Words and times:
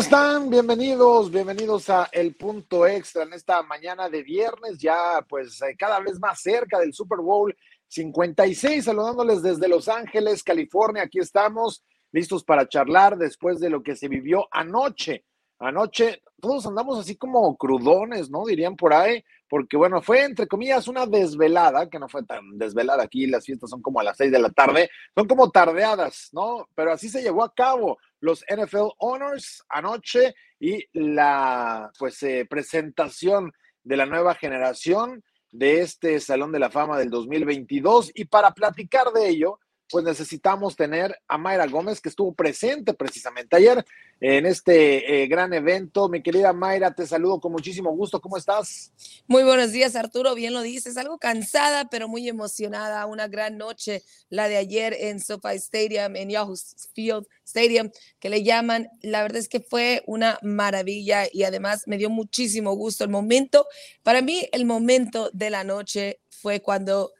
¿Cómo 0.00 0.16
están? 0.16 0.48
Bienvenidos, 0.48 1.30
bienvenidos 1.30 1.90
a 1.90 2.08
El 2.10 2.34
Punto 2.34 2.86
Extra 2.86 3.24
en 3.24 3.34
esta 3.34 3.62
mañana 3.62 4.08
de 4.08 4.22
viernes, 4.22 4.78
ya 4.78 5.22
pues 5.28 5.60
eh, 5.60 5.76
cada 5.78 6.00
vez 6.00 6.18
más 6.18 6.40
cerca 6.40 6.78
del 6.78 6.94
Super 6.94 7.18
Bowl 7.18 7.54
56, 7.86 8.82
saludándoles 8.82 9.42
desde 9.42 9.68
Los 9.68 9.88
Ángeles, 9.88 10.42
California. 10.42 11.02
Aquí 11.02 11.18
estamos 11.18 11.84
listos 12.12 12.42
para 12.44 12.66
charlar 12.66 13.18
después 13.18 13.60
de 13.60 13.68
lo 13.68 13.82
que 13.82 13.94
se 13.94 14.08
vivió 14.08 14.48
anoche. 14.50 15.26
Anoche 15.60 16.22
todos 16.40 16.66
andamos 16.66 16.98
así 16.98 17.16
como 17.16 17.54
crudones, 17.56 18.30
¿no? 18.30 18.46
Dirían 18.46 18.76
por 18.76 18.94
ahí, 18.94 19.22
porque 19.48 19.76
bueno, 19.76 20.00
fue 20.00 20.24
entre 20.24 20.46
comillas 20.48 20.88
una 20.88 21.06
desvelada, 21.06 21.88
que 21.88 21.98
no 21.98 22.08
fue 22.08 22.24
tan 22.24 22.56
desvelada 22.56 23.02
aquí, 23.02 23.26
las 23.26 23.44
fiestas 23.44 23.68
son 23.68 23.82
como 23.82 24.00
a 24.00 24.04
las 24.04 24.16
seis 24.16 24.32
de 24.32 24.38
la 24.38 24.50
tarde, 24.50 24.88
son 25.14 25.28
como 25.28 25.50
tardeadas, 25.50 26.30
¿no? 26.32 26.66
Pero 26.74 26.92
así 26.92 27.08
se 27.10 27.22
llevó 27.22 27.44
a 27.44 27.52
cabo 27.52 27.98
los 28.20 28.42
NFL 28.48 28.94
Honors 28.98 29.62
anoche 29.68 30.34
y 30.58 30.82
la 30.92 31.90
pues 31.98 32.22
eh, 32.22 32.46
presentación 32.48 33.52
de 33.84 33.96
la 33.96 34.06
nueva 34.06 34.34
generación 34.34 35.22
de 35.52 35.80
este 35.80 36.20
Salón 36.20 36.52
de 36.52 36.58
la 36.58 36.70
Fama 36.70 36.98
del 36.98 37.10
2022 37.10 38.12
y 38.14 38.24
para 38.24 38.52
platicar 38.52 39.12
de 39.12 39.28
ello 39.28 39.58
pues 39.90 40.04
necesitamos 40.04 40.76
tener 40.76 41.18
a 41.26 41.36
Mayra 41.36 41.66
Gómez, 41.66 42.00
que 42.00 42.08
estuvo 42.08 42.32
presente 42.32 42.94
precisamente 42.94 43.56
ayer 43.56 43.84
en 44.20 44.46
este 44.46 45.22
eh, 45.22 45.26
gran 45.26 45.52
evento. 45.52 46.08
Mi 46.08 46.22
querida 46.22 46.52
Mayra, 46.52 46.94
te 46.94 47.06
saludo 47.06 47.40
con 47.40 47.52
muchísimo 47.52 47.90
gusto. 47.92 48.20
¿Cómo 48.20 48.36
estás? 48.36 48.92
Muy 49.26 49.42
buenos 49.42 49.72
días, 49.72 49.96
Arturo. 49.96 50.34
Bien 50.34 50.52
lo 50.52 50.60
dices. 50.60 50.96
Algo 50.96 51.18
cansada, 51.18 51.88
pero 51.90 52.06
muy 52.06 52.28
emocionada. 52.28 53.06
Una 53.06 53.28
gran 53.28 53.58
noche, 53.58 54.02
la 54.28 54.48
de 54.48 54.58
ayer 54.58 54.94
en 54.98 55.20
SoFi 55.20 55.56
Stadium, 55.56 56.16
en 56.16 56.30
Yahoo 56.30 56.54
Field 56.94 57.26
Stadium, 57.44 57.90
que 58.20 58.28
le 58.28 58.42
llaman. 58.42 58.88
La 59.00 59.22
verdad 59.22 59.38
es 59.38 59.48
que 59.48 59.60
fue 59.60 60.02
una 60.06 60.38
maravilla 60.42 61.24
y 61.32 61.42
además 61.42 61.84
me 61.86 61.96
dio 61.96 62.10
muchísimo 62.10 62.74
gusto 62.74 63.04
el 63.04 63.10
momento. 63.10 63.66
Para 64.02 64.22
mí, 64.22 64.48
el 64.52 64.66
momento 64.66 65.30
de 65.32 65.50
la 65.50 65.64
noche 65.64 66.20
fue 66.28 66.60
cuando 66.60 67.12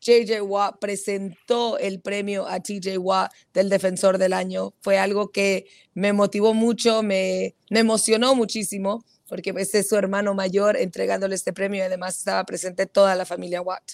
JJ 0.00 0.42
Watt 0.42 0.78
presentó 0.78 1.78
el 1.78 2.00
premio 2.00 2.46
a 2.46 2.60
TJ 2.60 2.98
Watt 2.98 3.32
del 3.52 3.68
Defensor 3.68 4.18
del 4.18 4.32
Año. 4.32 4.74
Fue 4.80 4.98
algo 4.98 5.30
que 5.30 5.66
me 5.94 6.12
motivó 6.12 6.54
mucho, 6.54 7.02
me, 7.02 7.54
emocionó 7.70 8.34
muchísimo, 8.34 9.04
porque 9.28 9.52
ese 9.56 9.80
es 9.80 9.88
su 9.88 9.96
hermano 9.96 10.34
mayor 10.34 10.76
entregándole 10.76 11.34
este 11.34 11.52
premio 11.52 11.78
y 11.78 11.86
además 11.86 12.18
estaba 12.18 12.44
presente 12.44 12.86
toda 12.86 13.14
la 13.14 13.24
familia 13.24 13.62
Watt. 13.62 13.92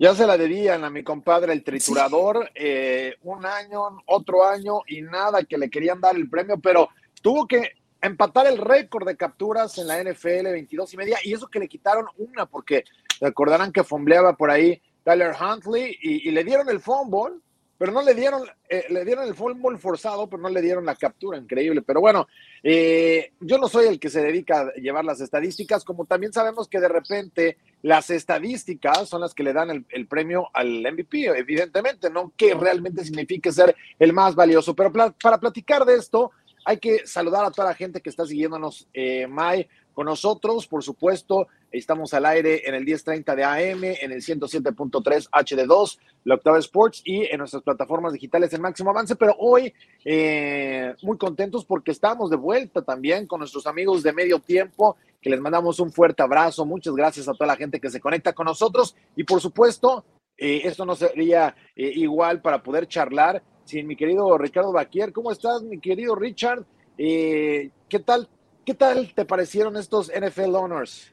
Ya 0.00 0.14
se 0.14 0.26
la 0.26 0.36
debían 0.36 0.84
a 0.84 0.90
mi 0.90 1.02
compadre 1.02 1.52
el 1.52 1.64
triturador, 1.64 2.50
eh, 2.54 3.16
un 3.22 3.44
año, 3.44 3.80
otro 4.06 4.44
año 4.44 4.82
y 4.86 5.02
nada 5.02 5.42
que 5.42 5.58
le 5.58 5.68
querían 5.68 6.00
dar 6.00 6.14
el 6.14 6.30
premio, 6.30 6.60
pero 6.60 6.88
tuvo 7.20 7.48
que 7.48 7.72
empatar 8.00 8.46
el 8.46 8.58
récord 8.58 9.06
de 9.06 9.16
capturas 9.16 9.76
en 9.78 9.88
la 9.88 10.02
NFL 10.02 10.44
22 10.52 10.94
y 10.94 10.96
media 10.96 11.18
y 11.24 11.32
eso 11.32 11.48
que 11.48 11.58
le 11.58 11.68
quitaron 11.68 12.06
una 12.16 12.46
porque 12.46 12.84
recordarán 13.20 13.72
que 13.72 13.82
fombleaba 13.82 14.36
por 14.36 14.50
ahí 14.50 14.80
Tyler 15.08 15.34
Huntley 15.40 15.96
y, 16.02 16.30
le 16.30 16.44
dieron 16.44 16.68
el 16.68 16.80
fumble, 16.80 17.40
pero 17.78 17.92
no 17.92 18.02
le 18.02 18.12
dieron, 18.12 18.42
eh, 18.68 18.84
le 18.90 19.06
dieron 19.06 19.26
el 19.26 19.34
fumble 19.34 19.78
forzado, 19.78 20.28
pero 20.28 20.42
no 20.42 20.50
le 20.50 20.60
dieron 20.60 20.84
la 20.84 20.96
captura, 20.96 21.38
increíble. 21.38 21.80
Pero 21.80 22.02
bueno, 22.02 22.28
eh, 22.62 23.32
yo 23.40 23.56
no 23.56 23.68
soy 23.68 23.86
el 23.86 23.98
que 23.98 24.10
se 24.10 24.20
dedica 24.20 24.60
a 24.60 24.74
llevar 24.74 25.06
las 25.06 25.22
estadísticas, 25.22 25.82
como 25.82 26.04
también 26.04 26.34
sabemos 26.34 26.68
que 26.68 26.78
de 26.78 26.88
repente 26.88 27.56
las 27.80 28.10
estadísticas 28.10 29.08
son 29.08 29.22
las 29.22 29.32
que 29.32 29.44
le 29.44 29.54
dan 29.54 29.86
el, 29.88 30.06
premio 30.06 30.50
al 30.52 30.82
MVP, 30.82 31.26
evidentemente, 31.28 32.10
no 32.10 32.34
que 32.36 32.52
realmente 32.52 33.02
signifique 33.02 33.50
ser 33.50 33.74
el 33.98 34.12
más 34.12 34.34
valioso. 34.34 34.74
Pero 34.74 34.92
para 34.92 35.38
platicar 35.38 35.86
de 35.86 35.94
esto, 35.94 36.32
hay 36.66 36.76
que 36.76 37.06
saludar 37.06 37.46
a 37.46 37.50
toda 37.50 37.68
la 37.68 37.74
gente 37.74 38.02
que 38.02 38.10
está 38.10 38.26
siguiéndonos, 38.26 38.86
eh, 38.92 39.26
Mai, 39.26 39.66
con 39.98 40.06
nosotros, 40.06 40.68
por 40.68 40.84
supuesto. 40.84 41.48
Estamos 41.72 42.14
al 42.14 42.24
aire 42.24 42.62
en 42.68 42.76
el 42.76 42.84
1030 42.84 43.34
de 43.34 43.42
AM, 43.42 43.82
en 43.82 44.12
el 44.12 44.22
107.3 44.22 45.28
HD2, 45.28 45.98
la 46.22 46.36
Octava 46.36 46.60
Sports 46.60 47.02
y 47.04 47.24
en 47.24 47.38
nuestras 47.38 47.64
plataformas 47.64 48.12
digitales 48.12 48.52
en 48.52 48.62
Máximo 48.62 48.90
Avance. 48.90 49.16
Pero 49.16 49.34
hoy 49.40 49.74
eh, 50.04 50.94
muy 51.02 51.18
contentos 51.18 51.64
porque 51.64 51.90
estamos 51.90 52.30
de 52.30 52.36
vuelta 52.36 52.82
también 52.82 53.26
con 53.26 53.40
nuestros 53.40 53.66
amigos 53.66 54.04
de 54.04 54.12
medio 54.12 54.38
tiempo, 54.38 54.96
que 55.20 55.30
les 55.30 55.40
mandamos 55.40 55.80
un 55.80 55.90
fuerte 55.90 56.22
abrazo. 56.22 56.64
Muchas 56.64 56.94
gracias 56.94 57.26
a 57.26 57.32
toda 57.32 57.48
la 57.48 57.56
gente 57.56 57.80
que 57.80 57.90
se 57.90 57.98
conecta 57.98 58.32
con 58.32 58.46
nosotros 58.46 58.94
y 59.16 59.24
por 59.24 59.40
supuesto, 59.40 60.04
eh, 60.36 60.60
esto 60.62 60.86
no 60.86 60.94
sería 60.94 61.56
eh, 61.74 61.90
igual 61.96 62.40
para 62.40 62.62
poder 62.62 62.86
charlar 62.86 63.42
sin 63.64 63.88
mi 63.88 63.96
querido 63.96 64.38
Ricardo 64.38 64.70
Baquier. 64.70 65.12
¿Cómo 65.12 65.32
estás, 65.32 65.60
mi 65.64 65.80
querido 65.80 66.14
Richard? 66.14 66.64
¿Qué 66.96 67.98
tal? 68.04 68.28
¿Qué 68.68 68.74
tal 68.74 69.14
te 69.14 69.24
parecieron 69.24 69.78
estos 69.78 70.12
NFL 70.14 70.54
Honors? 70.54 71.10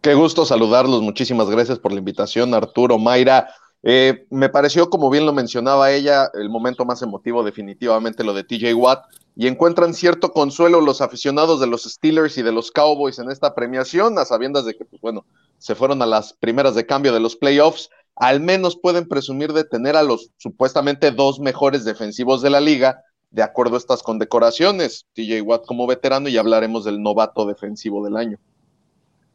Qué 0.00 0.14
gusto 0.14 0.46
saludarlos. 0.46 1.02
Muchísimas 1.02 1.50
gracias 1.50 1.78
por 1.78 1.92
la 1.92 1.98
invitación, 1.98 2.54
Arturo, 2.54 2.96
Mayra. 2.96 3.50
Eh, 3.82 4.24
me 4.30 4.48
pareció, 4.48 4.88
como 4.88 5.10
bien 5.10 5.26
lo 5.26 5.34
mencionaba 5.34 5.92
ella, 5.92 6.30
el 6.32 6.48
momento 6.48 6.86
más 6.86 7.02
emotivo 7.02 7.44
definitivamente 7.44 8.24
lo 8.24 8.32
de 8.32 8.44
TJ 8.44 8.72
Watt 8.72 9.04
y 9.36 9.48
encuentran 9.48 9.92
cierto 9.92 10.32
consuelo 10.32 10.80
los 10.80 11.02
aficionados 11.02 11.60
de 11.60 11.66
los 11.66 11.82
Steelers 11.82 12.38
y 12.38 12.42
de 12.42 12.52
los 12.52 12.70
Cowboys 12.70 13.18
en 13.18 13.30
esta 13.30 13.54
premiación, 13.54 14.18
a 14.18 14.24
sabiendas 14.24 14.64
de 14.64 14.74
que, 14.74 14.86
pues 14.86 15.02
bueno, 15.02 15.26
se 15.58 15.74
fueron 15.74 16.00
a 16.00 16.06
las 16.06 16.32
primeras 16.32 16.74
de 16.74 16.86
cambio 16.86 17.12
de 17.12 17.20
los 17.20 17.36
playoffs, 17.36 17.90
al 18.16 18.40
menos 18.40 18.78
pueden 18.78 19.06
presumir 19.06 19.52
de 19.52 19.64
tener 19.64 19.94
a 19.94 20.02
los 20.02 20.30
supuestamente 20.38 21.10
dos 21.10 21.38
mejores 21.38 21.84
defensivos 21.84 22.40
de 22.40 22.48
la 22.48 22.62
liga, 22.62 23.02
de 23.32 23.42
acuerdo 23.42 23.74
a 23.74 23.78
estas 23.78 24.02
condecoraciones, 24.02 25.06
TJ 25.14 25.40
Watt 25.40 25.66
como 25.66 25.86
veterano 25.86 26.28
y 26.28 26.36
hablaremos 26.36 26.84
del 26.84 27.02
novato 27.02 27.46
defensivo 27.46 28.04
del 28.04 28.16
año. 28.16 28.38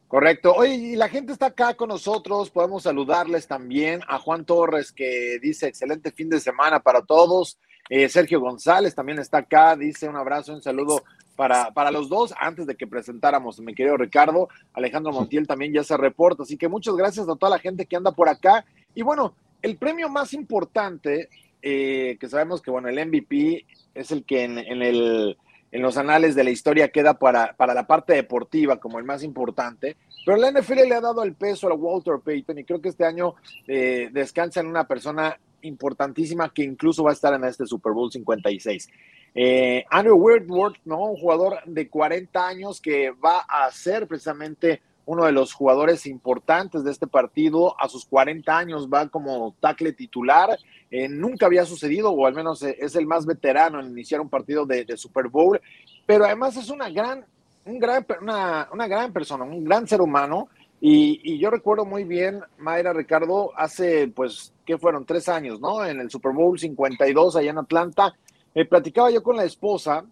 Correcto. 0.06 0.54
Oye, 0.54 0.74
y 0.74 0.96
la 0.96 1.08
gente 1.08 1.32
está 1.32 1.46
acá 1.46 1.74
con 1.74 1.90
nosotros. 1.90 2.48
Podemos 2.48 2.84
saludarles 2.84 3.46
también 3.46 4.00
a 4.08 4.18
Juan 4.18 4.46
Torres, 4.46 4.92
que 4.92 5.38
dice 5.42 5.66
excelente 5.66 6.12
fin 6.12 6.30
de 6.30 6.40
semana 6.40 6.80
para 6.80 7.02
todos. 7.02 7.58
Eh, 7.90 8.08
Sergio 8.08 8.40
González 8.40 8.94
también 8.94 9.18
está 9.18 9.38
acá, 9.38 9.74
dice 9.74 10.08
un 10.08 10.16
abrazo, 10.16 10.54
un 10.54 10.62
saludo 10.62 11.02
para, 11.36 11.72
para 11.72 11.90
los 11.90 12.08
dos. 12.08 12.32
Antes 12.38 12.66
de 12.66 12.76
que 12.76 12.86
presentáramos, 12.86 13.60
mi 13.60 13.74
querido 13.74 13.96
Ricardo, 13.96 14.48
Alejandro 14.72 15.12
Montiel 15.12 15.46
también 15.46 15.74
ya 15.74 15.84
se 15.84 15.96
reporta. 15.96 16.44
Así 16.44 16.56
que 16.56 16.68
muchas 16.68 16.94
gracias 16.94 17.28
a 17.28 17.36
toda 17.36 17.50
la 17.50 17.58
gente 17.58 17.84
que 17.84 17.96
anda 17.96 18.12
por 18.12 18.28
acá. 18.28 18.64
Y 18.94 19.02
bueno, 19.02 19.34
el 19.60 19.76
premio 19.76 20.08
más 20.08 20.32
importante, 20.32 21.28
eh, 21.62 22.16
que 22.20 22.28
sabemos 22.28 22.62
que, 22.62 22.70
bueno, 22.70 22.88
el 22.88 23.06
MVP 23.06 23.66
es 23.94 24.10
el 24.10 24.24
que 24.24 24.44
en 24.44 24.58
el 24.58 25.36
en 25.70 25.82
los 25.82 25.96
anales 25.96 26.34
de 26.34 26.44
la 26.44 26.50
historia 26.50 26.88
queda 26.88 27.18
para, 27.18 27.54
para 27.54 27.74
la 27.74 27.86
parte 27.86 28.14
deportiva 28.14 28.78
como 28.78 28.98
el 28.98 29.04
más 29.04 29.22
importante, 29.22 29.96
pero 30.24 30.38
la 30.38 30.50
NFL 30.50 30.88
le 30.88 30.94
ha 30.94 31.00
dado 31.00 31.22
el 31.22 31.34
peso 31.34 31.68
a 31.68 31.74
Walter 31.74 32.20
Payton 32.24 32.58
y 32.58 32.64
creo 32.64 32.80
que 32.80 32.88
este 32.88 33.04
año 33.04 33.34
eh, 33.66 34.08
descansa 34.12 34.60
en 34.60 34.66
una 34.66 34.86
persona 34.86 35.38
importantísima 35.62 36.52
que 36.52 36.62
incluso 36.62 37.02
va 37.02 37.10
a 37.10 37.14
estar 37.14 37.34
en 37.34 37.44
este 37.44 37.66
Super 37.66 37.92
Bowl 37.92 38.10
56. 38.10 38.88
Eh, 39.34 39.84
Andrew 39.90 40.16
Whitworth, 40.16 40.78
¿no? 40.84 41.04
Un 41.04 41.16
jugador 41.16 41.58
de 41.66 41.88
40 41.88 42.46
años 42.46 42.80
que 42.80 43.10
va 43.10 43.40
a 43.40 43.70
ser 43.70 44.06
precisamente 44.06 44.80
uno 45.08 45.24
de 45.24 45.32
los 45.32 45.54
jugadores 45.54 46.04
importantes 46.04 46.84
de 46.84 46.90
este 46.90 47.06
partido. 47.06 47.74
A 47.80 47.88
sus 47.88 48.04
40 48.04 48.54
años 48.56 48.90
va 48.92 49.08
como 49.08 49.54
tackle 49.58 49.94
titular. 49.94 50.58
Eh, 50.90 51.08
nunca 51.08 51.46
había 51.46 51.64
sucedido, 51.64 52.10
o 52.10 52.26
al 52.26 52.34
menos 52.34 52.62
eh, 52.62 52.76
es 52.78 52.94
el 52.94 53.06
más 53.06 53.24
veterano 53.24 53.80
en 53.80 53.88
iniciar 53.88 54.20
un 54.20 54.28
partido 54.28 54.66
de, 54.66 54.84
Super 54.98 55.28
Bowl. 55.28 55.58
Pero 56.04 56.26
además 56.26 56.58
es 56.58 56.68
una 56.68 56.90
gran, 56.90 57.24
un 57.64 57.78
gran, 57.78 58.04
una, 58.20 58.68
una 58.70 58.86
gran 58.86 59.10
persona, 59.10 59.44
un 59.44 59.64
gran 59.64 59.88
ser 59.88 60.02
humano. 60.02 60.50
Y, 60.78 61.38
yo 61.38 61.48
recuerdo 61.48 61.86
muy 61.86 62.04
bien, 62.04 62.42
Mayra 62.58 62.92
Ricardo, 62.92 63.52
hace, 63.56 64.08
pues, 64.08 64.52
¿qué 64.66 64.76
fueron? 64.76 65.06
Tres 65.06 65.30
años, 65.30 65.58
¿no? 65.58 65.86
En 65.86 66.00
el 66.00 66.10
Super 66.10 66.32
Bowl 66.32 66.58
52 66.58 67.34
allá 67.34 67.50
en 67.50 67.58
Atlanta. 67.58 68.14
Me 68.54 68.66
platicaba 68.66 69.10
yo 69.10 69.22
con 69.22 69.36
la 69.36 69.44
esposa 69.44 70.04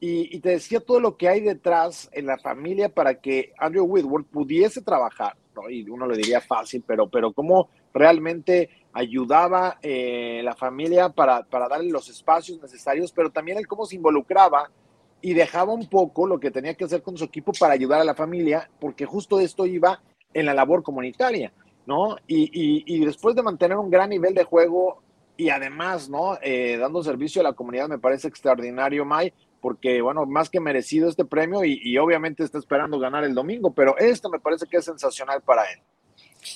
y, 0.00 0.40
te 0.40 0.50
decía 0.50 0.80
todo 0.80 0.98
lo 0.98 1.16
que 1.18 1.28
hay 1.28 1.42
detrás 1.42 2.08
en 2.12 2.26
la 2.26 2.38
familia 2.38 2.88
para 2.88 3.20
que 3.20 3.52
Andrew 3.58 3.84
Whitworth 3.84 4.26
pudiese 4.28 4.80
trabajar, 4.80 5.36
¿no? 5.54 5.68
y 5.68 5.88
uno 5.90 6.06
le 6.06 6.16
diría 6.16 6.40
fácil, 6.40 6.82
pero, 6.86 7.08
pero 7.08 7.32
cómo 7.32 7.68
realmente 7.92 8.70
ayudaba 8.94 9.78
eh, 9.82 10.40
la 10.42 10.54
familia 10.56 11.10
para, 11.10 11.42
para 11.42 11.68
darle 11.68 11.90
los 11.90 12.08
espacios 12.08 12.60
necesarios, 12.62 13.12
pero 13.12 13.30
también 13.30 13.58
el 13.58 13.66
cómo 13.66 13.84
se 13.84 13.96
involucraba 13.96 14.70
y 15.20 15.34
dejaba 15.34 15.74
un 15.74 15.86
poco 15.86 16.26
lo 16.26 16.40
que 16.40 16.50
tenía 16.50 16.74
que 16.74 16.84
hacer 16.84 17.02
con 17.02 17.18
su 17.18 17.24
equipo 17.24 17.52
para 17.58 17.74
ayudar 17.74 18.00
a 18.00 18.04
la 18.04 18.14
familia, 18.14 18.70
porque 18.80 19.04
justo 19.04 19.38
esto 19.38 19.66
iba 19.66 20.02
en 20.32 20.46
la 20.46 20.54
labor 20.54 20.82
comunitaria, 20.82 21.52
¿no? 21.86 22.16
Y, 22.26 22.50
y, 22.86 23.04
después 23.04 23.34
de 23.34 23.42
mantener 23.42 23.76
un 23.76 23.90
gran 23.90 24.10
nivel 24.10 24.32
de 24.32 24.44
juego 24.44 25.02
y 25.36 25.50
además, 25.50 26.08
¿no? 26.08 26.38
Eh, 26.42 26.78
dando 26.78 27.02
servicio 27.02 27.40
a 27.40 27.44
la 27.44 27.52
comunidad, 27.52 27.88
me 27.88 27.98
parece 27.98 28.28
extraordinario, 28.28 29.04
May, 29.04 29.32
porque, 29.60 30.00
bueno, 30.00 30.26
más 30.26 30.50
que 30.50 30.60
merecido 30.60 31.08
este 31.08 31.24
premio 31.24 31.64
y, 31.64 31.96
obviamente 31.98 32.42
está 32.42 32.58
esperando 32.58 32.98
ganar 32.98 33.24
el 33.24 33.34
domingo, 33.34 33.72
pero 33.72 33.96
esto 33.98 34.28
me 34.30 34.40
parece 34.40 34.66
que 34.66 34.78
es 34.78 34.84
sensacional 34.84 35.42
para 35.42 35.64
él. 35.70 35.80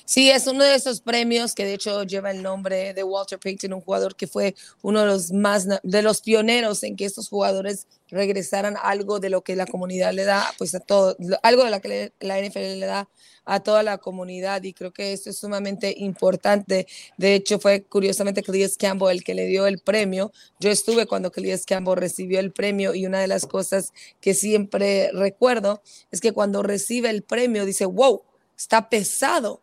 Sí, 0.05 0.29
es 0.29 0.47
uno 0.47 0.63
de 0.63 0.75
esos 0.75 1.01
premios 1.01 1.53
que 1.53 1.65
de 1.65 1.75
hecho 1.75 2.03
lleva 2.03 2.31
el 2.31 2.41
nombre 2.41 2.93
de 2.93 3.03
Walter 3.03 3.39
Payton, 3.39 3.73
un 3.73 3.81
jugador 3.81 4.15
que 4.15 4.27
fue 4.27 4.55
uno 4.81 5.01
de 5.01 5.05
los 5.07 5.31
más 5.31 5.67
de 5.83 6.01
los 6.01 6.21
pioneros 6.21 6.83
en 6.83 6.95
que 6.95 7.05
estos 7.05 7.29
jugadores 7.29 7.87
regresaran 8.09 8.75
algo 8.81 9.19
de 9.19 9.29
lo 9.29 9.43
que 9.43 9.55
la 9.55 9.65
comunidad 9.65 10.13
le 10.13 10.25
da, 10.25 10.53
pues 10.57 10.75
a 10.75 10.79
todo, 10.79 11.15
algo 11.41 11.63
de 11.63 11.71
lo 11.71 11.81
que 11.81 12.13
la 12.19 12.39
NFL 12.39 12.79
le 12.79 12.85
da 12.85 13.09
a 13.45 13.59
toda 13.61 13.83
la 13.83 13.97
comunidad 13.99 14.63
y 14.63 14.73
creo 14.73 14.91
que 14.91 15.13
eso 15.13 15.29
es 15.29 15.37
sumamente 15.37 15.93
importante. 15.97 16.87
De 17.17 17.35
hecho, 17.35 17.59
fue 17.59 17.83
curiosamente 17.83 18.43
Cleus 18.43 18.77
Campbell 18.77 19.11
el 19.11 19.23
que 19.23 19.35
le 19.35 19.45
dio 19.45 19.67
el 19.67 19.79
premio. 19.79 20.31
Yo 20.59 20.71
estuve 20.71 21.05
cuando 21.05 21.31
Cleus 21.31 21.65
Campbell 21.65 21.95
recibió 21.95 22.39
el 22.39 22.51
premio 22.51 22.95
y 22.95 23.05
una 23.05 23.19
de 23.19 23.27
las 23.27 23.45
cosas 23.45 23.93
que 24.19 24.33
siempre 24.33 25.11
recuerdo 25.13 25.81
es 26.11 26.21
que 26.21 26.31
cuando 26.31 26.63
recibe 26.63 27.09
el 27.09 27.23
premio 27.23 27.65
dice, 27.65 27.85
wow, 27.85 28.23
está 28.57 28.89
pesado 28.89 29.61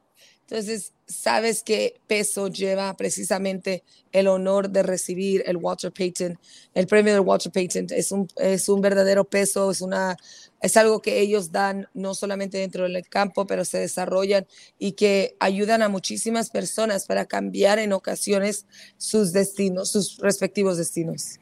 entonces, 0.48 0.92
sabes 1.06 1.62
qué 1.62 2.00
peso 2.06 2.48
lleva 2.48 2.94
precisamente 2.94 3.84
el 4.10 4.26
honor 4.26 4.70
de 4.70 4.82
recibir 4.82 5.42
el 5.46 5.56
Walter 5.56 5.92
Payton, 5.92 6.38
el 6.74 6.86
premio 6.86 7.12
del 7.12 7.22
Walter 7.22 7.50
Payton. 7.50 7.86
Es 7.90 8.12
un, 8.12 8.28
es 8.36 8.68
un 8.68 8.80
verdadero 8.80 9.24
peso, 9.24 9.70
es, 9.70 9.80
una, 9.80 10.16
es 10.60 10.76
algo 10.76 11.00
que 11.00 11.20
ellos 11.20 11.52
dan 11.52 11.88
no 11.94 12.14
solamente 12.14 12.58
dentro 12.58 12.84
del 12.84 13.08
campo, 13.08 13.46
pero 13.46 13.64
se 13.64 13.78
desarrollan 13.78 14.46
y 14.78 14.92
que 14.92 15.36
ayudan 15.38 15.80
a 15.80 15.88
muchísimas 15.88 16.50
personas 16.50 17.06
para 17.06 17.24
cambiar 17.24 17.78
en 17.78 17.92
ocasiones 17.92 18.66
sus 18.98 19.32
destinos, 19.32 19.90
sus 19.90 20.18
respectivos 20.18 20.76
destinos. 20.76 21.38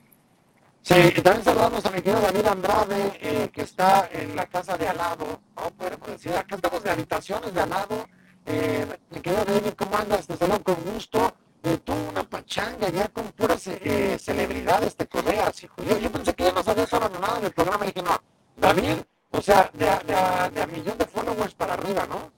Sí, 0.83 0.95
también 1.23 1.45
saludamos 1.45 1.85
a 1.85 1.91
mi 1.91 2.01
querido 2.01 2.21
David 2.21 2.47
Andrade, 2.47 3.13
eh, 3.21 3.51
que 3.53 3.63
está 3.63 4.09
en 4.13 4.37
la 4.37 4.47
casa 4.47 4.77
de 4.77 4.89
al 4.89 4.97
lado. 4.97 5.41
No 5.57 5.71
podemos 5.77 6.09
decir, 6.09 6.33
acá 6.33 6.57
estamos 6.57 6.83
de 6.83 6.91
habitaciones 6.91 7.53
de 7.53 7.61
al 7.61 7.71
lado 7.71 8.07
eh, 8.53 8.87
me 9.11 9.23
quedo 9.23 9.45
David, 9.45 9.73
¿cómo 9.77 9.97
andas? 9.97 10.27
Te 10.27 10.37
saludo 10.37 10.63
con 10.63 10.77
gusto. 10.93 11.33
Eh, 11.63 11.79
tuve 11.85 12.09
una 12.09 12.25
pachanga 12.25 12.89
ya 12.89 13.09
con 13.09 13.31
puras 13.33 13.67
eh, 13.67 14.17
celebridades, 14.19 14.97
te 14.97 15.07
codeas, 15.07 15.63
hijo. 15.63 15.75
Yo, 15.85 16.11
pensé 16.11 16.35
que 16.35 16.45
ya 16.45 16.53
nos 16.53 16.67
habías 16.67 16.93
abandonado 16.95 17.39
en 17.39 17.45
el 17.45 17.53
programa 17.53 17.85
y 17.85 17.89
dije, 17.89 18.03
no, 18.03 18.19
David, 18.57 18.97
o 19.31 19.43
sea, 19.43 19.71
de, 19.75 19.85
de, 19.85 20.15
de 20.55 20.63
a 20.63 20.67
millón 20.67 20.97
de 20.97 21.05
followers 21.05 21.55
para 21.55 21.75
arriba, 21.75 22.07
¿no? 22.07 22.33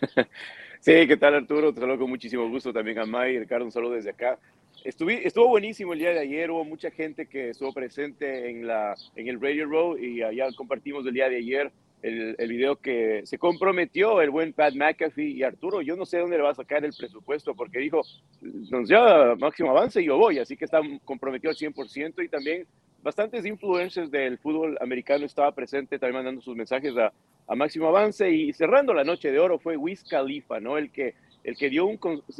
sí, 0.80 1.06
¿qué 1.06 1.16
tal 1.16 1.34
Arturo? 1.34 1.72
Te 1.72 1.80
saludo 1.80 2.00
con 2.00 2.10
muchísimo 2.10 2.46
gusto 2.48 2.72
también 2.72 2.98
a 2.98 3.06
May 3.06 3.38
Ricardo, 3.38 3.64
un 3.64 3.72
saludo 3.72 3.94
desde 3.94 4.10
acá. 4.10 4.38
Estuve, 4.84 5.26
estuvo 5.26 5.48
buenísimo 5.48 5.94
el 5.94 6.00
día 6.00 6.10
de 6.10 6.20
ayer, 6.20 6.50
hubo 6.50 6.62
mucha 6.62 6.90
gente 6.90 7.24
que 7.24 7.50
estuvo 7.50 7.72
presente 7.72 8.50
en, 8.50 8.66
la, 8.66 8.94
en 9.16 9.28
el 9.28 9.40
Radio 9.40 9.64
Row 9.66 9.96
y 9.96 10.22
allá 10.22 10.48
compartimos 10.54 11.06
el 11.06 11.14
día 11.14 11.30
de 11.30 11.36
ayer 11.36 11.72
el, 12.04 12.48
video 12.48 12.76
que 12.76 13.22
se 13.24 13.38
comprometió 13.38 14.20
el 14.20 14.30
buen 14.30 14.52
Pat 14.52 14.74
McAfee 14.74 15.30
y 15.30 15.42
Arturo, 15.42 15.80
yo 15.80 15.96
no 15.96 16.04
sé 16.04 16.18
dónde 16.18 16.36
le 16.36 16.42
va 16.42 16.50
a 16.50 16.54
sacar 16.54 16.84
el 16.84 16.92
presupuesto, 16.92 17.54
porque 17.54 17.78
dijo, 17.78 18.02
nos 18.42 18.88
lleva 18.88 19.34
máximo 19.36 19.70
avance 19.70 20.02
y 20.02 20.06
yo 20.06 20.18
voy, 20.18 20.38
así 20.38 20.56
que 20.56 20.66
está 20.66 20.80
comprometido 21.04 21.50
al 21.50 21.56
100% 21.56 22.22
y 22.22 22.28
también 22.28 22.66
bastantes 23.02 23.46
influencers 23.46 24.10
del 24.10 24.38
fútbol 24.38 24.76
americano 24.82 25.24
estaba 25.24 25.54
presente, 25.54 25.98
también 25.98 26.16
mandando 26.16 26.42
sus 26.42 26.54
mensajes 26.54 26.94
a, 26.96 27.12
a 27.46 27.54
máximo 27.54 27.88
avance. 27.88 28.30
Y 28.30 28.52
cerrando 28.52 28.92
la 28.92 29.04
noche 29.04 29.30
de 29.30 29.38
oro 29.38 29.58
fue 29.58 29.76
Wiz 29.76 30.04
Khalifa, 30.04 30.60
¿no? 30.60 30.76
El 30.76 30.90
que, 30.90 31.14
el 31.42 31.56
que 31.56 31.70
dio 31.70 31.86
un, 31.86 31.98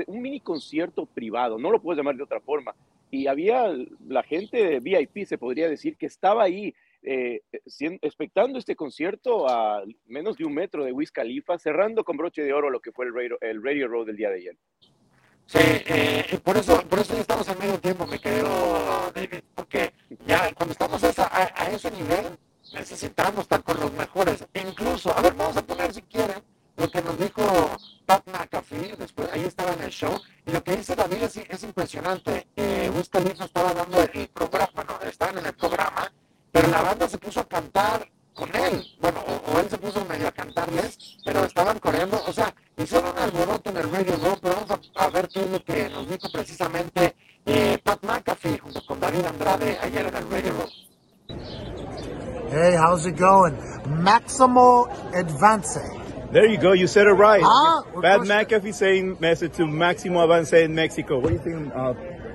mini 0.08 0.40
concierto 0.40 1.06
privado, 1.06 1.58
no 1.58 1.70
lo 1.70 1.80
puedes 1.80 1.98
llamar 1.98 2.16
de 2.16 2.22
otra 2.22 2.40
forma, 2.40 2.74
y 3.10 3.28
había 3.28 3.72
la 4.08 4.22
gente 4.24 4.56
de 4.56 4.80
VIP, 4.80 5.26
se 5.26 5.38
podría 5.38 5.68
decir, 5.68 5.96
que 5.96 6.06
estaba 6.06 6.42
ahí 6.42 6.74
eh, 7.04 7.42
expectando 8.02 8.58
este 8.58 8.74
concierto 8.74 9.48
a 9.48 9.82
menos 10.06 10.36
de 10.36 10.44
un 10.44 10.54
metro 10.54 10.84
de 10.84 10.92
Wiz 10.92 11.12
Khalifa, 11.12 11.58
cerrando 11.58 12.04
con 12.04 12.16
broche 12.16 12.42
de 12.42 12.52
oro 12.52 12.70
lo 12.70 12.80
que 12.80 12.92
fue 12.92 13.06
el 13.06 13.14
Radio, 13.14 13.38
el 13.40 13.62
radio 13.62 13.88
Road 13.88 14.06
del 14.06 14.16
día 14.16 14.30
de 14.30 14.36
ayer. 14.36 14.56
Sí, 15.46 15.58
eh, 15.60 16.38
por, 16.42 16.56
eso, 16.56 16.82
por 16.88 16.98
eso 16.98 17.14
ya 17.14 17.20
estamos 17.20 17.46
en 17.48 17.58
medio 17.58 17.78
tiempo, 17.78 18.06
me 18.06 18.18
quedo 18.18 19.12
David, 19.14 19.42
porque 19.54 19.92
ya 20.26 20.52
cuando 20.54 20.72
estamos 20.72 21.04
a, 21.04 21.52
a, 21.54 21.70
ese 21.70 21.90
nivel 21.90 22.38
necesitamos 22.72 23.40
estar 23.40 23.62
con 23.62 23.78
los 23.78 23.92
mejores. 23.92 24.44
Incluso, 24.54 25.16
a 25.16 25.20
ver, 25.20 25.34
vamos 25.34 25.56
a 25.58 25.66
poner 25.66 25.92
si 25.92 26.00
quieren 26.02 26.42
lo 26.76 26.90
que 26.90 27.02
nos 27.02 27.18
dijo 27.18 27.42
Pat 28.06 28.26
McAfee, 28.26 28.96
después 28.96 29.28
ahí 29.32 29.42
estaba 29.42 29.74
en 29.74 29.82
el 29.82 29.90
show, 29.90 30.18
y 30.46 30.50
lo 30.50 30.64
que 30.64 30.76
dice 30.76 30.96
David 30.96 31.22
es, 31.22 31.36
es 31.36 31.62
impresionante. 31.62 32.46
Eh, 32.56 32.90
Wiz 32.96 33.10
Khalifa 33.10 33.44
estaba 33.44 33.74
dando 33.74 34.02
el 34.02 34.28
programa, 34.28 34.70
bueno, 34.74 34.98
estaban 35.02 35.38
en 35.38 35.46
el 35.46 35.54
programa, 35.54 36.10
pero 36.54 36.68
la 36.68 36.82
banda 36.82 37.08
se 37.08 37.18
puso 37.18 37.40
a 37.40 37.48
cantar 37.48 38.08
con 38.32 38.48
él, 38.54 38.86
bueno, 39.00 39.18
o, 39.48 39.58
él 39.58 39.68
se 39.68 39.76
puso 39.76 40.04
medio 40.04 40.28
a 40.28 40.30
cantarles, 40.30 41.18
pero 41.24 41.44
estaban 41.44 41.80
corriendo, 41.80 42.16
o 42.28 42.32
sea, 42.32 42.54
hicieron 42.76 43.10
un 43.10 43.18
alboroto 43.18 43.70
en 43.70 43.76
el 43.76 43.90
Radio 43.90 44.14
Row, 44.22 44.38
pero 44.40 44.54
vamos 44.54 44.90
a, 44.94 45.04
a, 45.04 45.10
ver 45.10 45.28
qué 45.28 45.40
es 45.40 45.50
lo 45.50 45.64
que 45.64 45.88
nos 45.88 46.08
dijo 46.08 46.30
precisamente 46.32 47.16
eh, 47.44 47.76
Pat 47.82 48.04
McAfee 48.04 48.58
junto 48.58 48.86
con 48.86 49.00
David 49.00 49.24
Andrade 49.26 49.78
ayer 49.82 50.06
en 50.06 50.14
el 50.14 50.30
Radio 50.30 50.52
Row. 50.52 50.68
Hey, 52.52 52.76
how's 52.76 53.04
it 53.04 53.18
going? 53.18 53.56
Maximo 53.88 54.86
Advance. 55.12 55.80
There 56.30 56.46
you 56.46 56.58
go. 56.58 56.72
You 56.72 56.86
said 56.86 57.08
it 57.08 57.14
right. 57.14 57.42
Ah, 57.44 57.82
Pat 58.00 58.20
McAfee 58.20 58.74
saying 58.74 59.16
message 59.18 59.54
to 59.56 59.66
Maximo 59.66 60.20
Avance 60.20 60.52
in 60.52 60.72
Mexico. 60.72 61.18
What 61.18 61.30
do 61.30 61.34
you 61.34 61.40
think? 61.40 61.74
Uh, 61.74 61.94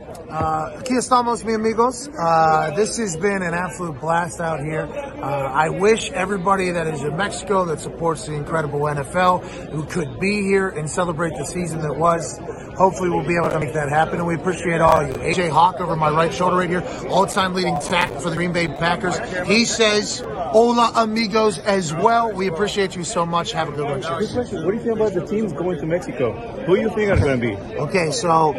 Uh, 0.10 0.80
aquí 0.80 0.96
estamos, 0.96 1.44
mi 1.44 1.54
amigos. 1.54 2.08
Uh, 2.08 2.72
this 2.76 2.98
has 2.98 3.16
been 3.18 3.42
an 3.44 3.54
absolute 3.54 4.00
blast 4.00 4.40
out 4.40 4.60
here. 4.60 4.88
Uh, 4.92 5.52
I 5.54 5.70
wish 5.70 6.12
everybody 6.12 6.72
that 6.72 6.88
is 6.88 7.04
in 7.04 7.16
Mexico 7.16 7.66
that 7.66 7.80
supports 7.80 8.26
the 8.26 8.34
incredible 8.34 8.80
NFL 8.82 9.46
who 9.70 9.84
could 9.86 10.20
be 10.20 10.42
here 10.42 10.70
and 10.70 10.90
celebrate 10.90 11.36
the 11.38 11.46
season 11.46 11.82
that 11.82 11.96
was. 11.96 12.40
Hopefully, 12.80 13.10
we'll 13.10 13.28
be 13.28 13.36
able 13.36 13.50
to 13.50 13.60
make 13.60 13.74
that 13.74 13.90
happen, 13.90 14.20
and 14.20 14.26
we 14.26 14.36
appreciate 14.36 14.80
all 14.80 15.02
of 15.02 15.08
you. 15.10 15.14
AJ 15.16 15.50
Hawk 15.50 15.82
over 15.82 15.98
my 15.98 16.10
right 16.10 16.34
shoulder 16.34 16.56
right 16.56 16.70
here, 16.70 16.82
all-time 17.10 17.54
leading 17.54 17.78
tackle 17.82 18.22
for 18.22 18.30
the 18.30 18.38
Green 18.38 18.54
Bay 18.54 18.70
Packers. 18.70 19.20
He 19.46 19.66
says, 19.66 20.24
"Hola, 20.26 20.94
amigos," 20.96 21.60
as 21.60 21.94
well. 21.94 22.32
We 22.32 22.48
appreciate 22.48 22.96
you 22.96 23.04
so 23.04 23.26
much. 23.26 23.52
Have 23.52 23.68
a 23.68 23.74
good 23.74 23.84
one. 23.84 24.02
Question. 24.02 24.64
What 24.64 24.72
do 24.72 24.78
you 24.78 24.84
think 24.84 24.96
about 24.96 25.14
the 25.14 25.26
teams 25.26 25.52
going 25.52 25.78
to 25.78 25.86
Mexico? 25.86 26.32
Who 26.66 26.78
do 26.78 26.82
you 26.82 26.90
think 26.92 27.12
are 27.12 27.18
going 27.18 27.42
to 27.42 27.48
be? 27.48 27.56
Okay, 27.80 28.12
so 28.12 28.54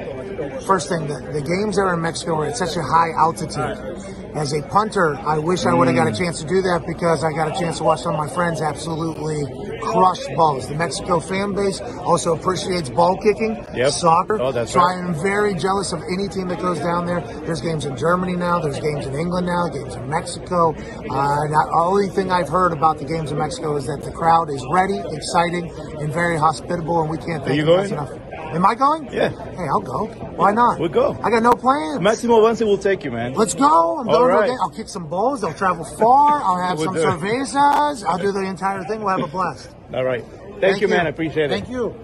first 0.66 0.90
thing, 0.90 1.06
the, 1.06 1.20
the 1.32 1.40
games 1.40 1.78
are 1.78 1.94
in 1.94 2.02
Mexico 2.02 2.40
are 2.40 2.46
at 2.46 2.58
such 2.58 2.76
a 2.76 2.82
high 2.82 3.12
altitude. 3.16 4.19
As 4.34 4.52
a 4.52 4.62
punter, 4.62 5.16
I 5.16 5.38
wish 5.38 5.66
I 5.66 5.74
would 5.74 5.88
have 5.88 5.96
got 5.96 6.06
a 6.08 6.16
chance 6.16 6.40
to 6.40 6.46
do 6.46 6.62
that 6.62 6.84
because 6.86 7.24
I 7.24 7.32
got 7.32 7.48
a 7.48 7.58
chance 7.58 7.78
to 7.78 7.84
watch 7.84 8.00
some 8.02 8.14
of 8.14 8.20
my 8.20 8.28
friends 8.32 8.60
absolutely 8.62 9.42
crush 9.82 10.24
balls. 10.36 10.68
The 10.68 10.74
Mexico 10.76 11.18
fan 11.20 11.52
base 11.52 11.80
also 11.80 12.34
appreciates 12.34 12.90
ball 12.90 13.16
kicking, 13.18 13.64
Yep. 13.74 13.90
soccer. 13.92 14.40
Oh, 14.40 14.52
that's 14.52 14.72
so 14.72 14.80
right. 14.80 14.96
I 14.96 15.00
am 15.00 15.14
very 15.14 15.54
jealous 15.54 15.92
of 15.92 16.00
any 16.12 16.28
team 16.28 16.48
that 16.48 16.60
goes 16.60 16.78
down 16.78 17.06
there. 17.06 17.20
There's 17.44 17.60
games 17.60 17.86
in 17.86 17.96
Germany 17.96 18.36
now. 18.36 18.60
There's 18.60 18.78
games 18.78 19.06
in 19.06 19.14
England 19.14 19.46
now. 19.46 19.68
Games 19.68 19.94
in 19.96 20.08
Mexico. 20.08 20.70
Uh, 20.74 21.42
and 21.42 21.52
the 21.52 21.70
only 21.74 22.08
thing 22.08 22.30
I've 22.30 22.48
heard 22.48 22.72
about 22.72 22.98
the 22.98 23.04
games 23.04 23.32
in 23.32 23.38
Mexico 23.38 23.76
is 23.76 23.86
that 23.86 24.02
the 24.02 24.12
crowd 24.12 24.48
is 24.50 24.64
ready, 24.70 25.00
exciting, 25.12 25.70
and 25.98 26.12
very 26.12 26.38
hospitable, 26.38 27.00
and 27.00 27.10
we 27.10 27.18
can't 27.18 27.44
thank 27.44 27.56
you 27.56 27.64
them 27.64 27.76
going? 27.76 27.90
enough. 27.92 28.10
Am 28.52 28.66
I 28.66 28.74
going? 28.74 29.12
Yeah. 29.12 29.28
Hey, 29.28 29.68
I'll 29.68 29.80
go. 29.80 30.06
Why 30.34 30.50
not? 30.50 30.80
We'll 30.80 30.88
go. 30.88 31.16
I 31.22 31.30
got 31.30 31.42
no 31.42 31.52
plans. 31.52 32.00
Maximo 32.00 32.40
Avance 32.40 32.60
will 32.60 32.78
take 32.78 33.04
you, 33.04 33.12
man. 33.12 33.34
Let's 33.34 33.54
go. 33.54 33.98
I'm 33.98 34.08
All 34.08 34.18
going 34.18 34.34
right. 34.34 34.50
I'll 34.60 34.70
kick 34.70 34.88
some 34.88 35.06
balls. 35.08 35.44
I'll 35.44 35.54
travel 35.54 35.84
far. 35.84 36.42
I'll 36.44 36.58
have 36.58 36.78
We'll 36.78 36.92
some 36.92 36.96
cervezas. 36.96 38.04
I'll 38.04 38.18
do 38.18 38.32
the 38.32 38.44
entire 38.44 38.82
thing. 38.84 39.00
We'll 39.00 39.16
have 39.16 39.22
a 39.22 39.28
blast. 39.28 39.74
All 39.94 40.04
right. 40.04 40.24
Thank, 40.60 40.80
you, 40.80 40.88
man. 40.88 41.06
I 41.06 41.10
appreciate 41.10 41.46
it. 41.46 41.50
Thank 41.50 41.68
you. 41.68 41.94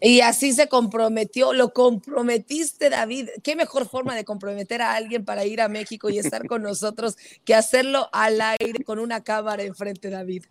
Y 0.00 0.20
así 0.20 0.52
se 0.52 0.68
comprometió, 0.68 1.54
lo 1.54 1.72
comprometiste, 1.72 2.90
David. 2.90 3.30
Qué 3.42 3.56
mejor 3.56 3.88
forma 3.88 4.14
de 4.14 4.24
comprometer 4.24 4.82
a 4.82 4.94
alguien 4.94 5.24
para 5.24 5.46
ir 5.46 5.62
a 5.62 5.68
México 5.68 6.10
y 6.10 6.18
estar 6.18 6.46
con 6.46 6.62
nosotros 6.62 7.16
que 7.46 7.54
hacerlo 7.54 8.10
al 8.12 8.38
aire 8.40 8.84
con 8.84 8.98
una 8.98 9.22
cámara 9.22 9.62
enfrente, 9.62 10.10
David. 10.10 10.44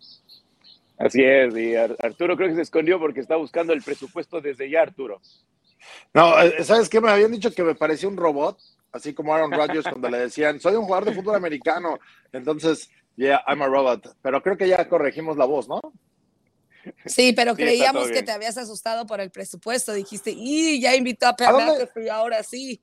Así 1.04 1.22
es, 1.22 1.56
y 1.56 1.76
Ar- 1.76 1.96
Arturo 2.00 2.36
creo 2.36 2.48
que 2.48 2.54
se 2.54 2.62
escondió 2.62 2.98
porque 2.98 3.20
está 3.20 3.36
buscando 3.36 3.72
el 3.72 3.82
presupuesto 3.82 4.40
desde 4.40 4.70
ya, 4.70 4.82
Arturo. 4.82 5.20
No, 6.14 6.40
eh, 6.40 6.64
¿sabes 6.64 6.88
qué? 6.88 7.00
Me 7.00 7.10
habían 7.10 7.30
dicho 7.32 7.52
que 7.52 7.62
me 7.62 7.74
parecía 7.74 8.08
un 8.08 8.16
robot, 8.16 8.58
así 8.92 9.12
como 9.12 9.34
Aaron 9.34 9.52
Rodgers 9.52 9.86
cuando 9.88 10.08
le 10.08 10.18
decían, 10.18 10.58
soy 10.60 10.76
un 10.76 10.84
jugador 10.84 11.04
de 11.06 11.14
fútbol 11.14 11.34
americano. 11.34 11.98
Entonces, 12.32 12.88
yeah, 13.16 13.42
I'm 13.46 13.60
a 13.62 13.66
robot. 13.66 14.16
Pero 14.22 14.42
creo 14.42 14.56
que 14.56 14.66
ya 14.68 14.88
corregimos 14.88 15.36
la 15.36 15.44
voz, 15.44 15.68
¿no? 15.68 15.80
Sí, 17.04 17.32
pero 17.34 17.54
Sí, 17.54 17.62
creíamos 17.62 18.10
que 18.10 18.22
te 18.22 18.32
habías 18.32 18.56
asustado 18.56 19.06
por 19.06 19.20
el 19.20 19.30
presupuesto. 19.30 19.92
Dijiste, 19.92 20.32
y 20.34 20.80
ya 20.80 20.94
invitó 20.94 21.26
a. 21.26 21.36
Pat 21.36 21.88
y 21.96 22.08
ahora 22.08 22.42
sí. 22.42 22.80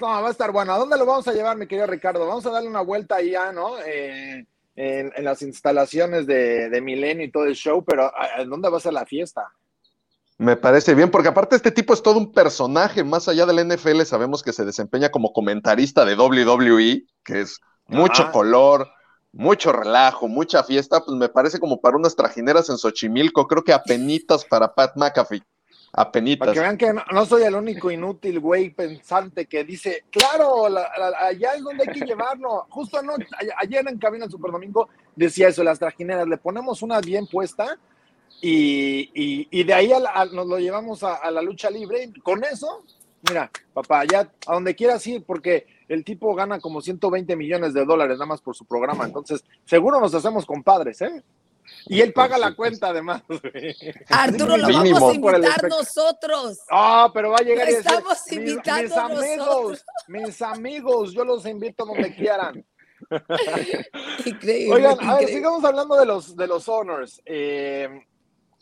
No, 0.00 0.06
va 0.08 0.28
a 0.28 0.30
estar 0.30 0.50
bueno. 0.52 0.72
¿A 0.72 0.78
dónde 0.78 0.96
lo 0.98 1.06
vamos 1.06 1.26
a 1.28 1.32
llevar, 1.32 1.56
mi 1.56 1.66
querido 1.66 1.86
Ricardo? 1.86 2.26
Vamos 2.26 2.44
a 2.46 2.50
darle 2.50 2.68
una 2.68 2.82
vuelta 2.82 3.16
allá, 3.16 3.52
¿no? 3.52 3.78
Eh, 3.84 4.44
en, 4.76 5.12
en 5.16 5.24
las 5.24 5.42
instalaciones 5.42 6.26
de, 6.26 6.68
de 6.70 6.80
Milenio 6.80 7.24
y 7.26 7.30
todo 7.30 7.44
el 7.44 7.54
show, 7.54 7.84
pero 7.84 8.04
¿a- 8.04 8.44
¿dónde 8.44 8.68
va 8.68 8.78
a 8.78 8.92
la 8.92 9.06
fiesta? 9.06 9.48
Me 10.38 10.56
parece 10.56 10.94
bien, 10.94 11.10
porque 11.10 11.28
aparte 11.28 11.56
este 11.56 11.70
tipo 11.70 11.94
es 11.94 12.02
todo 12.02 12.18
un 12.18 12.32
personaje, 12.32 13.02
más 13.02 13.26
allá 13.26 13.46
del 13.46 13.58
NFL 13.60 14.02
sabemos 14.04 14.42
que 14.42 14.52
se 14.52 14.66
desempeña 14.66 15.08
como 15.10 15.32
comentarista 15.32 16.04
de 16.04 16.14
WWE, 16.14 17.06
que 17.24 17.40
es 17.40 17.58
mucho 17.86 18.30
color, 18.30 18.86
mucho 19.32 19.72
relajo, 19.72 20.28
mucha 20.28 20.62
fiesta, 20.62 21.00
pues 21.02 21.16
me 21.16 21.30
parece 21.30 21.58
como 21.58 21.80
para 21.80 21.96
unas 21.96 22.16
trajineras 22.16 22.68
en 22.68 22.76
Xochimilco, 22.76 23.46
creo 23.46 23.64
que 23.64 23.72
apenitas 23.72 24.44
para 24.44 24.74
Pat 24.74 24.92
McAfee. 24.96 25.42
Apenitas. 25.92 26.46
Para 26.46 26.52
que 26.52 26.60
vean 26.60 26.76
que 26.76 26.92
no, 26.92 27.26
soy 27.26 27.44
el 27.44 27.54
único 27.54 27.90
inútil 27.90 28.40
güey 28.40 28.70
pensante 28.70 29.46
que 29.46 29.64
dice, 29.64 30.04
claro, 30.10 30.66
allá 30.66 31.54
es 31.54 31.62
donde 31.62 31.84
hay 31.86 31.98
que 31.98 32.04
llevarlo. 32.04 32.66
Justo 32.68 32.98
ayer 33.58 33.88
en 33.88 33.98
Cabina 33.98 34.28
Super 34.28 34.52
Domingo 34.52 34.88
decía 35.14 35.48
eso, 35.48 35.64
las 35.64 35.78
trajineras, 35.78 36.28
le 36.28 36.36
ponemos 36.36 36.82
una 36.82 37.00
bien 37.00 37.26
puesta 37.26 37.78
y, 38.40 39.64
de 39.64 39.74
ahí 39.74 39.90
nos 40.32 40.46
lo 40.46 40.58
llevamos 40.58 41.02
a, 41.02 41.30
la 41.30 41.42
lucha 41.42 41.70
libre. 41.70 42.12
con 42.22 42.44
eso, 42.44 42.84
mira, 43.28 43.50
papá, 43.72 44.04
ya 44.04 44.30
a 44.46 44.54
donde 44.54 44.74
quieras 44.74 45.06
ir, 45.06 45.24
porque 45.24 45.66
el 45.88 46.04
tipo 46.04 46.34
gana 46.34 46.60
como 46.60 46.80
120 46.80 47.36
millones 47.36 47.72
de 47.74 47.84
dólares 47.84 48.18
nada 48.18 48.26
más 48.26 48.40
por 48.40 48.54
su 48.54 48.64
programa. 48.64 49.04
Entonces, 49.04 49.44
seguro 49.64 50.00
nos 50.00 50.14
hacemos 50.14 50.44
compadres, 50.44 51.00
¿eh? 51.00 51.22
Y 51.88 52.00
él 52.00 52.12
paga 52.12 52.36
la 52.36 52.54
cuenta 52.54 52.88
además. 52.88 53.22
Arturo, 54.08 54.56
lo 54.56 54.68
vamos 54.68 55.02
a 55.02 55.14
invitar 55.14 55.68
nosotros. 55.68 56.58
Ah, 56.70 57.10
pero 57.12 57.30
va 57.30 57.38
a 57.38 57.42
llegar. 57.42 57.68
Lo 57.70 57.78
estamos 57.78 58.32
invitando 58.32 58.82
mis, 58.82 58.96
amigos, 58.96 59.84
mis 60.08 60.42
amigos, 60.42 61.12
yo 61.12 61.24
los 61.24 61.46
invito 61.46 61.86
donde 61.86 62.14
quieran. 62.14 62.64
Increíble. 64.24 64.74
Oigan, 64.74 64.96
a 65.00 65.16
ver, 65.16 65.28
sigamos 65.28 65.64
hablando 65.64 65.96
de 65.96 66.06
los, 66.06 66.36
de 66.36 66.46
los 66.46 66.68
honors. 66.68 67.22
Eh, 67.24 67.88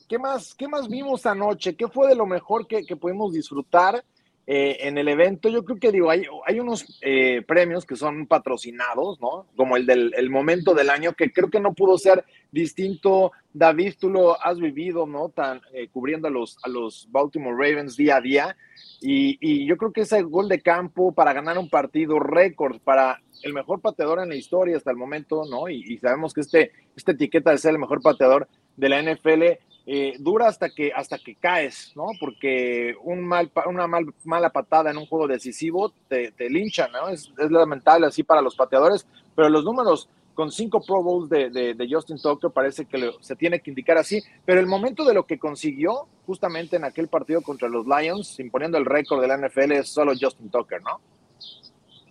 ¿qué, 0.08 0.18
más, 0.18 0.54
¿Qué 0.54 0.68
más 0.68 0.88
vimos 0.88 1.25
anoche? 1.25 1.76
¿Qué 1.76 1.88
fue 1.88 2.08
de 2.08 2.14
lo 2.14 2.26
mejor 2.26 2.66
que, 2.66 2.84
que 2.84 2.96
pudimos 2.96 3.32
disfrutar? 3.32 4.04
Eh, 4.47 4.89
en 4.89 4.99
el 4.99 5.09
evento, 5.09 5.49
yo 5.49 5.65
creo 5.65 5.79
que 5.79 5.91
digo, 5.91 6.11
hay, 6.11 6.27
unos 6.61 6.99
eh, 7.01 7.43
premios 7.47 7.87
que 7.87 7.97
son 7.97 8.27
patrocinados, 8.27 9.19
¿no? 9.19 9.47
Como 9.57 9.79
el 9.79 9.87
del 9.87 10.13
el 10.17 10.29
momento 10.29 10.75
del 10.75 10.91
año, 10.91 11.15
que 11.15 11.33
creo 11.33 11.49
que 11.49 11.61
no 11.61 11.73
pudo 11.73 11.97
ser 11.97 12.25
distinto. 12.53 13.33
David, 13.55 13.95
tú 13.99 14.11
lo 14.11 14.39
has 14.45 14.59
vivido, 14.59 15.07
¿no? 15.07 15.31
Tan, 15.31 15.63
eh, 15.73 15.89
cubriendo 15.91 16.29
a 16.29 16.31
los, 16.31 16.59
a 16.63 16.69
los 16.69 17.09
Baltimore 17.11 17.57
Ravens 17.57 17.97
día 17.97 18.17
a 18.17 18.21
día. 18.21 18.57
Y, 19.01 19.39
y, 19.41 19.67
yo 19.67 19.79
creo 19.79 19.93
que 19.93 20.03
ese 20.03 20.23
gol 20.23 20.49
de 20.49 20.61
campo 20.61 21.13
para 21.13 21.33
ganar 21.33 21.57
un 21.57 21.71
partido 21.71 22.19
récord, 22.19 22.81
para 22.81 23.23
el 23.43 23.55
mejor 23.55 23.81
pateador 23.81 24.21
en 24.21 24.29
la 24.29 24.37
historia 24.37 24.77
hasta 24.77 24.91
el 24.91 24.97
momento, 24.99 25.45
¿no? 25.51 25.71
Y, 25.71 25.85
y 25.91 25.99
sabemos 25.99 26.35
que 26.35 26.43
este, 26.43 26.73
esta 26.95 27.13
etiqueta 27.13 27.51
de 27.51 27.59
ser 27.59 27.73
el 27.73 27.79
mejor 27.79 28.03
pateador 28.03 28.47
de 28.77 28.89
la 28.91 29.03
NFL 29.03 29.43
eh, 29.87 30.14
dura 30.19 30.49
hasta 30.49 30.71
que, 30.71 30.93
hasta 30.95 31.19
que 31.19 31.35
caes, 31.35 31.93
¿no? 31.95 32.07
Porque 32.19 32.95
un 33.03 33.23
mal, 33.23 33.50
una 33.67 33.87
mal, 33.87 34.07
mala 34.25 34.50
patada 34.50 34.91
en 34.91 34.97
un 34.97 35.05
juego 35.05 35.29
decisivo 35.29 35.93
te, 36.09 36.33
te 36.33 36.49
linchan, 36.49 36.91
¿no? 36.93 37.09
Es, 37.11 37.31
lamentable 37.37 38.07
así 38.07 38.23
para 38.23 38.41
los 38.41 38.57
pateadores, 38.57 39.07
pero 39.37 39.50
los 39.50 39.62
números 39.62 40.09
con 40.33 40.50
cinco 40.50 40.83
Pro 40.83 41.03
Bowls 41.03 41.29
de, 41.29 41.50
de, 41.50 41.88
Justin 41.88 42.17
Tucker 42.21 42.50
parece 42.50 42.87
que 42.87 43.12
se 43.21 43.37
tiene 43.37 43.61
que 43.61 43.71
indicar 43.71 43.99
así, 43.99 44.21
pero 44.45 44.59
el 44.59 44.67
momento 44.67 45.05
de 45.05 45.14
lo 45.14 45.26
que 45.26 45.38
consiguió 45.38 46.09
justamente 46.26 46.76
en 46.76 46.85
aquel 46.85 47.07
partido 47.07 47.43
contra 47.43 47.69
los 47.69 47.87
Lions, 47.87 48.41
imponiendo 48.41 48.79
el 48.79 48.87
récord 48.87 49.21
de 49.21 49.29
la 49.29 49.37
NFL, 49.37 49.73
es 49.73 49.91
solo 49.91 50.12
Justin 50.19 50.50
Tucker, 50.50 50.83
¿no? 50.83 51.00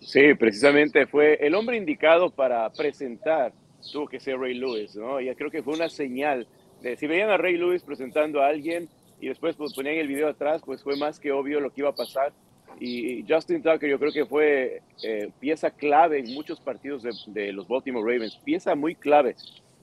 Sí, 0.00 0.34
precisamente 0.34 1.06
fue 1.06 1.34
el 1.44 1.54
hombre 1.54 1.76
indicado 1.76 2.30
para 2.30 2.70
presentar, 2.70 3.52
tuvo 3.92 4.06
que 4.06 4.20
ser 4.20 4.38
Ray 4.38 4.54
Lewis, 4.54 4.94
¿no? 4.96 5.20
Y 5.20 5.34
creo 5.34 5.50
que 5.50 5.62
fue 5.62 5.74
una 5.74 5.88
señal 5.88 6.46
si 6.96 7.06
veían 7.06 7.30
a 7.30 7.36
Ray 7.36 7.56
Lewis 7.56 7.82
presentando 7.82 8.42
a 8.42 8.48
alguien 8.48 8.88
y 9.20 9.28
después 9.28 9.56
pues, 9.56 9.72
ponían 9.74 9.96
el 9.96 10.08
video 10.08 10.28
atrás, 10.28 10.62
pues 10.64 10.82
fue 10.82 10.96
más 10.96 11.18
que 11.18 11.32
obvio 11.32 11.60
lo 11.60 11.72
que 11.72 11.80
iba 11.80 11.90
a 11.90 11.94
pasar. 11.94 12.32
Y 12.80 13.24
Justin 13.28 13.62
Tucker 13.62 13.88
yo 13.88 13.98
creo 13.98 14.12
que 14.12 14.26
fue 14.26 14.82
eh, 15.02 15.30
pieza 15.40 15.70
clave 15.70 16.18
en 16.18 16.34
muchos 16.34 16.60
partidos 16.60 17.02
de, 17.26 17.52
los 17.52 17.68
Baltimore 17.68 18.12
Ravens, 18.12 18.36
pieza 18.44 18.74
muy 18.74 18.94
clave. 18.94 19.36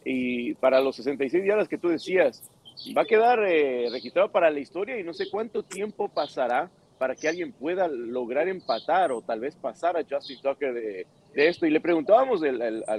Y 0.04 0.54
para 0.56 0.82
los 0.82 0.96
66 0.98 1.44
días 1.44 1.68
que 1.68 1.78
tú 1.78 1.90
decías, 1.90 2.44
va 2.96 3.04
a 3.04 3.06
quedar 3.06 3.40
eh, 3.48 3.88
registrado 3.92 4.32
para 4.32 4.50
la 4.50 4.60
historia 4.60 5.00
y 5.00 5.04
no 5.04 5.14
sé 5.14 5.30
cuánto 5.30 5.64
tiempo 5.64 6.10
pasará 6.10 6.70
para 7.02 7.16
que 7.16 7.28
alguien 7.28 7.52
pueda 7.52 7.88
lograr 7.88 8.48
empatar 8.48 9.12
o 9.12 9.24
tal 9.24 9.40
vez 9.40 9.56
pasar 9.56 9.98
a 9.98 10.06
Justin 10.08 10.40
Tucker 10.40 10.72
de, 10.72 11.08
esto. 11.34 11.66
Y 11.66 11.72
le 11.72 11.82
preguntábamos 11.82 12.42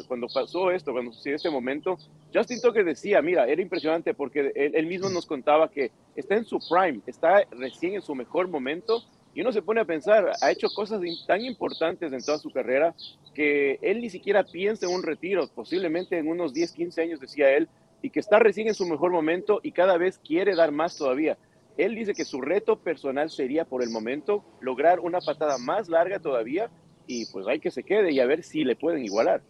cuando 0.08 0.26
pasó 0.26 0.72
esto, 0.72 0.90
cuando 0.90 1.12
sucedió 1.12 1.36
este 1.36 1.50
momento, 1.50 1.96
Justin 2.34 2.60
Tucker 2.60 2.84
decía, 2.84 3.22
mira, 3.22 3.46
era 3.46 3.62
impresionante 3.62 4.12
porque 4.12 4.50
él, 4.56 4.86
mismo 4.88 5.08
nos 5.08 5.24
contaba 5.24 5.70
que 5.70 5.92
está 6.16 6.34
en 6.34 6.44
su 6.44 6.58
prime, 6.68 7.00
está 7.06 7.44
recién 7.52 7.94
en 7.94 8.02
su 8.02 8.16
mejor 8.16 8.48
momento. 8.48 9.04
Y 9.36 9.42
uno 9.42 9.52
se 9.52 9.62
pone 9.62 9.80
a 9.80 9.84
pensar, 9.84 10.32
ha 10.42 10.50
hecho 10.50 10.66
cosas 10.74 11.00
tan 11.28 11.40
importantes 11.42 12.12
en 12.12 12.24
toda 12.24 12.38
su 12.38 12.50
carrera 12.50 12.96
que 13.36 13.78
él 13.82 14.00
ni 14.00 14.10
siquiera 14.10 14.42
piensa 14.42 14.86
en 14.86 14.96
un 14.96 15.04
retiro, 15.04 15.46
posiblemente 15.54 16.18
en 16.18 16.26
unos 16.26 16.52
10, 16.52 16.72
15 16.72 17.02
años, 17.02 17.20
decía 17.20 17.56
él, 17.56 17.68
y 18.02 18.10
que 18.10 18.18
está 18.18 18.40
recién 18.40 18.66
en 18.66 18.74
su 18.74 18.84
mejor 18.84 19.12
momento 19.12 19.60
y 19.62 19.70
cada 19.70 19.96
vez 19.96 20.18
quiere 20.18 20.56
dar 20.56 20.72
más 20.72 20.96
todavía. 20.96 21.38
Él 21.76 21.94
dice 21.94 22.14
que 22.14 22.24
su 22.24 22.40
reto 22.40 22.78
personal 22.78 23.30
sería 23.30 23.64
por 23.64 23.82
el 23.82 23.90
momento 23.90 24.44
lograr 24.60 25.00
una 25.00 25.20
patada 25.20 25.58
más 25.58 25.88
larga 25.88 26.18
todavía 26.18 26.70
y 27.06 27.26
pues 27.26 27.46
hay 27.46 27.60
que 27.60 27.70
se 27.70 27.82
quede 27.82 28.12
y 28.12 28.20
a 28.20 28.26
ver 28.26 28.42
si 28.42 28.64
le 28.64 28.76
pueden 28.76 29.04
igualar. 29.04 29.42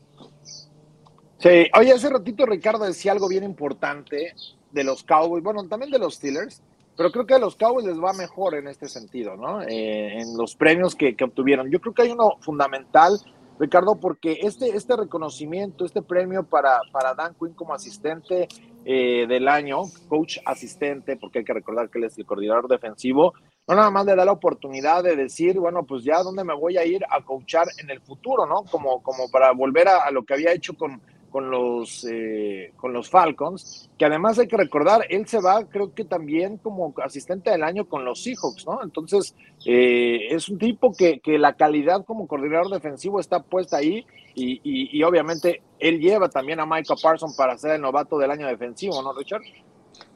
Sí, 1.38 1.66
oye, 1.76 1.92
hace 1.92 2.08
ratito 2.08 2.46
Ricardo 2.46 2.84
decía 2.84 3.12
algo 3.12 3.28
bien 3.28 3.42
importante 3.42 4.34
de 4.70 4.84
los 4.84 5.02
Cowboys, 5.02 5.42
bueno, 5.42 5.66
también 5.68 5.90
de 5.90 5.98
los 5.98 6.14
Steelers, 6.14 6.62
pero 6.96 7.10
creo 7.10 7.26
que 7.26 7.34
a 7.34 7.38
los 7.38 7.56
Cowboys 7.56 7.86
les 7.86 8.00
va 8.00 8.12
mejor 8.12 8.54
en 8.54 8.68
este 8.68 8.88
sentido, 8.88 9.36
¿no? 9.36 9.62
Eh, 9.62 10.20
en 10.20 10.36
los 10.36 10.54
premios 10.54 10.94
que, 10.94 11.16
que, 11.16 11.24
obtuvieron. 11.24 11.70
Yo 11.70 11.80
creo 11.80 11.94
que 11.94 12.02
hay 12.02 12.10
uno 12.10 12.36
fundamental, 12.40 13.18
Ricardo, 13.58 13.96
porque 13.96 14.38
este, 14.42 14.76
este 14.76 14.96
reconocimiento, 14.96 15.84
este 15.84 16.02
premio 16.02 16.44
para, 16.44 16.80
para 16.92 17.14
Dan 17.14 17.34
Quinn 17.34 17.54
como 17.54 17.74
asistente 17.74 18.48
eh, 18.84 19.26
del 19.28 19.48
año, 19.48 19.82
coach 20.08 20.38
asistente, 20.44 21.16
porque 21.16 21.40
hay 21.40 21.44
que 21.44 21.54
recordar 21.54 21.88
que 21.88 21.98
él 21.98 22.04
es 22.04 22.18
el 22.18 22.26
coordinador 22.26 22.68
defensivo, 22.68 23.34
no 23.68 23.76
nada 23.76 23.90
más 23.90 24.04
le 24.06 24.16
da 24.16 24.24
la 24.24 24.32
oportunidad 24.32 25.04
de 25.04 25.14
decir, 25.14 25.58
bueno, 25.58 25.84
pues 25.84 26.02
ya 26.02 26.22
dónde 26.22 26.42
me 26.42 26.54
voy 26.54 26.76
a 26.76 26.84
ir 26.84 27.04
a 27.08 27.20
coachar 27.22 27.68
en 27.78 27.90
el 27.90 28.00
futuro, 28.00 28.44
¿no? 28.44 28.64
Como, 28.64 29.02
como 29.02 29.30
para 29.30 29.52
volver 29.52 29.86
a, 29.88 30.10
lo 30.10 30.24
que 30.24 30.34
había 30.34 30.52
hecho 30.52 30.74
con, 30.74 31.00
con, 31.32 31.50
los, 31.50 32.06
eh, 32.08 32.72
con 32.76 32.92
los 32.92 33.08
Falcons, 33.10 33.90
que 33.98 34.04
además 34.04 34.38
hay 34.38 34.46
que 34.46 34.56
recordar, 34.56 35.06
él 35.08 35.26
se 35.26 35.40
va, 35.40 35.64
creo 35.64 35.94
que 35.94 36.04
también 36.04 36.58
como 36.58 36.94
asistente 37.02 37.50
del 37.50 37.64
año 37.64 37.88
con 37.88 38.04
los 38.04 38.22
Seahawks, 38.22 38.66
¿no? 38.66 38.82
Entonces, 38.84 39.34
eh, 39.66 40.28
es 40.30 40.48
un 40.48 40.58
tipo 40.58 40.92
que, 40.92 41.20
que, 41.20 41.38
la 41.38 41.54
calidad 41.54 42.04
como 42.04 42.28
coordinador 42.28 42.68
defensivo 42.68 43.18
está 43.18 43.42
puesta 43.42 43.78
ahí 43.78 44.06
y, 44.34 44.60
y, 44.62 44.96
y 44.96 45.02
obviamente 45.02 45.62
él 45.78 45.98
lleva 45.98 46.28
también 46.28 46.60
a 46.60 46.66
Michael 46.66 47.00
Parsons 47.02 47.34
para 47.34 47.56
ser 47.56 47.72
el 47.72 47.80
novato 47.80 48.18
del 48.18 48.30
año 48.30 48.46
defensivo, 48.46 49.02
¿no, 49.02 49.12
Richard? 49.12 49.42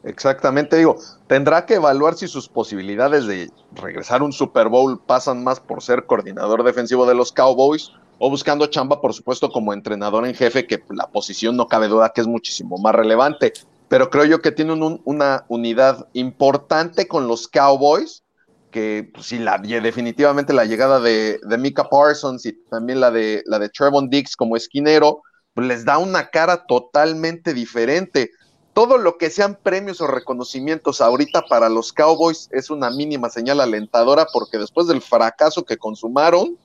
Exactamente, 0.03 0.77
digo, 0.77 0.97
tendrá 1.27 1.67
que 1.67 1.75
evaluar 1.75 2.15
si 2.15 2.29
sus 2.29 2.49
posibilidades 2.49 3.27
de 3.27 3.51
regresar 3.73 4.21
a 4.21 4.25
un 4.25 4.33
Super 4.33 4.69
Bowl 4.69 5.01
pasan 5.05 5.43
más 5.43 5.59
por 5.59 5.83
ser 5.83 6.07
coordinador 6.07 6.63
defensivo 6.63 7.07
de 7.07 7.15
los 7.15 7.33
Cowboys 7.33 7.91
o 8.19 8.31
buscando 8.31 8.67
chamba, 8.67 9.01
por 9.01 9.13
supuesto, 9.13 9.51
como 9.51 9.73
entrenador 9.73 10.27
en 10.27 10.35
jefe, 10.35 10.67
que 10.67 10.83
la 10.91 11.09
posición 11.09 11.57
no 11.57 11.67
cabe 11.67 11.89
duda 11.89 12.13
que 12.15 12.21
es 12.21 12.27
muchísimo 12.27 12.79
más 12.79 12.95
relevante. 12.95 13.53
Pero 13.89 14.11
creo 14.11 14.25
yo 14.25 14.41
que 14.41 14.53
tienen 14.53 15.01
una 15.05 15.45
unidad 15.49 16.09
importante 16.13 17.07
con 17.07 17.29
los 17.29 17.47
Cowboys, 17.47 18.25
que 18.71 19.11
pues, 19.13 19.33
la, 19.33 19.59
definitivamente 19.59 20.53
la 20.53 20.65
llegada 20.65 21.01
de, 21.01 21.39
de 21.43 21.59
Mika 21.59 21.89
Parsons 21.89 22.45
y 22.47 22.53
también 22.69 23.01
la 23.01 23.11
de, 23.11 23.43
la 23.47 23.59
de 23.59 23.69
Trevon 23.69 24.09
Dix 24.09 24.37
como 24.37 24.57
esquinero, 24.57 25.23
pues, 25.55 25.67
les 25.69 25.85
da 25.85 25.99
una 25.99 26.29
cara 26.29 26.65
totalmente 26.67 27.55
diferente 27.55 28.31
todo 28.77 28.99
lo 28.99 29.17
que 29.17 29.31
sean 29.31 29.59
premios 29.63 30.03
o 30.03 30.07
reconocimientos 30.07 31.01
ahorita 31.01 31.47
para 31.47 31.71
los 31.71 31.95
Cowboys 31.95 32.51
es 32.53 32.69
una 32.69 32.91
mínima 32.91 33.31
señal 33.31 33.63
alentadora 33.63 34.27
porque 34.31 34.59
después 34.59 34.87
del 34.87 35.01
fracaso 35.01 35.65
que 35.65 35.79
consumaron, 35.79 36.59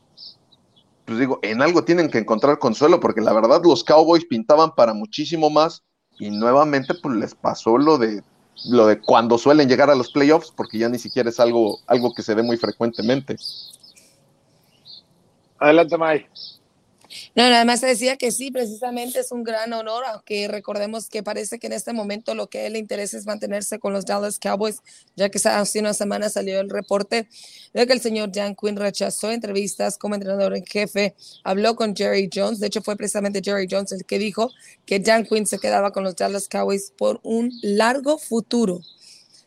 pues 1.05 1.17
digo, 1.17 1.39
en 1.41 1.61
algo 1.61 1.85
tienen 1.85 2.11
que 2.11 2.17
encontrar 2.17 2.59
consuelo 2.59 2.99
porque 2.99 3.21
la 3.21 3.31
verdad 3.31 3.61
los 3.63 3.85
Cowboys 3.85 4.25
pintaban 4.25 4.75
para 4.75 4.93
muchísimo 4.93 5.49
más 5.49 5.83
y 6.19 6.29
nuevamente 6.31 6.95
pues 6.95 7.15
les 7.15 7.33
pasó 7.33 7.77
lo 7.77 7.97
de 7.97 8.21
lo 8.65 8.87
de 8.87 8.99
cuando 8.99 9.37
suelen 9.37 9.69
llegar 9.69 9.89
a 9.89 9.95
los 9.95 10.11
playoffs 10.11 10.51
porque 10.51 10.79
ya 10.79 10.89
ni 10.89 10.99
siquiera 10.99 11.29
es 11.29 11.39
algo 11.39 11.79
algo 11.87 12.13
que 12.13 12.23
se 12.23 12.35
ve 12.35 12.43
muy 12.43 12.57
frecuentemente. 12.57 13.37
Adelante, 15.59 15.97
Mike. 15.97 16.29
No, 17.35 17.49
nada 17.49 17.65
más 17.65 17.81
decía 17.81 18.17
que 18.17 18.31
sí, 18.31 18.51
precisamente 18.51 19.19
es 19.19 19.31
un 19.31 19.43
gran 19.43 19.73
honor, 19.73 20.03
aunque 20.05 20.47
recordemos 20.47 21.09
que 21.09 21.23
parece 21.23 21.59
que 21.59 21.67
en 21.67 21.73
este 21.73 21.93
momento 21.93 22.35
lo 22.35 22.47
que 22.47 22.59
a 22.59 22.67
él 22.67 22.73
le 22.73 22.79
interesa 22.79 23.17
es 23.17 23.25
mantenerse 23.25 23.79
con 23.79 23.93
los 23.93 24.05
Dallas 24.05 24.39
Cowboys, 24.39 24.81
ya 25.15 25.29
que 25.29 25.39
hace 25.43 25.79
una 25.79 25.93
semana 25.93 26.29
salió 26.29 26.59
el 26.59 26.69
reporte 26.69 27.27
de 27.73 27.87
que 27.87 27.93
el 27.93 28.01
señor 28.01 28.31
Dan 28.31 28.55
Quinn 28.55 28.75
rechazó 28.75 29.31
entrevistas 29.31 29.97
como 29.97 30.15
entrenador 30.15 30.55
en 30.55 30.65
jefe, 30.65 31.15
habló 31.43 31.75
con 31.75 31.95
Jerry 31.95 32.29
Jones, 32.33 32.59
de 32.59 32.67
hecho 32.67 32.81
fue 32.81 32.95
precisamente 32.95 33.41
Jerry 33.43 33.67
Jones 33.69 33.91
el 33.91 34.05
que 34.05 34.19
dijo 34.19 34.51
que 34.85 34.99
Dan 34.99 35.25
Quinn 35.25 35.45
se 35.45 35.59
quedaba 35.59 35.91
con 35.91 36.03
los 36.03 36.15
Dallas 36.15 36.47
Cowboys 36.47 36.93
por 36.97 37.19
un 37.23 37.51
largo 37.61 38.17
futuro. 38.17 38.81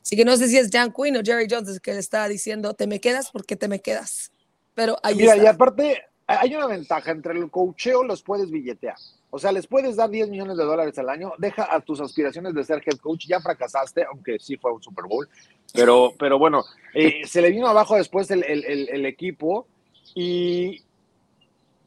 Así 0.03 0.17
que 0.17 0.25
no 0.25 0.37
sé 0.37 0.49
si 0.49 0.59
es 0.59 0.71
Dan 0.71 0.93
Quinn 0.93 1.17
o 1.17 1.23
Jerry 1.25 1.47
Jones 1.51 1.69
el 1.69 1.81
que 1.81 1.95
le 1.95 2.01
estaba 2.01 2.29
diciendo, 2.29 2.75
te 2.75 2.87
me 2.87 3.01
quedas 3.01 3.31
porque 3.31 3.57
te 3.57 3.69
me 3.69 3.81
quedas. 3.81 4.33
Pero 4.75 4.99
ahí 5.03 5.15
Mira, 5.15 5.37
y 5.37 5.47
aparte, 5.47 6.03
hay 6.27 6.55
una 6.55 6.67
ventaja 6.67 7.11
entre 7.11 7.39
el 7.39 7.51
cocheo, 7.51 8.03
los 8.05 8.23
puedes 8.23 8.51
billetear. 8.51 8.97
O 9.31 9.39
sea, 9.39 9.51
les 9.51 9.67
puedes 9.67 9.97
dar 9.97 10.11
10 10.11 10.29
millones 10.29 10.57
de 10.57 10.65
dólares 10.65 10.97
al 10.99 11.09
año, 11.09 11.33
deja 11.39 11.75
a 11.75 11.81
tus 11.81 12.01
aspiraciones 12.01 12.55
de 12.55 12.65
ser 12.65 12.83
head 12.87 12.99
coach, 12.99 13.27
ya 13.27 13.41
fracasaste, 13.41 14.05
aunque 14.05 14.39
sí 14.39 14.57
fue 14.57 14.73
un 14.73 14.83
Super 14.83 15.07
Bowl, 15.07 15.29
pero, 15.75 16.13
pero 16.17 16.39
bueno, 16.39 16.65
eh, 16.95 17.27
se 17.27 17.43
le 17.43 17.51
vino 17.51 17.67
abajo 17.67 17.97
después 17.97 18.31
el, 18.31 19.07
equipo 19.07 19.67
y, 20.15 20.83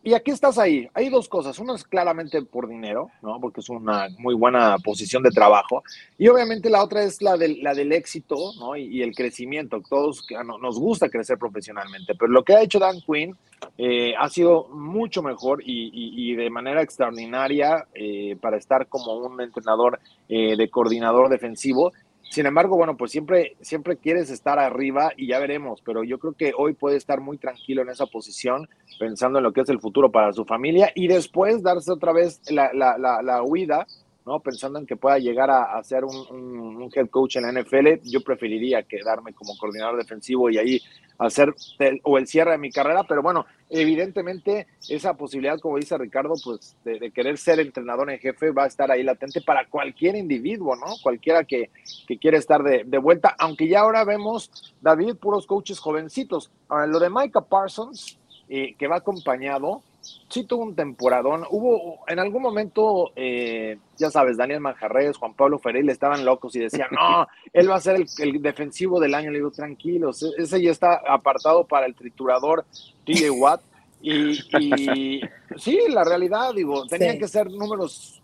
y 0.08 0.14
aquí 0.14 0.32
estás 0.32 0.58
ahí. 0.58 0.88
Hay 0.94 1.10
dos 1.10 1.28
cosas. 1.28 1.60
Una 1.60 1.76
es 1.76 1.84
claramente 1.84 2.42
por 2.42 2.70
dinero, 2.70 3.12
¿no? 3.22 3.42
Porque 3.42 3.60
es 3.60 3.68
una 3.68 4.08
muy 4.18 4.36
buena 4.36 4.78
posición 4.82 5.22
de 5.22 5.32
trabajo. 5.32 5.84
Y 6.18 6.30
obviamente 6.30 6.70
la 6.70 6.82
otra 6.82 7.04
es 7.04 7.22
la 7.22 7.36
del, 7.36 7.62
la 7.62 7.74
del 7.74 7.92
éxito, 7.92 8.54
¿no? 8.58 8.78
Y, 8.78 9.02
el 9.02 9.14
crecimiento. 9.14 9.82
Todos 9.82 10.26
nos 10.62 10.80
gusta 10.80 11.10
crecer 11.10 11.38
profesionalmente. 11.38 12.16
Pero 12.18 12.32
lo 12.32 12.46
que 12.46 12.54
ha 12.54 12.62
hecho 12.62 12.80
Dan 12.80 13.02
Quinn 13.02 13.36
eh, 13.78 14.14
ha 14.18 14.30
sido 14.30 14.70
mucho 14.70 15.22
mejor 15.22 15.62
y, 15.66 16.36
de 16.36 16.50
manera 16.52 16.82
extraordinaria 16.82 17.86
eh, 17.94 18.38
para 18.40 18.56
estar 18.56 18.88
como 18.88 19.14
un 19.18 19.42
entrenador 19.42 20.00
eh, 20.30 20.56
de 20.56 20.70
coordinador 20.70 21.28
defensivo 21.28 21.92
sin 22.30 22.46
embargo, 22.46 22.76
bueno, 22.76 22.98
pues 22.98 23.12
siempre, 23.12 23.56
siempre 23.62 23.98
quieres 23.98 24.30
estar 24.30 24.60
arriba 24.60 25.12
y 25.16 25.28
ya 25.28 25.40
veremos, 25.40 25.82
pero 25.82 26.04
yo 26.04 26.20
creo 26.20 26.34
que 26.34 26.54
hoy 26.58 26.74
puede 26.74 26.98
estar 26.98 27.22
muy 27.22 27.38
tranquilo 27.38 27.82
en 27.82 27.90
esa 27.90 28.06
posición, 28.06 28.68
pensando 29.00 29.40
en 29.40 29.44
lo 29.44 29.54
que 29.54 29.62
es 29.62 29.70
el 29.70 29.80
futuro 29.80 30.12
para 30.12 30.34
su 30.34 30.46
familia 30.46 30.92
y 30.94 31.08
después 31.08 31.64
darse 31.64 31.92
otra 31.92 32.12
vez 32.12 32.42
la, 32.52 32.72
la, 32.74 32.98
la, 32.98 33.44
huida, 33.44 33.88
¿no? 34.28 34.42
Pensando 34.42 34.78
en 34.78 34.86
que 34.86 34.98
pueda 34.98 35.18
llegar 35.18 35.50
a, 35.50 35.82
ser 35.84 36.04
un, 36.04 36.90
head 36.94 37.08
coach 37.10 37.38
en 37.38 37.44
la 37.44 37.62
NFL, 37.62 38.02
yo 38.04 38.22
preferiría 38.22 38.84
quedarme 38.84 39.34
como 39.34 39.58
coordinador 39.58 39.98
defensivo 39.98 40.50
y 40.50 40.58
ahí 40.58 40.82
hacer 41.18 41.56
o 42.04 42.18
el 42.18 42.28
cierre 42.28 42.52
de 42.52 42.58
mi 42.58 42.70
carrera, 42.70 43.04
pero 43.08 43.24
bueno, 43.24 43.46
evidentemente 43.70 44.68
esa 44.90 45.16
posibilidad, 45.16 45.60
como 45.60 45.78
dice 45.78 45.98
Ricardo, 45.98 46.34
pues 46.44 46.76
de, 46.84 47.10
querer 47.12 47.38
ser 47.38 47.60
entrenador 47.60 48.12
en 48.12 48.20
jefe 48.20 48.52
va 48.52 48.66
a 48.66 48.68
estar 48.68 48.92
ahí 48.92 49.02
latente 49.02 49.42
para 49.42 49.66
cualquier 49.68 50.16
individuo, 50.16 50.76
¿no? 50.76 50.88
Cualquiera 51.02 51.46
que, 51.46 51.72
que 52.06 52.18
quiera 52.18 52.38
estar 52.38 52.62
de, 52.62 52.84
de, 52.86 52.98
vuelta, 52.98 53.34
aunque 53.40 53.68
ya 53.68 53.80
ahora 53.80 54.04
vemos, 54.04 54.76
David, 54.82 55.16
puros 55.16 55.48
coaches 55.48 55.80
jovencitos. 55.80 56.52
Ahora, 56.68 56.86
lo 56.86 57.00
de 57.00 57.10
Micah 57.10 57.42
Parsons, 57.42 58.20
eh, 58.50 58.76
que 58.78 58.88
va 58.88 58.98
acompañado, 58.98 59.82
sí 60.30 60.44
tuvo 60.44 60.64
un 60.64 60.76
temporadón. 60.76 61.46
Hubo 61.50 62.00
en 62.08 62.20
algún 62.20 62.42
momento, 62.42 63.12
eh, 63.16 63.78
ya 63.98 64.10
sabes, 64.10 64.38
Daniel 64.38 64.60
Manjarres, 64.60 65.18
Juan 65.18 65.34
Pablo 65.34 65.60
Ferreira 65.60 65.92
estaban 65.92 66.26
locos 66.26 66.56
y 66.56 66.60
decían, 66.60 66.90
no, 66.92 67.28
él 67.54 67.70
va 67.70 67.76
a 67.76 67.82
ser 67.82 68.04
el, 68.20 68.42
defensivo 68.42 69.00
del 69.00 69.14
año. 69.14 69.32
Le 69.32 69.40
digo, 69.40 69.52
tranquilos, 69.52 70.24
e-, 70.24 70.42
ese 70.42 70.62
ya 70.62 70.72
está 70.72 71.02
apartado 71.08 71.66
para 71.66 71.86
el 71.86 71.96
triturador 71.96 72.66
TJ 73.06 73.30
Watt. 73.38 73.62
Y, 74.00 74.40
y 74.60 75.22
sí, 75.58 75.80
la 75.90 76.04
realidad, 76.04 76.54
digo, 76.54 76.86
tenían 76.86 77.18
que 77.18 77.28
ser 77.28 77.50
números 77.50 78.22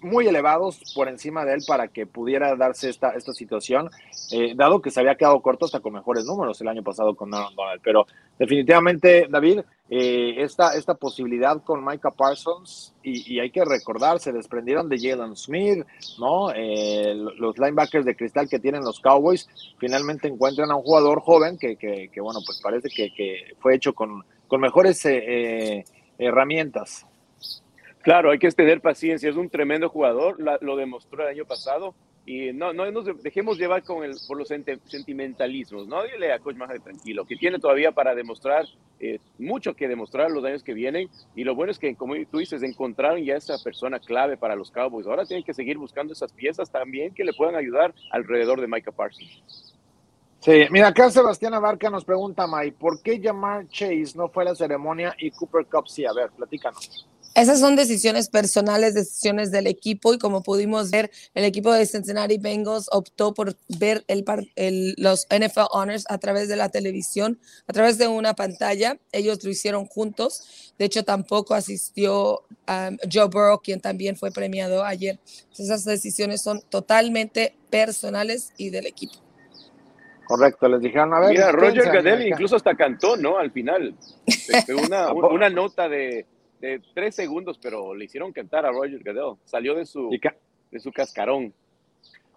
muy 0.00 0.26
elevados 0.26 0.80
por 0.94 1.08
encima 1.08 1.44
de 1.44 1.54
él 1.54 1.62
para 1.66 1.88
que 1.88 2.06
pudiera 2.06 2.54
darse 2.56 2.88
esta, 2.88 3.10
esta 3.10 3.32
situación, 3.32 3.90
eh, 4.30 4.54
dado 4.54 4.82
que 4.82 4.90
se 4.90 5.00
había 5.00 5.14
quedado 5.14 5.40
corto 5.40 5.64
hasta 5.64 5.80
con 5.80 5.92
mejores 5.92 6.24
números 6.24 6.60
el 6.60 6.68
año 6.68 6.82
pasado 6.82 7.14
con 7.14 7.32
Aaron 7.32 7.54
Donald. 7.54 7.80
Pero 7.82 8.06
definitivamente, 8.38 9.26
David, 9.30 9.60
eh, 9.94 10.42
esta, 10.42 10.74
esta 10.74 10.94
posibilidad 10.94 11.62
con 11.62 11.84
Micah 11.84 12.12
Parsons, 12.12 12.94
y, 13.02 13.38
hay 13.38 13.50
que 13.50 13.62
recordar, 13.62 14.20
se 14.20 14.32
desprendieron 14.32 14.88
de 14.88 14.98
Jalen 14.98 15.36
Smith, 15.36 15.84
¿no? 16.18 16.50
Eh, 16.54 17.14
los 17.14 17.58
linebackers 17.58 18.06
de 18.06 18.16
cristal 18.16 18.48
que 18.48 18.58
tienen 18.58 18.84
los 18.84 19.00
Cowboys, 19.00 19.46
finalmente 19.78 20.28
encuentran 20.28 20.70
a 20.70 20.76
un 20.76 20.82
jugador 20.82 21.20
joven 21.20 21.58
que, 21.58 21.76
que, 21.76 22.20
bueno, 22.22 22.40
pues 22.46 22.58
parece 22.62 22.88
que, 22.88 23.12
que, 23.12 23.54
fue 23.60 23.74
hecho 23.74 23.92
con, 23.92 24.24
con 24.48 24.62
mejores 24.62 25.06
herramientas. 26.16 27.06
Claro, 28.00 28.30
hay 28.30 28.38
que 28.38 28.50
tener 28.50 28.80
paciencia. 28.80 29.28
Es 29.28 29.36
un 29.36 29.50
tremendo 29.50 29.90
jugador, 29.90 30.38
lo 30.38 30.76
demostró 30.76 31.22
el 31.22 31.28
año 31.28 31.44
pasado. 31.44 31.94
Y 32.24 32.52
no, 32.52 32.72
no 32.72 32.88
nos 32.90 33.22
dejemos 33.22 33.58
llevar 33.58 33.82
con 33.82 34.04
el, 34.04 34.12
por 34.28 34.38
los 34.38 34.48
sentimentalismos. 34.48 35.88
No 35.88 36.04
dile 36.04 36.32
a 36.32 36.38
Coach 36.38 36.56
Maja 36.56 36.78
tranquilo, 36.78 37.24
que 37.24 37.36
tiene 37.36 37.58
todavía 37.58 37.90
para 37.90 38.14
demostrar, 38.14 38.64
eh, 39.00 39.18
mucho 39.38 39.74
que 39.74 39.88
demostrar 39.88 40.30
los 40.30 40.44
años 40.44 40.62
que 40.62 40.72
vienen. 40.72 41.08
Y 41.34 41.42
lo 41.42 41.56
bueno 41.56 41.72
es 41.72 41.80
que, 41.80 41.96
como 41.96 42.14
tú 42.30 42.38
dices, 42.38 42.62
encontraron 42.62 43.24
ya 43.24 43.34
esa 43.34 43.58
persona 43.62 43.98
clave 43.98 44.36
para 44.36 44.54
los 44.54 44.70
Cowboys. 44.70 45.06
Ahora 45.06 45.26
tienen 45.26 45.44
que 45.44 45.52
seguir 45.52 45.78
buscando 45.78 46.12
esas 46.12 46.32
piezas 46.32 46.70
también 46.70 47.12
que 47.12 47.24
le 47.24 47.32
puedan 47.32 47.56
ayudar 47.56 47.92
alrededor 48.10 48.60
de 48.60 48.68
Micah 48.68 48.92
Parsons. 48.92 49.72
Sí, 50.38 50.64
mira, 50.70 50.88
acá 50.88 51.08
Sebastián 51.08 51.54
Abarca 51.54 51.88
nos 51.88 52.04
pregunta, 52.04 52.48
Mike, 52.48 52.76
¿por 52.76 53.00
qué 53.00 53.20
llamar 53.20 53.68
Chase 53.68 54.14
no 54.16 54.28
fue 54.28 54.42
a 54.42 54.46
la 54.46 54.54
ceremonia 54.56 55.14
y 55.18 55.30
Cooper 55.30 55.66
Cup 55.66 55.88
sí? 55.88 56.04
A 56.04 56.12
ver, 56.12 56.30
platícanos. 56.30 57.06
Esas 57.34 57.60
son 57.60 57.76
decisiones 57.76 58.28
personales, 58.28 58.92
decisiones 58.92 59.50
del 59.50 59.66
equipo 59.66 60.12
y 60.12 60.18
como 60.18 60.42
pudimos 60.42 60.90
ver, 60.90 61.10
el 61.34 61.44
equipo 61.44 61.72
de 61.72 61.86
Cincinnati 61.86 62.36
Bengals 62.36 62.88
optó 62.92 63.32
por 63.32 63.56
ver 63.68 64.04
el, 64.06 64.94
los 64.98 65.26
NFL 65.30 65.68
Honors 65.70 66.04
a 66.10 66.18
través 66.18 66.48
de 66.48 66.56
la 66.56 66.68
televisión, 66.68 67.38
a 67.66 67.72
través 67.72 67.96
de 67.96 68.06
una 68.06 68.34
pantalla. 68.34 68.98
Ellos 69.12 69.42
lo 69.44 69.50
hicieron 69.50 69.86
juntos. 69.86 70.74
De 70.78 70.84
hecho, 70.84 71.04
tampoco 71.04 71.54
asistió 71.54 72.42
um, 72.68 72.98
Joe 73.10 73.28
Burrow, 73.28 73.60
quien 73.62 73.80
también 73.80 74.16
fue 74.16 74.30
premiado 74.30 74.84
ayer. 74.84 75.18
Esas 75.56 75.86
decisiones 75.86 76.42
son 76.42 76.60
totalmente 76.68 77.56
personales 77.70 78.52
y 78.58 78.68
del 78.68 78.86
equipo. 78.86 79.14
Correcto, 80.26 80.68
les 80.68 80.80
dijeron, 80.82 81.14
a 81.14 81.20
ver. 81.20 81.30
Mira, 81.30 81.52
Roger 81.52 81.92
Goodell 81.96 82.26
incluso 82.26 82.56
hasta 82.56 82.74
cantó, 82.74 83.16
¿no? 83.16 83.38
Al 83.38 83.50
final. 83.50 83.94
Una, 84.86 85.12
una 85.12 85.48
nota 85.48 85.88
de 85.88 86.26
de 86.62 86.80
tres 86.94 87.16
segundos, 87.16 87.58
pero 87.60 87.92
le 87.92 88.04
hicieron 88.04 88.32
cantar 88.32 88.64
a 88.64 88.70
Roger 88.70 89.02
Goodell. 89.02 89.36
Salió 89.44 89.74
de 89.74 89.84
su, 89.84 90.08
de 90.70 90.80
su 90.80 90.92
cascarón. 90.92 91.52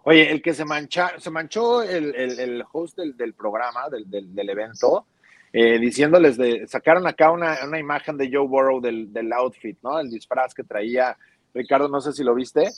Oye, 0.02 0.30
el 0.30 0.42
que 0.42 0.52
se, 0.52 0.64
mancha, 0.64 1.12
se 1.18 1.30
manchó 1.30 1.82
el, 1.82 2.14
el, 2.14 2.64
host 2.72 2.98
del, 2.98 3.16
del 3.16 3.34
programa, 3.34 3.88
del, 3.88 4.04
del, 4.10 4.50
evento, 4.50 5.06
eh, 5.52 5.78
diciéndoles 5.78 6.36
de, 6.36 6.66
sacaron 6.66 7.06
acá 7.06 7.30
una, 7.30 7.58
una 7.66 7.78
imagen 7.78 8.16
de 8.16 8.28
Joe 8.30 8.46
Burrow 8.46 8.80
del, 8.80 9.12
del, 9.12 9.32
outfit, 9.32 9.78
¿no? 9.82 9.98
El 9.98 10.10
disfraz 10.10 10.54
que 10.54 10.64
traía 10.64 11.16
Ricardo, 11.54 11.88
no 11.88 12.00
sé 12.00 12.12
si 12.12 12.24
lo 12.24 12.34
viste. 12.34 12.68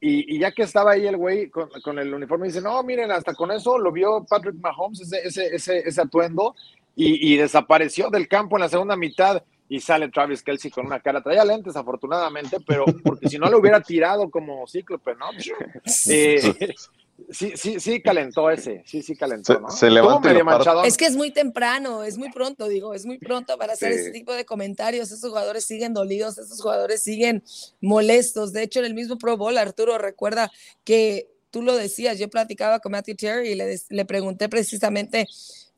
Y, 0.00 0.36
y 0.36 0.38
ya 0.38 0.52
que 0.52 0.62
estaba 0.62 0.92
ahí 0.92 1.06
el 1.06 1.16
güey 1.16 1.48
con, 1.50 1.68
con, 1.82 1.98
el 1.98 2.12
uniforme, 2.12 2.46
dice, 2.46 2.60
no, 2.60 2.82
miren, 2.82 3.10
hasta 3.10 3.34
con 3.34 3.50
eso 3.50 3.78
lo 3.78 3.92
vio 3.92 4.24
Patrick 4.28 4.56
Mahomes, 4.56 5.00
ese, 5.00 5.26
ese, 5.26 5.54
ese, 5.56 5.88
ese 5.88 6.00
atuendo, 6.00 6.54
y, 6.94 7.32
y 7.32 7.36
desapareció 7.36 8.08
del 8.10 8.28
campo 8.28 8.56
en 8.56 8.62
la 8.62 8.68
segunda 8.68 8.96
mitad 8.96 9.42
y 9.68 9.80
sale 9.80 10.08
Travis 10.08 10.42
Kelsey 10.42 10.70
con 10.70 10.86
una 10.86 11.00
cara, 11.00 11.22
traía 11.22 11.44
lentes 11.44 11.76
afortunadamente, 11.76 12.58
pero 12.66 12.86
porque 13.04 13.28
si 13.28 13.38
no 13.38 13.50
lo 13.50 13.58
hubiera 13.58 13.80
tirado 13.80 14.30
como 14.30 14.66
cíclope, 14.66 15.14
¿no? 15.14 15.26
Eh, 16.08 16.74
sí, 17.30 17.52
sí, 17.56 17.78
sí 17.78 18.00
calentó 18.00 18.50
ese, 18.50 18.82
sí, 18.86 19.02
sí 19.02 19.14
calentó, 19.14 19.60
¿no? 19.60 19.70
Se, 19.70 19.90
levantó 19.90 20.84
Es 20.84 20.96
que 20.96 21.06
es 21.06 21.16
muy 21.16 21.32
temprano, 21.32 22.02
es 22.02 22.16
muy 22.16 22.30
pronto, 22.30 22.66
digo, 22.68 22.94
es 22.94 23.04
muy 23.04 23.18
pronto 23.18 23.58
para 23.58 23.74
hacer 23.74 23.92
ese 23.92 24.10
tipo 24.10 24.32
de 24.32 24.46
comentarios. 24.46 25.10
Esos 25.10 25.28
jugadores 25.28 25.64
siguen 25.64 25.92
dolidos, 25.92 26.38
esos 26.38 26.60
jugadores 26.60 27.02
siguen 27.02 27.42
molestos. 27.80 28.52
De 28.52 28.62
hecho, 28.62 28.78
en 28.78 28.86
el 28.86 28.94
mismo 28.94 29.18
Pro 29.18 29.36
Bowl, 29.36 29.58
Arturo 29.58 29.98
recuerda 29.98 30.50
que 30.84 31.28
tú 31.50 31.62
lo 31.62 31.76
decías, 31.76 32.18
yo 32.18 32.28
platicaba 32.28 32.80
con 32.80 32.92
Matthew 32.92 33.16
Terry 33.16 33.48
y 33.50 33.54
le, 33.54 33.78
le 33.88 34.04
pregunté 34.04 34.48
precisamente 34.48 35.26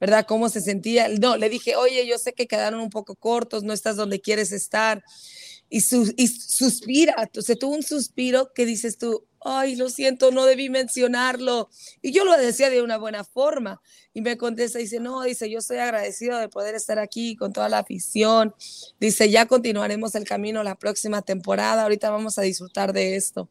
¿verdad? 0.00 0.24
¿Cómo 0.26 0.48
se 0.48 0.60
sentía? 0.60 1.08
No, 1.08 1.36
le 1.36 1.48
dije, 1.48 1.76
oye, 1.76 2.06
yo 2.06 2.18
sé 2.18 2.32
que 2.32 2.46
quedaron 2.46 2.80
un 2.80 2.90
poco 2.90 3.14
cortos, 3.16 3.62
no 3.62 3.72
estás 3.72 3.96
donde 3.96 4.20
quieres 4.20 4.50
estar. 4.50 5.04
Y, 5.68 5.82
su, 5.82 6.12
y 6.16 6.26
suspira, 6.26 7.30
se 7.32 7.54
tuvo 7.54 7.76
un 7.76 7.82
suspiro 7.82 8.52
que 8.52 8.66
dices 8.66 8.98
tú, 8.98 9.28
ay, 9.42 9.76
lo 9.76 9.88
siento, 9.88 10.30
no 10.32 10.44
debí 10.44 10.68
mencionarlo. 10.68 11.68
Y 12.02 12.12
yo 12.12 12.24
lo 12.24 12.36
decía 12.36 12.70
de 12.70 12.82
una 12.82 12.98
buena 12.98 13.24
forma. 13.24 13.80
Y 14.12 14.22
me 14.22 14.36
contesta, 14.36 14.78
dice, 14.78 15.00
no, 15.00 15.22
dice, 15.22 15.48
yo 15.50 15.58
estoy 15.60 15.78
agradecido 15.78 16.38
de 16.38 16.48
poder 16.48 16.74
estar 16.74 16.98
aquí 16.98 17.36
con 17.36 17.52
toda 17.52 17.68
la 17.68 17.78
afición. 17.78 18.54
Dice, 18.98 19.30
ya 19.30 19.46
continuaremos 19.46 20.14
el 20.14 20.24
camino 20.24 20.62
la 20.62 20.76
próxima 20.76 21.22
temporada, 21.22 21.82
ahorita 21.82 22.10
vamos 22.10 22.38
a 22.38 22.42
disfrutar 22.42 22.92
de 22.92 23.16
esto. 23.16 23.48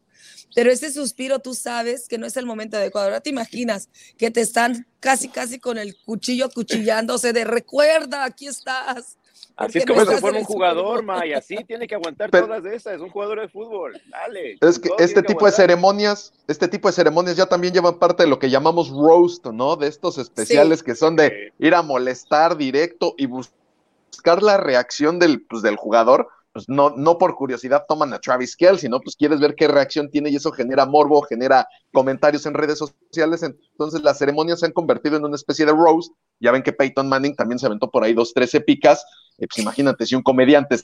Pero 0.56 0.72
ese 0.72 0.92
suspiro 0.92 1.40
tú 1.40 1.54
sabes 1.54 2.08
que 2.08 2.18
no 2.18 2.26
es 2.26 2.38
el 2.38 2.46
momento 2.46 2.78
adecuado. 2.78 3.08
Ahora 3.08 3.22
te 3.22 3.30
imaginas 3.30 3.90
que 4.18 4.32
te 4.32 4.42
están 4.42 4.88
casi, 5.00 5.30
casi 5.30 5.60
con 5.60 5.78
el 5.78 5.96
cuchillo 5.98 6.50
cuchillándose 6.50 7.34
de 7.34 7.44
recuerda, 7.44 8.24
aquí 8.26 8.48
estás. 8.48 9.18
Así 9.56 9.80
es 9.80 9.86
como 9.86 10.06
se 10.06 10.18
forma 10.18 10.40
un 10.40 10.46
jugador, 10.46 11.04
May, 11.04 11.34
así 11.34 11.58
tiene 11.68 11.86
que 11.86 11.96
aguantar 11.96 12.32
todas 12.32 12.64
esas, 12.64 12.94
es 12.94 13.02
un 13.02 13.10
jugador 13.10 13.42
de 13.42 13.50
fútbol, 13.50 14.02
dale. 14.08 14.58
Es 14.62 14.80
que 14.80 14.90
este 15.00 15.22
tipo 15.22 15.46
de 15.46 15.52
ceremonias, 15.52 16.32
este 16.48 16.70
tipo 16.70 16.88
de 16.88 16.94
ceremonias 16.94 17.36
ya 17.36 17.46
también 17.46 17.74
llevan 17.74 18.00
parte 18.00 18.24
de 18.24 18.30
lo 18.30 18.40
que 18.40 18.50
llamamos 18.50 18.90
roast, 18.90 19.46
¿no? 19.48 19.76
De 19.76 19.88
estos 19.88 20.18
especiales 20.18 20.82
que 20.82 20.96
son 20.96 21.18
de 21.18 21.52
ir 21.60 21.76
a 21.76 21.82
molestar 21.82 22.56
directo 22.56 23.16
y 23.18 23.26
buscar 23.26 24.42
la 24.42 24.56
reacción 24.56 25.20
del, 25.20 25.42
pues, 25.42 25.62
del 25.62 25.76
jugador 25.76 26.30
pues 26.52 26.68
no, 26.68 26.92
no 26.92 27.18
por 27.18 27.36
curiosidad 27.36 27.86
toman 27.88 28.14
a 28.14 28.20
Travis 28.20 28.56
Kelce, 28.56 28.82
sino 28.82 29.00
pues 29.00 29.16
quieres 29.16 29.40
ver 29.40 29.54
qué 29.56 29.68
reacción 29.68 30.10
tiene 30.10 30.30
y 30.30 30.36
eso 30.36 30.52
genera 30.52 30.86
morbo, 30.86 31.22
genera 31.22 31.68
comentarios 31.92 32.46
en 32.46 32.56
redes 32.56 32.80
sociales. 32.80 33.44
Entonces 33.44 34.02
las 34.02 34.18
ceremonias 34.18 34.60
se 34.60 34.66
han 34.66 34.72
convertido 34.72 35.18
en 35.18 35.26
una 35.26 35.36
especie 35.36 35.66
de 35.66 35.72
roast 35.72 36.12
Ya 36.40 36.52
ven 36.52 36.64
que 36.64 36.74
Peyton 36.74 37.08
Manning 37.08 37.36
también 37.36 37.60
se 37.60 37.68
aventó 37.68 37.90
por 37.90 38.04
ahí 38.04 38.14
dos, 38.14 38.34
tres 38.34 38.54
épicas. 38.56 39.06
Eh, 39.38 39.48
pues 39.48 39.60
imagínate, 39.60 40.06
si 40.06 40.16
un 40.16 40.24
comediante. 40.24 40.78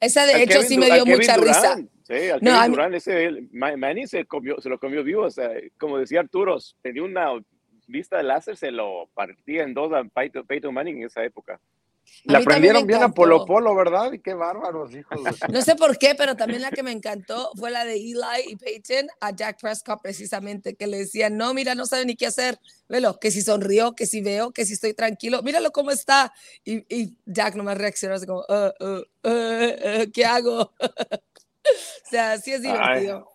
Esa 0.00 0.26
de 0.26 0.42
hecho 0.42 0.62
sí 0.62 0.76
me 0.76 0.90
dio 0.90 1.06
mucha 1.06 1.36
risa. 1.36 1.78
Sí, 2.02 2.30
al 2.30 2.40
no, 2.42 2.52
Kevin 2.52 2.70
Durant, 2.72 2.94
ese, 2.94 3.48
Manning 3.52 4.06
se, 4.06 4.26
comió, 4.26 4.60
se 4.60 4.68
lo 4.68 4.78
comió 4.78 5.02
vivo. 5.02 5.22
O 5.22 5.30
sea, 5.30 5.50
como 5.78 5.98
decía 5.98 6.20
Arturo, 6.20 6.58
tenía 6.82 7.02
una 7.02 7.30
vista 7.86 8.16
de 8.16 8.24
láser, 8.24 8.56
se 8.56 8.70
lo 8.70 9.08
partía 9.14 9.62
en 9.62 9.74
dos 9.74 9.92
a 9.92 10.02
Peyton 10.04 10.74
Manning 10.74 10.98
en 10.98 11.04
esa 11.04 11.24
época. 11.24 11.60
La 12.24 12.38
aprendieron 12.38 12.86
bien 12.86 13.02
a 13.02 13.10
Polo 13.10 13.44
Polo, 13.44 13.74
¿verdad? 13.74 14.12
Y 14.12 14.18
qué 14.18 14.34
bárbaros, 14.34 14.92
hijos. 14.94 15.20
No 15.48 15.62
sé 15.62 15.76
por 15.76 15.96
qué, 15.96 16.14
pero 16.16 16.36
también 16.36 16.62
la 16.62 16.70
que 16.70 16.82
me 16.82 16.90
encantó 16.90 17.50
fue 17.56 17.70
la 17.70 17.84
de 17.84 17.94
Eli 17.94 18.16
y 18.48 18.56
Peyton 18.56 19.08
a 19.20 19.30
Jack 19.30 19.60
Prescott, 19.60 20.00
precisamente, 20.02 20.74
que 20.74 20.86
le 20.86 20.98
decían, 20.98 21.36
no, 21.36 21.54
mira, 21.54 21.74
no 21.74 21.86
sabe 21.86 22.04
ni 22.04 22.16
qué 22.16 22.26
hacer. 22.26 22.58
Velo, 22.88 23.18
que 23.20 23.30
si 23.30 23.42
sonrió, 23.42 23.94
que 23.94 24.06
si 24.06 24.20
veo, 24.22 24.52
que 24.52 24.64
si 24.64 24.72
estoy 24.72 24.94
tranquilo, 24.94 25.42
míralo 25.42 25.70
cómo 25.70 25.90
está. 25.90 26.32
Y, 26.64 26.84
y 26.94 27.16
Jack 27.26 27.54
nomás 27.54 27.78
reaccionó 27.78 28.14
así 28.14 28.26
como, 28.26 28.40
uh, 28.40 28.84
uh, 28.84 29.28
uh, 29.28 30.10
¿qué 30.12 30.24
hago? 30.24 30.72
o 30.80 32.10
sea, 32.10 32.38
sí 32.38 32.52
es 32.52 32.62
divertido. 32.62 33.30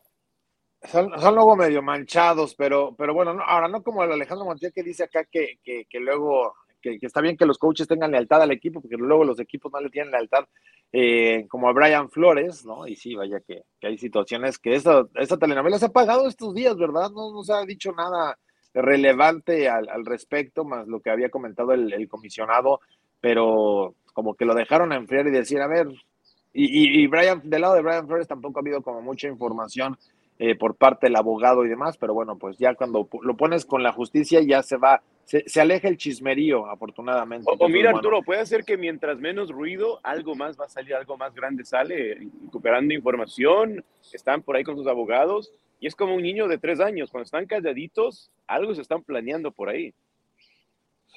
Son, 0.92 1.12
son, 1.20 1.36
luego 1.36 1.56
medio 1.56 1.82
manchados, 1.82 2.56
pero, 2.56 2.96
pero 2.98 3.14
bueno, 3.14 3.40
ahora 3.46 3.68
no 3.68 3.84
como 3.84 4.04
el 4.04 4.12
Alejandro 4.12 4.46
Montiel 4.46 4.74
que 4.74 4.82
dice 4.82 5.04
acá 5.04 5.26
que, 5.26 5.60
que, 5.64 5.86
que 5.88 6.00
luego 6.00 6.56
que, 6.82 6.98
está 7.02 7.22
bien 7.22 7.38
que 7.38 7.46
los 7.46 7.58
coaches 7.58 7.88
tengan 7.88 8.12
lealtad 8.12 8.42
al 8.42 8.52
equipo, 8.52 8.82
porque 8.82 8.98
luego 8.98 9.24
los 9.24 9.40
equipos 9.40 9.72
no 9.72 9.80
le 9.80 9.90
tienen 9.90 10.12
lealtad, 10.12 10.46
eh, 10.92 11.46
como 11.48 11.70
a 11.70 11.74
Brian 11.74 12.10
Flores, 12.10 12.66
¿no? 12.66 12.88
Y 12.88 12.96
sí, 12.96 13.16
vaya 13.16 13.40
que, 13.40 13.64
hay 13.82 13.98
situaciones 13.98 14.60
que 14.60 14.76
esta, 14.76 15.06
esta 15.16 15.38
telenovela 15.38 15.80
se 15.80 15.86
ha 15.86 15.90
pagado 15.90 16.28
estos 16.28 16.54
días, 16.54 16.76
¿verdad? 16.76 17.12
No, 17.12 17.32
no 17.32 17.44
se 17.44 17.54
ha 17.54 17.64
dicho 17.66 17.92
nada 17.94 18.38
relevante 18.74 19.70
al, 19.70 20.06
respecto, 20.06 20.64
más 20.64 20.88
lo 20.88 21.02
que 21.02 21.10
había 21.10 21.30
comentado 21.30 21.74
el, 21.74 22.08
comisionado, 22.08 22.80
pero 23.20 23.96
como 24.14 24.36
que 24.36 24.46
lo 24.46 24.56
dejaron 24.56 24.94
enfriar 24.94 25.28
y 25.28 25.32
decir, 25.32 25.62
a 25.62 25.68
ver, 25.68 25.88
y, 26.54 27.02
y, 27.02 27.08
Brian, 27.08 27.42
del 27.44 27.62
lado 27.62 27.76
de 27.76 27.82
Brian 27.82 28.08
Flores 28.08 28.28
tampoco 28.28 28.60
ha 28.60 28.62
habido 28.62 28.82
como 28.82 29.02
mucha 29.02 29.28
información 29.28 29.98
eh, 30.40 30.56
por 30.56 30.76
parte 30.76 31.08
del 31.08 31.16
abogado 31.16 31.66
y 31.66 31.70
demás, 31.70 31.98
pero 31.98 32.14
bueno, 32.14 32.38
pues 32.38 32.58
ya 32.58 32.76
cuando 32.76 33.08
lo 33.22 33.38
pones 33.38 33.66
con 33.66 33.84
la 33.84 33.92
justicia 33.92 34.42
ya 34.42 34.64
se 34.64 34.78
va 34.78 35.02
se, 35.26 35.62
aleja 35.62 35.88
el 35.88 35.98
chismerío, 35.98 36.66
afortunadamente. 36.70 37.50
O, 37.58 37.70
mira, 37.70 37.92
Arturo, 37.92 38.22
puede 38.22 38.46
ser 38.46 38.64
que 38.66 38.78
mientras 38.78 39.20
menos 39.20 39.50
ruido, 39.50 40.00
algo 40.04 40.36
más 40.36 40.60
va 40.60 40.66
a 40.66 40.70
salir, 40.70 40.94
algo 40.94 41.18
más 41.18 41.34
grande 41.34 41.64
sale, 41.64 42.16
recuperando 42.44 42.94
información, 42.94 43.84
están 44.12 44.42
por 44.42 44.56
ahí 44.56 44.64
con 44.64 44.76
sus 44.76 44.88
abogados, 44.88 45.52
y 45.80 45.88
es 45.88 45.96
como 45.96 46.16
un 46.16 46.24
niño 46.24 46.48
de 46.48 46.58
tres 46.58 46.80
años, 46.80 47.12
cuando 47.12 47.26
están 47.26 47.46
calladitos, 47.46 48.30
algo 48.46 48.76
se 48.76 48.82
están 48.82 49.04
planeando 49.04 49.52
por 49.52 49.70
ahí. 49.70 49.94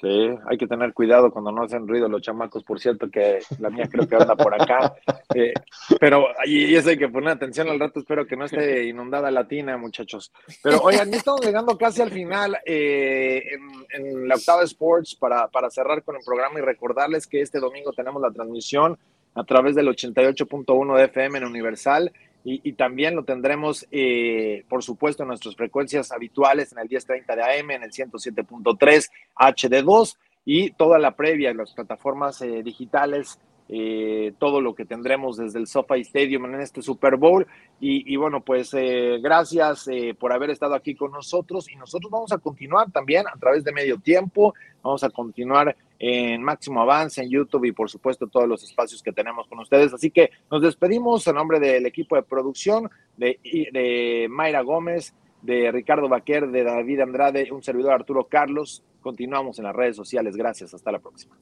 Sí, 0.01 0.29
hay 0.49 0.57
que 0.57 0.67
tener 0.67 0.93
cuidado 0.93 1.31
cuando 1.31 1.53
no 1.53 1.63
hacen 1.63 1.87
ruido 1.87 2.09
los 2.09 2.21
chamacos, 2.21 2.63
por 2.63 2.81
cierto, 2.81 3.09
que 3.09 3.39
la 3.59 3.69
mía 3.69 3.87
creo 3.89 4.07
que 4.07 4.15
anda 4.15 4.35
por 4.35 4.53
acá. 4.53 4.93
Eh, 5.33 5.53
pero 5.99 6.27
y 6.45 6.75
eso 6.75 6.89
hay 6.89 6.97
que 6.97 7.09
poner 7.09 7.29
atención 7.29 7.67
al 7.67 7.79
rato, 7.79 7.99
espero 7.99 8.25
que 8.25 8.37
no 8.37 8.45
esté 8.45 8.85
inundada 8.85 9.31
latina, 9.31 9.77
muchachos. 9.77 10.31
Pero 10.61 10.79
oigan, 10.81 11.11
ya 11.11 11.17
estamos 11.17 11.45
llegando 11.45 11.77
casi 11.77 12.01
al 12.01 12.11
final 12.11 12.57
eh, 12.65 13.43
en, 13.89 14.27
la 14.27 14.35
octava 14.35 14.63
Sports 14.63 15.15
para, 15.15 15.47
para 15.47 15.69
cerrar 15.69 16.03
con 16.03 16.15
el 16.15 16.21
programa 16.23 16.59
y 16.59 16.61
recordarles 16.61 17.27
que 17.27 17.41
este 17.41 17.59
domingo 17.59 17.91
tenemos 17.91 18.21
la 18.21 18.31
transmisión 18.31 18.97
a 19.33 19.43
través 19.43 19.75
del 19.75 19.87
88.1 19.87 20.97
de 20.97 21.03
FM 21.05 21.37
en 21.37 21.45
Universal 21.45 22.11
y, 22.47 22.73
también 22.73 23.15
lo 23.15 23.23
tendremos, 23.23 23.87
eh, 23.89 24.65
por 24.69 24.83
supuesto, 24.83 25.23
en 25.23 25.29
nuestras 25.29 25.55
frecuencias 25.55 26.11
habituales, 26.11 26.71
en 26.71 26.77
el 26.77 26.87
1030 26.87 27.35
de 27.35 27.41
AM, 27.41 27.71
en 27.71 27.83
el 27.83 27.91
107.3 27.91 29.09
HD2 29.35 30.17
y 30.45 30.69
toda 30.69 30.99
la 30.99 31.15
previa 31.15 31.49
en 31.49 31.57
las 31.57 31.73
plataformas 31.73 32.39
eh, 32.43 32.61
digitales, 32.61 33.39
eh, 33.67 34.33
todo 34.37 34.61
lo 34.61 34.75
que 34.75 34.85
tendremos 34.85 35.37
desde 35.37 35.59
el 35.59 35.67
SoFi 35.67 36.01
Stadium 36.01 36.45
en 36.45 36.61
este 36.61 36.81
Super 36.81 37.17
Bowl. 37.17 37.47
Y, 37.79 38.15
bueno, 38.15 38.41
pues 38.41 38.75
gracias 39.21 39.87
por 40.17 40.31
haber 40.31 40.49
estado 40.49 40.75
aquí 40.75 40.95
con 40.95 41.11
nosotros 41.11 41.69
y 41.69 41.75
nosotros 41.75 42.09
vamos 42.09 42.31
a 42.31 42.37
continuar 42.37 42.91
también 42.91 43.25
a 43.27 43.37
través 43.37 43.63
de 43.63 43.71
medio 43.71 43.99
tiempo, 43.99 44.53
vamos 44.81 45.03
a 45.03 45.09
continuar 45.09 45.75
en 45.99 46.43
Máximo 46.43 46.81
Avance, 46.81 47.21
en 47.21 47.29
YouTube 47.29 47.65
y 47.65 47.71
por 47.71 47.89
supuesto 47.89 48.27
todos 48.27 48.47
los 48.47 48.63
espacios 48.63 49.01
que 49.01 49.11
tenemos 49.11 49.47
con 49.47 49.59
ustedes. 49.59 49.93
Así 49.93 50.11
que 50.11 50.31
nos 50.51 50.61
despedimos 50.61 51.25
en 51.27 51.35
nombre 51.35 51.59
del 51.59 51.85
equipo 51.85 52.15
de 52.15 52.23
producción, 52.23 52.89
de, 53.17 53.39
de 53.43 54.27
Mayra 54.29 54.61
Gómez, 54.61 55.13
de 55.41 55.71
Ricardo 55.71 56.09
Baquer, 56.09 56.47
de 56.47 56.63
David 56.63 57.01
Andrade, 57.01 57.51
un 57.51 57.63
servidor 57.63 57.93
Arturo 57.93 58.25
Carlos. 58.25 58.83
Continuamos 59.01 59.59
en 59.59 59.65
las 59.65 59.75
redes 59.75 59.95
sociales. 59.95 60.35
Gracias. 60.35 60.73
Hasta 60.73 60.91
la 60.91 60.99
próxima. 60.99 61.35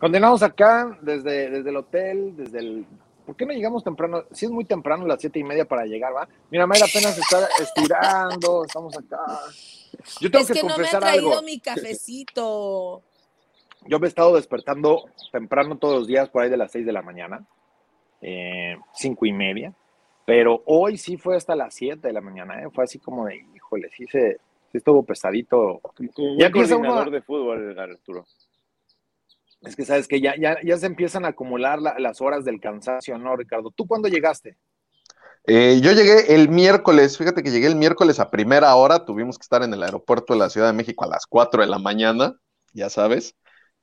Continuamos 0.00 0.42
acá 0.42 0.98
desde, 1.02 1.50
desde 1.50 1.68
el 1.68 1.76
hotel, 1.76 2.34
desde 2.34 2.58
el... 2.58 2.86
¿Por 3.26 3.36
qué 3.36 3.44
no 3.44 3.52
llegamos 3.52 3.84
temprano? 3.84 4.24
Si 4.32 4.46
es 4.46 4.50
muy 4.50 4.64
temprano, 4.64 5.06
las 5.06 5.20
siete 5.20 5.38
y 5.38 5.44
media 5.44 5.66
para 5.66 5.84
llegar, 5.84 6.16
¿va? 6.16 6.26
Mira, 6.50 6.66
Mayra 6.66 6.86
apenas 6.86 7.18
está 7.18 7.46
estirando, 7.60 8.64
estamos 8.64 8.96
acá. 8.96 9.18
Yo 10.20 10.30
tengo 10.30 10.44
es 10.44 10.50
que, 10.50 10.62
no 10.62 10.78
me 10.78 10.88
ha 10.88 10.98
traído 10.98 11.42
mi 11.42 11.60
cafecito. 11.60 13.02
Yo 13.86 13.98
me 14.00 14.06
he 14.06 14.08
estado 14.08 14.36
despertando 14.36 15.04
temprano 15.32 15.76
todos 15.76 15.98
los 15.98 16.06
días, 16.06 16.30
por 16.30 16.42
ahí 16.42 16.50
de 16.50 16.56
las 16.56 16.72
seis 16.72 16.86
de 16.86 16.92
la 16.92 17.02
mañana, 17.02 17.46
eh, 18.22 18.78
cinco 18.94 19.26
y 19.26 19.32
media, 19.32 19.74
pero 20.24 20.62
hoy 20.64 20.96
sí 20.96 21.18
fue 21.18 21.36
hasta 21.36 21.54
las 21.54 21.74
siete 21.74 22.08
de 22.08 22.14
la 22.14 22.22
mañana, 22.22 22.62
¿eh? 22.62 22.68
fue 22.72 22.84
así 22.84 22.98
como 22.98 23.26
de, 23.26 23.44
híjole, 23.54 23.90
sí 23.90 24.06
se, 24.06 24.38
sí 24.72 24.78
estuvo 24.78 25.02
pesadito. 25.02 25.80
Ya 26.38 26.50
coordinador 26.50 27.10
de 27.10 27.20
fútbol, 27.20 27.78
Arturo. 27.78 28.24
Es 29.62 29.76
que 29.76 29.84
sabes 29.84 30.08
que 30.08 30.20
ya, 30.20 30.34
ya, 30.40 30.56
ya 30.64 30.78
se 30.78 30.86
empiezan 30.86 31.24
a 31.24 31.28
acumular 31.28 31.80
las 31.80 32.20
horas 32.20 32.44
del 32.44 32.60
cansancio, 32.60 33.18
¿no, 33.18 33.36
Ricardo? 33.36 33.70
¿Tú 33.70 33.86
cuándo 33.86 34.08
llegaste? 34.08 34.56
Eh, 35.44 35.80
yo 35.82 35.92
llegué 35.92 36.34
el 36.34 36.48
miércoles, 36.48 37.16
fíjate 37.16 37.42
que 37.42 37.50
llegué 37.50 37.66
el 37.66 37.76
miércoles 37.76 38.20
a 38.20 38.30
primera 38.30 38.74
hora, 38.74 39.04
tuvimos 39.04 39.38
que 39.38 39.42
estar 39.42 39.62
en 39.62 39.72
el 39.72 39.82
aeropuerto 39.82 40.32
de 40.32 40.38
la 40.38 40.50
Ciudad 40.50 40.66
de 40.66 40.74
México 40.74 41.04
a 41.04 41.08
las 41.08 41.26
4 41.26 41.62
de 41.62 41.68
la 41.68 41.78
mañana, 41.78 42.34
ya 42.72 42.90
sabes. 42.90 43.36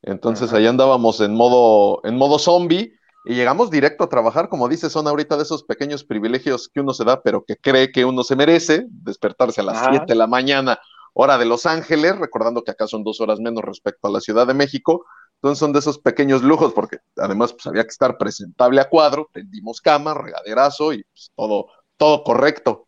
Entonces 0.04 0.54
ahí 0.54 0.68
andábamos 0.68 1.20
en 1.22 1.34
modo, 1.34 2.02
en 2.04 2.16
modo 2.16 2.38
zombie 2.38 2.94
y 3.26 3.36
llegamos 3.36 3.72
directo 3.72 4.04
a 4.04 4.10
trabajar, 4.10 4.50
como 4.50 4.70
dices, 4.70 4.92
son 4.92 5.08
ahorita 5.08 5.36
de 5.36 5.44
esos 5.44 5.64
pequeños 5.64 6.04
privilegios 6.04 6.70
que 6.70 6.82
uno 6.82 6.94
se 6.94 7.04
da, 7.04 7.22
pero 7.22 7.44
que 7.44 7.58
cree 7.58 7.92
que 7.92 8.06
uno 8.06 8.24
se 8.24 8.36
merece, 8.36 8.86
despertarse 8.90 9.62
a 9.62 9.66
las 9.66 9.88
7 9.90 10.06
de 10.08 10.16
la 10.16 10.28
mañana, 10.28 10.80
hora 11.14 11.38
de 11.38 11.46
Los 11.46 11.66
Ángeles, 11.66 12.18
recordando 12.18 12.64
que 12.64 12.72
acá 12.72 12.88
son 12.88 13.04
dos 13.04 13.20
horas 13.20 13.40
menos 13.40 13.64
respecto 13.64 14.08
a 14.08 14.12
la 14.12 14.22
Ciudad 14.22 14.46
de 14.46 14.54
México, 14.54 15.06
entonces 15.38 15.60
son 15.60 15.72
de 15.72 15.80
esos 15.80 16.00
pequeños 16.00 16.42
lujos, 16.42 16.74
porque 16.74 16.98
además 17.16 17.54
pues, 17.54 17.68
había 17.68 17.84
que 17.84 17.90
estar 17.90 18.18
presentable 18.18 18.82
a 18.82 18.90
cuadro, 18.90 19.30
tendimos 19.32 19.82
cama, 19.82 20.14
regaderazo 20.16 20.94
y 20.94 21.04
pues, 21.04 21.32
todo, 21.36 21.68
todo 21.96 22.24
correcto. 22.24 22.88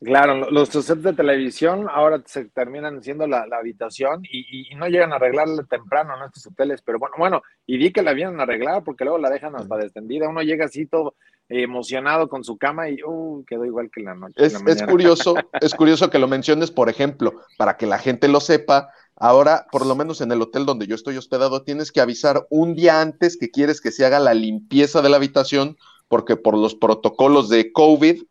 Claro, 0.00 0.50
los 0.50 0.68
sets 0.68 1.02
de 1.02 1.14
televisión 1.14 1.86
ahora 1.90 2.22
se 2.26 2.44
terminan 2.46 3.02
siendo 3.02 3.26
la, 3.26 3.46
habitación 3.58 4.22
y, 4.30 4.74
no 4.76 4.86
llegan 4.86 5.12
a 5.12 5.16
arreglarla 5.16 5.64
temprano 5.64 6.16
en 6.16 6.24
estos 6.24 6.46
hoteles, 6.46 6.82
pero 6.82 6.98
bueno, 6.98 7.14
bueno, 7.18 7.42
y 7.66 7.78
di 7.78 7.90
que 7.90 8.02
la 8.02 8.12
vienen 8.12 8.38
a 8.38 8.42
arreglar 8.42 8.84
porque 8.84 9.04
luego 9.04 9.18
la 9.18 9.30
dejan 9.30 9.56
hasta 9.56 9.76
descendida, 9.76 10.28
uno 10.28 10.42
llega 10.42 10.66
así 10.66 10.86
todo 10.86 11.14
emocionado 11.48 12.28
con 12.28 12.44
su 12.44 12.56
cama 12.56 12.88
y 12.88 13.02
uh, 13.02 13.44
quedó 13.46 13.64
igual 13.64 13.90
que 13.90 14.02
la 14.02 14.14
noche. 14.14 14.34
Es, 14.36 14.54
es 14.66 14.82
curioso, 14.82 15.34
es 15.60 15.74
curioso 15.74 16.10
que 16.10 16.18
lo 16.18 16.28
menciones, 16.28 16.70
por 16.70 16.88
ejemplo, 16.88 17.32
para 17.56 17.76
que 17.76 17.86
la 17.86 17.98
gente 17.98 18.28
lo 18.28 18.40
sepa, 18.40 18.90
Ahora, 19.16 19.66
por 19.70 19.86
lo 19.86 19.94
menos 19.94 20.20
en 20.20 20.32
el 20.32 20.42
hotel 20.42 20.66
donde 20.66 20.86
yo 20.86 20.94
estoy 20.94 21.16
hospedado, 21.16 21.62
tienes 21.62 21.92
que 21.92 22.00
avisar 22.00 22.46
un 22.50 22.74
día 22.74 23.00
antes 23.00 23.36
que 23.36 23.50
quieres 23.50 23.80
que 23.80 23.92
se 23.92 24.04
haga 24.04 24.18
la 24.18 24.34
limpieza 24.34 25.02
de 25.02 25.08
la 25.08 25.16
habitación, 25.16 25.76
porque 26.08 26.36
por 26.36 26.58
los 26.58 26.74
protocolos 26.74 27.48
de 27.48 27.72
COVID, 27.72 28.22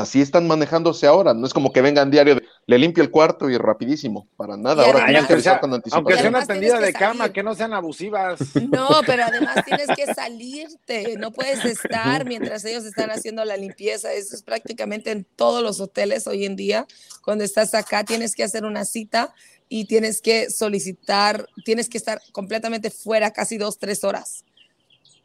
así 0.00 0.20
están 0.20 0.46
manejándose 0.46 1.06
ahora. 1.06 1.34
No 1.34 1.46
es 1.46 1.52
como 1.52 1.72
que 1.72 1.80
vengan 1.80 2.10
diario, 2.10 2.40
le 2.66 2.78
limpio 2.78 3.02
el 3.02 3.10
cuarto 3.10 3.48
y 3.50 3.56
rapidísimo, 3.58 4.28
para 4.36 4.56
nada. 4.56 4.84
Ahora 4.84 5.06
tienes 5.06 5.26
que 5.26 5.34
avisar 5.34 5.60
con 5.60 5.72
anticipación. 5.72 6.06
Aunque 6.06 6.22
sean 6.22 6.36
atendidas 6.36 6.80
de 6.80 6.92
cama, 6.92 7.32
que 7.32 7.42
no 7.42 7.54
sean 7.54 7.72
abusivas. 7.74 8.40
No, 8.74 8.88
pero 9.06 9.24
además 9.24 9.64
tienes 9.64 9.88
que 9.94 10.12
salirte, 10.12 11.16
no 11.18 11.30
puedes 11.30 11.64
estar 11.64 12.24
mientras 12.24 12.64
ellos 12.64 12.84
están 12.84 13.10
haciendo 13.10 13.44
la 13.44 13.56
limpieza. 13.56 14.12
Eso 14.12 14.34
es 14.34 14.42
prácticamente 14.42 15.10
en 15.10 15.24
todos 15.36 15.62
los 15.62 15.80
hoteles 15.80 16.26
hoy 16.26 16.44
en 16.44 16.56
día. 16.56 16.86
Cuando 17.22 17.44
estás 17.44 17.74
acá, 17.74 18.04
tienes 18.04 18.34
que 18.34 18.42
hacer 18.42 18.64
una 18.64 18.84
cita 18.84 19.32
y 19.68 19.86
tienes 19.86 20.20
que 20.20 20.50
solicitar, 20.50 21.46
tienes 21.64 21.88
que 21.88 21.98
estar 21.98 22.20
completamente 22.32 22.90
fuera 22.90 23.32
casi 23.32 23.58
dos, 23.58 23.78
tres 23.78 24.04
horas. 24.04 24.44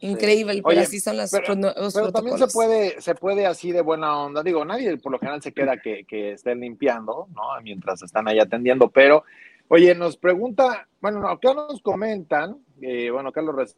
Increíble, 0.01 0.61
pero 0.65 0.79
así 0.79 1.01
son 1.01 1.17
las 1.17 1.29
pero, 1.29 2.11
también 2.13 2.37
se 2.37 2.47
puede, 2.47 3.01
se 3.01 3.15
puede 3.15 3.45
así 3.45 3.73
de 3.73 3.81
buena 3.81 4.17
onda. 4.17 4.41
Digo, 4.41 4.63
nadie 4.63 4.97
por 4.97 5.11
lo 5.11 5.19
general 5.19 5.41
se 5.41 5.51
queda 5.51 5.77
que, 5.77 6.05
que 6.05 6.33
estén 6.33 6.61
limpiando, 6.61 7.27
¿no? 7.35 7.41
Mientras 7.63 8.01
están 8.01 8.27
ahí 8.29 8.39
atendiendo, 8.39 8.89
pero, 8.89 9.25
oye, 9.67 9.93
nos 9.95 10.15
pregunta, 10.15 10.87
bueno, 11.01 11.27
acá 11.27 11.53
nos 11.53 11.81
comentan, 11.81 12.63
eh, 12.81 13.11
bueno, 13.11 13.33
Carlos 13.33 13.75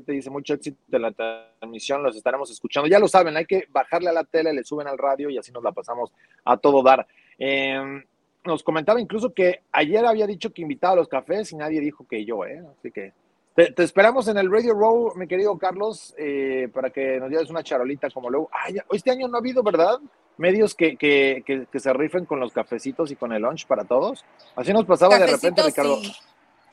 te 0.00 0.12
dice 0.12 0.30
mucho 0.30 0.54
éxito 0.54 0.78
en 0.90 1.02
la 1.02 1.12
transmisión, 1.12 2.02
los 2.02 2.16
estaremos 2.16 2.50
escuchando. 2.50 2.88
Ya 2.88 2.98
lo 2.98 3.08
saben, 3.08 3.36
hay 3.36 3.46
que 3.46 3.66
bajarle 3.70 4.10
a 4.10 4.12
la 4.14 4.24
tele, 4.24 4.52
le 4.52 4.64
suben 4.64 4.88
al 4.88 4.98
radio 4.98 5.28
y 5.30 5.38
así 5.38 5.52
nos 5.52 5.62
la 5.62 5.72
pasamos 5.72 6.12
a 6.44 6.56
todo 6.56 6.82
dar. 6.82 7.06
Em, 7.38 8.04
nos 8.44 8.62
comentaba 8.62 9.00
incluso 9.00 9.32
que 9.32 9.62
ayer 9.72 10.04
había 10.04 10.26
dicho 10.26 10.52
que 10.52 10.62
invitaba 10.62 10.94
a 10.94 10.96
los 10.96 11.08
cafés 11.08 11.52
y 11.52 11.56
nadie 11.56 11.80
dijo 11.80 12.06
que 12.08 12.24
yo, 12.24 12.44
¿eh? 12.44 12.62
Así 12.78 12.90
que 12.90 13.12
te, 13.54 13.82
esperamos 13.82 14.28
en 14.28 14.38
el 14.38 14.50
Radio 14.50 14.72
Row, 14.72 15.12
mi 15.14 15.26
querido 15.26 15.58
Carlos, 15.58 16.14
eh, 16.16 16.68
para 16.72 16.88
que 16.90 17.20
nos 17.20 17.30
lleves 17.30 17.50
una 17.50 17.62
charolita 17.62 18.08
como 18.10 18.30
luego. 18.30 18.48
Ah, 18.52 18.68
este 18.92 19.10
año 19.10 19.28
no 19.28 19.36
ha 19.36 19.40
habido, 19.40 19.62
¿verdad? 19.62 19.98
Medios 20.38 20.74
que, 20.74 20.96
que, 20.96 21.44
que, 21.44 21.80
se 21.80 21.92
rifen 21.92 22.24
con 22.24 22.40
los 22.40 22.52
cafecitos 22.52 23.10
y 23.10 23.16
con 23.16 23.32
el 23.32 23.42
lunch 23.42 23.66
para 23.66 23.84
todos. 23.84 24.24
Así 24.56 24.72
nos 24.72 24.86
pasaba 24.86 25.18
de 25.18 25.26
repente, 25.26 25.62
Ricardo. 25.62 26.00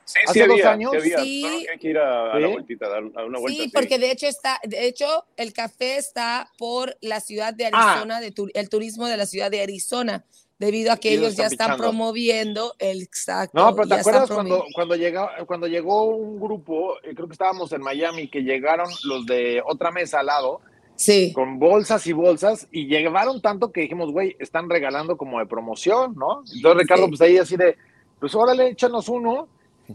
Sí, 0.05 0.19
Hace 0.25 0.47
dos 0.47 0.63
años. 0.63 0.91
Sí, 1.03 1.67
hay 1.69 1.77
que 1.77 1.89
ir 1.89 1.97
a, 1.97 2.39
la 2.39 2.47
vueltita, 2.47 2.88
a 2.88 3.25
una 3.25 3.39
vuelta. 3.39 3.62
Sí, 3.62 3.69
porque 3.71 3.99
de 3.99 4.12
hecho 4.12 4.25
está, 4.25 4.60
de 4.63 4.88
hecho, 4.88 5.25
el 5.36 5.51
café 5.53 5.97
está 5.97 6.49
por 6.58 6.97
la 7.01 7.19
ciudad 7.19 7.53
de 7.53 7.65
ah. 7.65 7.69
Arizona, 7.73 8.21
de 8.21 8.34
el 8.53 8.69
turismo 8.69 9.05
de 9.08 9.17
la 9.17 9.25
ciudad 9.25 9.51
de 9.51 9.62
Arizona, 9.62 10.25
debido 10.60 10.91
a 10.91 10.98
que 10.98 11.13
ellos 11.13 11.36
ya 11.36 11.48
están 11.48 11.78
promoviendo 11.78 12.76
el 12.78 13.02
exacto. 13.02 13.58
No, 13.58 13.74
pero 13.74 13.88
¿te 13.88 13.93
acuerdas 13.95 14.30
cuando, 14.30 14.65
cuando, 14.76 14.95
llegó, 14.95 15.28
cuando 15.48 15.67
llegó 15.67 16.06
un 16.06 16.39
grupo, 16.39 16.98
eh, 17.04 17.15
creo 17.15 17.28
que 17.28 17.34
estábamos 17.34 17.72
en 17.72 17.82
Miami, 17.82 18.30
que 18.30 18.43
llegaron 18.43 18.88
los 19.06 19.26
de 19.26 19.63
otra 19.65 19.91
mesa 19.91 20.19
al 20.19 20.28
lado, 20.28 20.62
Sí. 20.95 21.32
Con 21.32 21.60
bolsas 21.60 22.06
y 22.08 22.12
bolsas, 22.12 22.67
y 22.74 22.88
llevaron 22.88 23.41
tanto 23.41 23.72
que 23.72 23.80
dijimos, 23.80 24.12
güey, 24.12 24.36
están 24.38 24.69
regalando 24.69 25.15
como 25.15 25.39
de 25.39 25.45
promoción, 25.45 26.13
¿no? 26.17 26.43
Entonces 26.54 26.82
Ricardo, 26.82 27.08
pues 27.08 27.22
ahí 27.22 27.38
así 27.38 27.56
de, 27.56 27.78
pues 28.19 28.36
órale, 28.36 28.67
échanos 28.67 29.08
uno, 29.08 29.48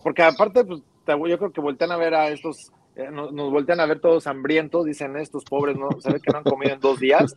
porque 0.03 0.23
aparte, 0.23 0.65
pues 0.65 0.81
yo 1.07 1.39
creo 1.39 1.53
que 1.53 1.61
voltean 1.61 1.93
a 1.93 1.99
ver 1.99 2.15
a 2.15 2.31
estos, 2.31 2.73
eh, 2.97 3.11
nos, 3.11 3.33
voltean 3.33 3.81
a 3.81 3.87
ver 3.87 4.01
todos 4.01 4.27
hambrientos, 4.27 4.85
dicen 4.85 5.17
estos 5.17 5.45
pobres, 5.45 5.77
no, 5.77 5.89
se 6.01 6.13
ve 6.13 6.21
que 6.21 6.31
no 6.31 6.39
han 6.39 6.45
comido 6.45 6.75
en 6.75 6.81
dos 6.81 7.01
días. 7.01 7.35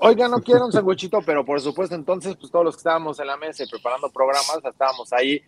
Oiga, 0.00 0.28
no 0.28 0.40
quiero 0.40 0.66
un 0.66 0.72
sandwichito, 0.72 1.20
pero 1.24 1.44
por 1.44 1.60
supuesto, 1.60 1.94
entonces, 1.94 2.36
pues 2.36 2.50
todos 2.50 2.64
los 2.64 2.76
que 2.76 2.80
estábamos 2.80 3.20
en 3.20 3.26
la 3.26 3.36
mesa 3.36 3.64
y 3.64 3.68
preparando 3.68 4.10
programas, 4.10 4.60
estábamos 4.64 5.12
ahí 5.12 5.42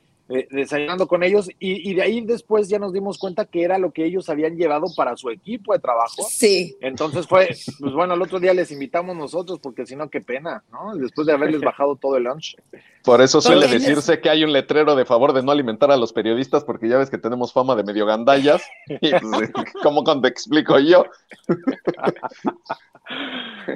desayunando 0.50 1.06
con 1.08 1.22
ellos 1.22 1.48
y, 1.58 1.94
de 1.94 2.02
ahí 2.02 2.20
después 2.20 2.68
ya 2.68 2.78
nos 2.78 2.92
dimos 2.92 3.18
cuenta 3.18 3.46
que 3.46 3.62
era 3.62 3.78
lo 3.78 3.92
que 3.92 4.04
ellos 4.04 4.28
habían 4.28 4.56
llevado 4.56 4.86
para 4.94 5.16
su 5.16 5.30
equipo 5.30 5.72
de 5.72 5.78
trabajo. 5.78 6.26
Sí. 6.28 6.76
Entonces 6.80 7.26
fue, 7.26 7.48
pues 7.80 7.92
bueno, 7.94 8.14
el 8.14 8.22
otro 8.22 8.38
día 8.38 8.52
les 8.52 8.70
invitamos 8.70 9.16
nosotros 9.16 9.58
porque 9.58 9.86
si 9.86 9.96
no, 9.96 10.10
qué 10.10 10.20
pena, 10.20 10.62
¿no? 10.70 10.94
Después 10.96 11.26
de 11.26 11.32
haberles 11.32 11.62
bajado 11.62 11.96
todo 11.96 12.16
el 12.16 12.24
lunch. 12.24 12.56
Por 13.04 13.22
eso 13.22 13.40
suele 13.40 13.66
decirse 13.68 14.20
que 14.20 14.28
hay 14.28 14.44
un 14.44 14.52
letrero 14.52 14.94
de 14.94 15.06
favor 15.06 15.32
de 15.32 15.42
no 15.42 15.50
alimentar 15.50 15.90
a 15.90 15.96
los 15.96 16.12
periodistas 16.12 16.62
porque 16.64 16.88
ya 16.88 16.98
ves 16.98 17.08
que 17.08 17.18
tenemos 17.18 17.52
fama 17.52 17.74
de 17.74 17.84
medio 17.84 18.04
gandallas. 18.04 18.62
y 19.00 19.10
pues, 19.10 19.50
¿cómo 19.82 20.04
te 20.04 20.28
explico 20.28 20.78
yo? 20.78 21.06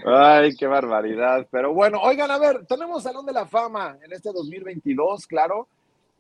Ay, 0.07 0.55
qué 0.57 0.67
barbaridad. 0.67 1.47
Pero 1.51 1.73
bueno, 1.73 2.01
oigan, 2.03 2.31
a 2.31 2.39
ver, 2.39 2.67
tenemos 2.67 3.03
Salón 3.03 3.25
de 3.25 3.33
la 3.33 3.47
Fama 3.47 3.97
en 4.05 4.13
este 4.13 4.33
2022, 4.33 5.27
claro. 5.27 5.69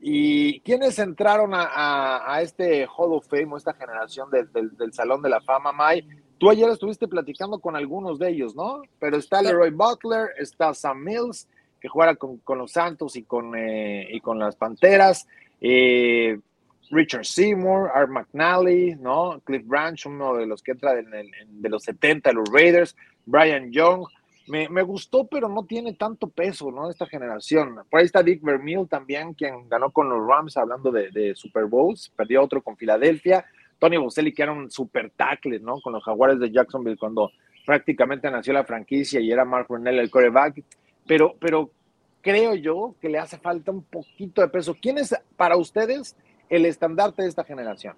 ¿Y 0.04 0.58
quiénes 0.62 0.98
entraron 0.98 1.52
a, 1.54 2.40
este 2.42 2.86
Hall 2.86 3.12
of 3.12 3.28
Fame 3.28 3.52
o 3.52 3.56
esta 3.56 3.72
generación 3.72 4.28
del 4.30 4.92
Salón 4.92 5.22
de 5.22 5.30
la 5.30 5.40
Fama, 5.40 5.70
May? 5.70 6.04
Tú 6.38 6.50
ayer 6.50 6.68
estuviste 6.68 7.06
platicando 7.06 7.60
con 7.60 7.76
algunos 7.76 8.18
de 8.18 8.30
ellos, 8.30 8.56
¿no? 8.56 8.82
Pero 8.98 9.16
está 9.16 9.40
Leroy 9.40 9.70
Butler, 9.70 10.30
está 10.38 10.74
Sam 10.74 11.04
Mills, 11.04 11.48
que 11.80 11.86
juega 11.88 12.16
con, 12.16 12.40
los 12.58 12.72
Santos 12.72 13.14
y 13.14 13.22
con, 13.22 13.54
eh, 13.54 14.08
y 14.10 14.18
con 14.18 14.40
las 14.40 14.56
Panteras, 14.56 15.24
eh, 15.60 16.36
Richard 16.90 17.24
Seymour, 17.24 17.92
Art 17.94 18.10
McNally, 18.10 18.96
¿no? 18.96 19.40
Cliff 19.44 19.64
Branch, 19.64 20.04
uno 20.06 20.34
de 20.34 20.46
los 20.46 20.64
que 20.64 20.72
entra 20.72 20.94
de 20.94 21.68
los 21.68 21.84
70, 21.84 22.32
los 22.32 22.50
Raiders, 22.52 22.96
Brian 23.24 23.70
Young, 23.70 24.08
me, 24.46 24.82
gustó, 24.82 25.26
pero 25.26 25.48
no 25.48 25.64
tiene 25.64 25.94
tanto 25.94 26.28
peso, 26.28 26.70
¿no? 26.70 26.90
Esta 26.90 27.06
generación. 27.06 27.80
Por 27.90 28.00
ahí 28.00 28.06
está 28.06 28.22
Dick 28.22 28.42
Vermeil 28.42 28.88
también, 28.88 29.34
quien 29.34 29.68
ganó 29.68 29.90
con 29.90 30.08
los 30.08 30.26
Rams, 30.26 30.56
hablando 30.56 30.90
de, 30.90 31.32
Super 31.34 31.66
Bowls, 31.66 32.12
perdió 32.16 32.42
otro 32.42 32.62
con 32.62 32.76
Filadelfia. 32.76 33.44
Tony 33.78 33.96
Boselli, 33.96 34.32
que 34.32 34.42
era 34.42 34.52
un 34.52 34.70
super 34.70 35.10
tackle, 35.10 35.58
¿no? 35.58 35.80
Con 35.80 35.92
los 35.92 36.04
Jaguares 36.04 36.38
de 36.38 36.50
Jacksonville 36.50 36.96
cuando 36.96 37.30
prácticamente 37.66 38.30
nació 38.30 38.52
la 38.52 38.64
franquicia 38.64 39.20
y 39.20 39.30
era 39.30 39.44
Mark 39.44 39.66
Brunel 39.68 39.98
el 39.98 40.10
coreback. 40.10 40.62
Pero, 41.06 41.34
pero 41.40 41.70
creo 42.20 42.54
yo 42.54 42.94
que 43.00 43.08
le 43.08 43.18
hace 43.18 43.38
falta 43.38 43.72
un 43.72 43.82
poquito 43.82 44.40
de 44.40 44.48
peso. 44.48 44.76
¿Quién 44.80 44.98
es 44.98 45.14
para 45.36 45.56
ustedes 45.56 46.16
el 46.48 46.66
estandarte 46.66 47.22
de 47.22 47.28
esta 47.28 47.44
generación? 47.44 47.96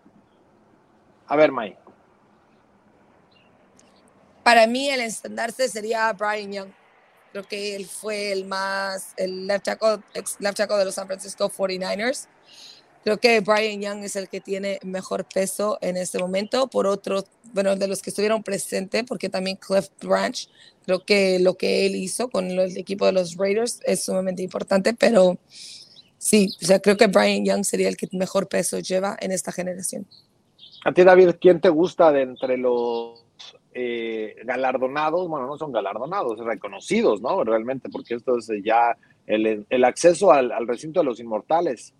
A 1.26 1.36
ver, 1.36 1.52
Mike. 1.52 1.83
Para 4.44 4.66
mí 4.66 4.90
el 4.90 5.00
estandarte 5.00 5.68
sería 5.68 6.12
Brian 6.12 6.52
Young. 6.52 6.68
Creo 7.32 7.48
que 7.48 7.74
él 7.74 7.86
fue 7.86 8.30
el 8.30 8.44
más, 8.44 9.14
el 9.16 9.46
left 9.46 9.64
tackle, 9.64 9.98
ex 10.12 10.36
left 10.38 10.58
tackle 10.58 10.76
de 10.76 10.84
los 10.84 10.94
San 10.94 11.06
Francisco 11.06 11.50
49ers. 11.50 12.28
Creo 13.02 13.18
que 13.18 13.40
Brian 13.40 13.80
Young 13.80 14.04
es 14.04 14.16
el 14.16 14.28
que 14.28 14.40
tiene 14.40 14.78
mejor 14.82 15.24
peso 15.24 15.78
en 15.80 15.96
este 15.96 16.18
momento. 16.18 16.68
Por 16.68 16.86
otro, 16.86 17.24
bueno, 17.52 17.74
de 17.74 17.88
los 17.88 18.02
que 18.02 18.10
estuvieron 18.10 18.42
presentes, 18.42 19.04
porque 19.04 19.28
también 19.28 19.56
Cliff 19.56 19.88
Branch, 20.00 20.48
creo 20.84 21.04
que 21.04 21.38
lo 21.38 21.54
que 21.54 21.86
él 21.86 21.96
hizo 21.96 22.28
con 22.28 22.50
el 22.50 22.76
equipo 22.76 23.06
de 23.06 23.12
los 23.12 23.36
Raiders 23.36 23.80
es 23.84 24.04
sumamente 24.04 24.42
importante, 24.42 24.94
pero 24.94 25.38
sí, 26.18 26.54
o 26.62 26.66
sea, 26.66 26.80
creo 26.80 26.96
que 26.96 27.06
Brian 27.06 27.44
Young 27.44 27.64
sería 27.64 27.88
el 27.88 27.96
que 27.96 28.08
mejor 28.12 28.46
peso 28.46 28.78
lleva 28.78 29.16
en 29.20 29.32
esta 29.32 29.52
generación. 29.52 30.06
A 30.84 30.92
ti, 30.92 31.02
David, 31.02 31.36
¿quién 31.40 31.60
te 31.60 31.70
gusta 31.70 32.12
de 32.12 32.22
entre 32.22 32.58
los 32.58 33.23
eh, 33.74 34.36
galardonados, 34.44 35.28
bueno, 35.28 35.46
no 35.48 35.58
son 35.58 35.72
galardonados, 35.72 36.38
reconocidos, 36.38 37.20
¿no? 37.20 37.42
Realmente, 37.42 37.88
porque 37.88 38.14
esto 38.14 38.38
es 38.38 38.48
ya 38.62 38.96
el, 39.26 39.84
acceso 39.84 40.30
al, 40.30 40.66
recinto 40.68 41.00
de 41.00 41.06
los 41.06 41.18
inmortales. 41.18 41.92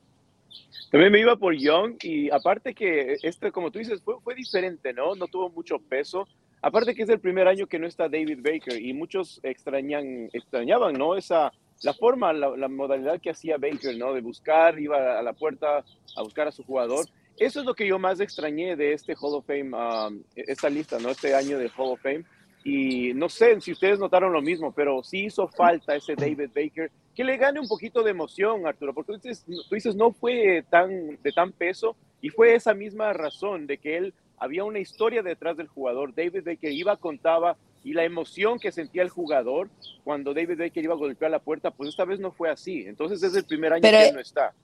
También 0.93 1.11
me 1.11 1.19
iba 1.19 1.35
por 1.35 1.57
Young 1.57 1.97
y 2.03 2.31
aparte 2.31 2.75
que 2.75 3.17
este, 3.23 3.51
como 3.51 3.73
tú 3.73 3.81
dices, 3.81 4.01
fue, 4.03 4.21
fue 4.21 4.37
diferente, 4.37 4.93
¿no? 4.93 5.17
No 5.17 5.27
tuvo 5.27 5.51
mucho 5.51 5.81
peso. 5.81 6.29
Aparte 6.63 6.95
que 6.95 7.03
es 7.03 7.09
el 7.09 7.19
primer 7.19 7.49
año 7.49 7.67
que 7.67 7.81
no 7.81 7.89
está 7.89 8.09
David 8.09 8.39
Baker 8.41 8.81
y 8.81 8.93
muchos 8.93 9.41
extrañan, 9.43 10.31
extrañaban, 10.33 10.95
¿no? 10.95 11.17
Esa, 11.17 11.53
la 11.83 11.93
forma, 11.93 12.33
la, 12.33 12.57
la 12.57 12.69
modalidad 12.69 13.21
que 13.21 13.31
hacía 13.31 13.59
Baker, 13.59 13.97
¿no? 13.99 14.15
De 14.15 14.21
buscar, 14.21 14.79
iba 14.79 15.19
a 15.19 15.23
la 15.23 15.33
puerta 15.33 15.85
a 16.17 16.23
buscar 16.23 16.47
a 16.47 16.53
su 16.53 16.63
jugador 16.63 17.07
eso 17.38 17.61
es 17.61 17.66
lo 17.66 17.75
que 17.75 17.87
yo 17.87 17.99
más 17.99 18.20
extrañé 18.20 18.77
de 18.77 18.92
este 18.92 19.14
Hall 19.14 19.35
of 19.35 19.47
Fame, 19.47 19.70
um, 19.77 20.23
esta 20.35 20.68
lista, 20.68 20.99
¿no? 20.99 21.11
Este 21.11 21.35
año 21.35 21.59
de 21.59 21.70
Hall 21.77 21.92
of 21.92 22.01
Fame. 22.01 22.25
Y 22.64 23.12
no 23.14 23.29
sé 23.29 23.61
si 23.61 23.73
ustedes 23.73 23.99
notaron 23.99 24.33
lo 24.33 24.40
mismo, 24.40 24.73
pero 24.73 25.03
sí 25.03 25.27
hizo 25.27 25.49
falta 25.49 25.94
ese 25.94 26.14
David 26.16 26.51
Baker 26.55 26.90
que 27.14 27.25
le 27.25 27.37
gane 27.37 27.61
un 27.61 27.68
poquito 27.68 28.03
de 28.03 28.11
emoción, 28.11 28.66
Arturo, 28.66 28.92
porque 28.92 29.12
tú 29.12 29.18
dices, 29.29 29.44
tú 29.44 29.75
dices 29.75 29.94
no 29.94 30.12
fue 30.12 30.64
tan, 30.68 31.23
de 31.23 31.33
tan 31.33 31.53
peso 31.53 31.97
y 32.20 32.31
fue 32.31 32.55
esa 32.55 32.75
misma 32.75 33.12
razón 33.12 33.66
de 33.66 33.79
que 33.79 33.97
él 33.97 34.14
había 34.38 34.64
una 34.64 34.81
historia 34.81 35.23
detrás 35.23 35.57
del 35.57 35.68
jugador. 35.68 36.14
David 36.14 36.42
Baker 36.44 36.73
iba, 36.73 36.97
contaba 36.97 37.57
y 37.85 37.92
la 37.92 38.05
emoción 38.05 38.59
que 38.59 38.73
sentía 38.73 39.03
el 39.03 39.11
jugador 39.11 39.68
cuando 40.03 40.35
David 40.35 40.59
Baker 40.59 40.83
iba 40.83 40.94
a 40.94 40.99
golpear 40.99 41.31
la 41.31 41.38
puerta, 41.38 41.70
pues 41.70 41.90
esta 41.90 42.05
vez 42.05 42.18
no 42.18 42.33
fue 42.33 42.51
así. 42.51 42.85
Entonces 42.87 43.23
es 43.23 43.37
el 43.37 43.44
primer 43.44 43.75
año 43.75 43.83
que 43.83 44.09
él 44.09 44.14
no 44.14 44.20
está. 44.20 44.55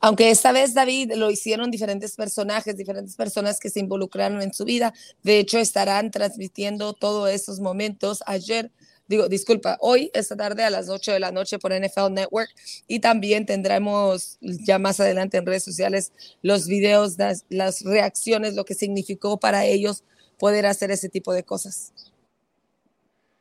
Aunque 0.00 0.30
esta 0.30 0.52
vez, 0.52 0.74
David, 0.74 1.12
lo 1.14 1.30
hicieron 1.30 1.70
diferentes 1.70 2.16
personajes, 2.16 2.76
diferentes 2.76 3.16
personas 3.16 3.60
que 3.60 3.70
se 3.70 3.80
involucraron 3.80 4.40
en 4.40 4.52
su 4.52 4.64
vida. 4.64 4.94
De 5.22 5.38
hecho, 5.38 5.58
estarán 5.58 6.10
transmitiendo 6.10 6.94
todos 6.94 7.30
esos 7.30 7.60
momentos 7.60 8.22
ayer, 8.26 8.70
digo, 9.08 9.28
disculpa, 9.28 9.76
hoy, 9.80 10.10
esta 10.14 10.36
tarde 10.36 10.64
a 10.64 10.70
las 10.70 10.88
8 10.88 11.12
de 11.12 11.20
la 11.20 11.32
noche 11.32 11.58
por 11.58 11.72
NFL 11.72 12.12
Network. 12.12 12.50
Y 12.86 13.00
también 13.00 13.44
tendremos 13.44 14.38
ya 14.40 14.78
más 14.78 15.00
adelante 15.00 15.36
en 15.36 15.46
redes 15.46 15.64
sociales 15.64 16.12
los 16.42 16.66
videos, 16.66 17.18
las, 17.18 17.44
las 17.50 17.82
reacciones, 17.82 18.54
lo 18.54 18.64
que 18.64 18.74
significó 18.74 19.38
para 19.38 19.66
ellos 19.66 20.04
poder 20.38 20.64
hacer 20.64 20.90
ese 20.90 21.10
tipo 21.10 21.34
de 21.34 21.44
cosas. 21.44 21.92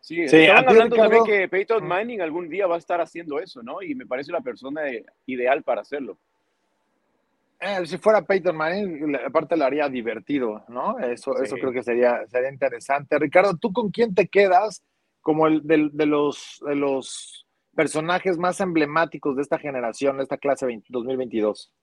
Sí, 0.10 0.28
sí 0.28 0.48
hablando 0.48 0.96
también 0.96 1.24
que 1.24 1.48
Peyton 1.48 1.88
Manning 1.88 2.20
algún 2.20 2.50
día 2.50 2.66
va 2.66 2.74
a 2.74 2.80
estar 2.80 3.00
haciendo 3.00 3.40
eso, 3.40 3.62
¿no? 3.62 3.84
Y 3.84 3.94
me 3.94 4.08
parece 4.08 4.32
la 4.32 4.42
persona 4.42 4.82
ideal 5.28 5.62
para 5.62 5.82
hacerlo. 5.82 6.18
Eh, 7.62 7.86
si 7.86 7.98
fuera 7.98 8.22
Peyton 8.22 8.56
Manning, 8.56 9.18
aparte 9.26 9.58
lo 9.58 9.66
haría 9.66 9.90
divertido, 9.90 10.64
¿no? 10.70 10.98
Eso, 11.00 11.38
eso 11.42 11.56
creo 11.58 11.74
que 11.74 11.84
sería, 11.84 12.26
sería 12.28 12.50
interesante. 12.50 13.20
Ricardo, 13.20 13.58
¿tú 13.58 13.74
con 13.74 13.92
quién 13.92 14.16
te 14.16 14.28
quedas 14.28 14.84
como 15.22 15.46
el 15.48 15.62
de, 15.68 15.90
de 15.92 16.06
los, 16.06 16.62
de 16.66 16.76
los 16.76 17.46
personajes 17.76 18.38
más 18.38 18.62
emblemáticos 18.62 19.36
de 19.36 19.42
esta 19.42 19.60
generación, 19.60 20.18
de 20.18 20.24
esta 20.24 20.38
clase 20.38 20.68
2022? 20.88 21.74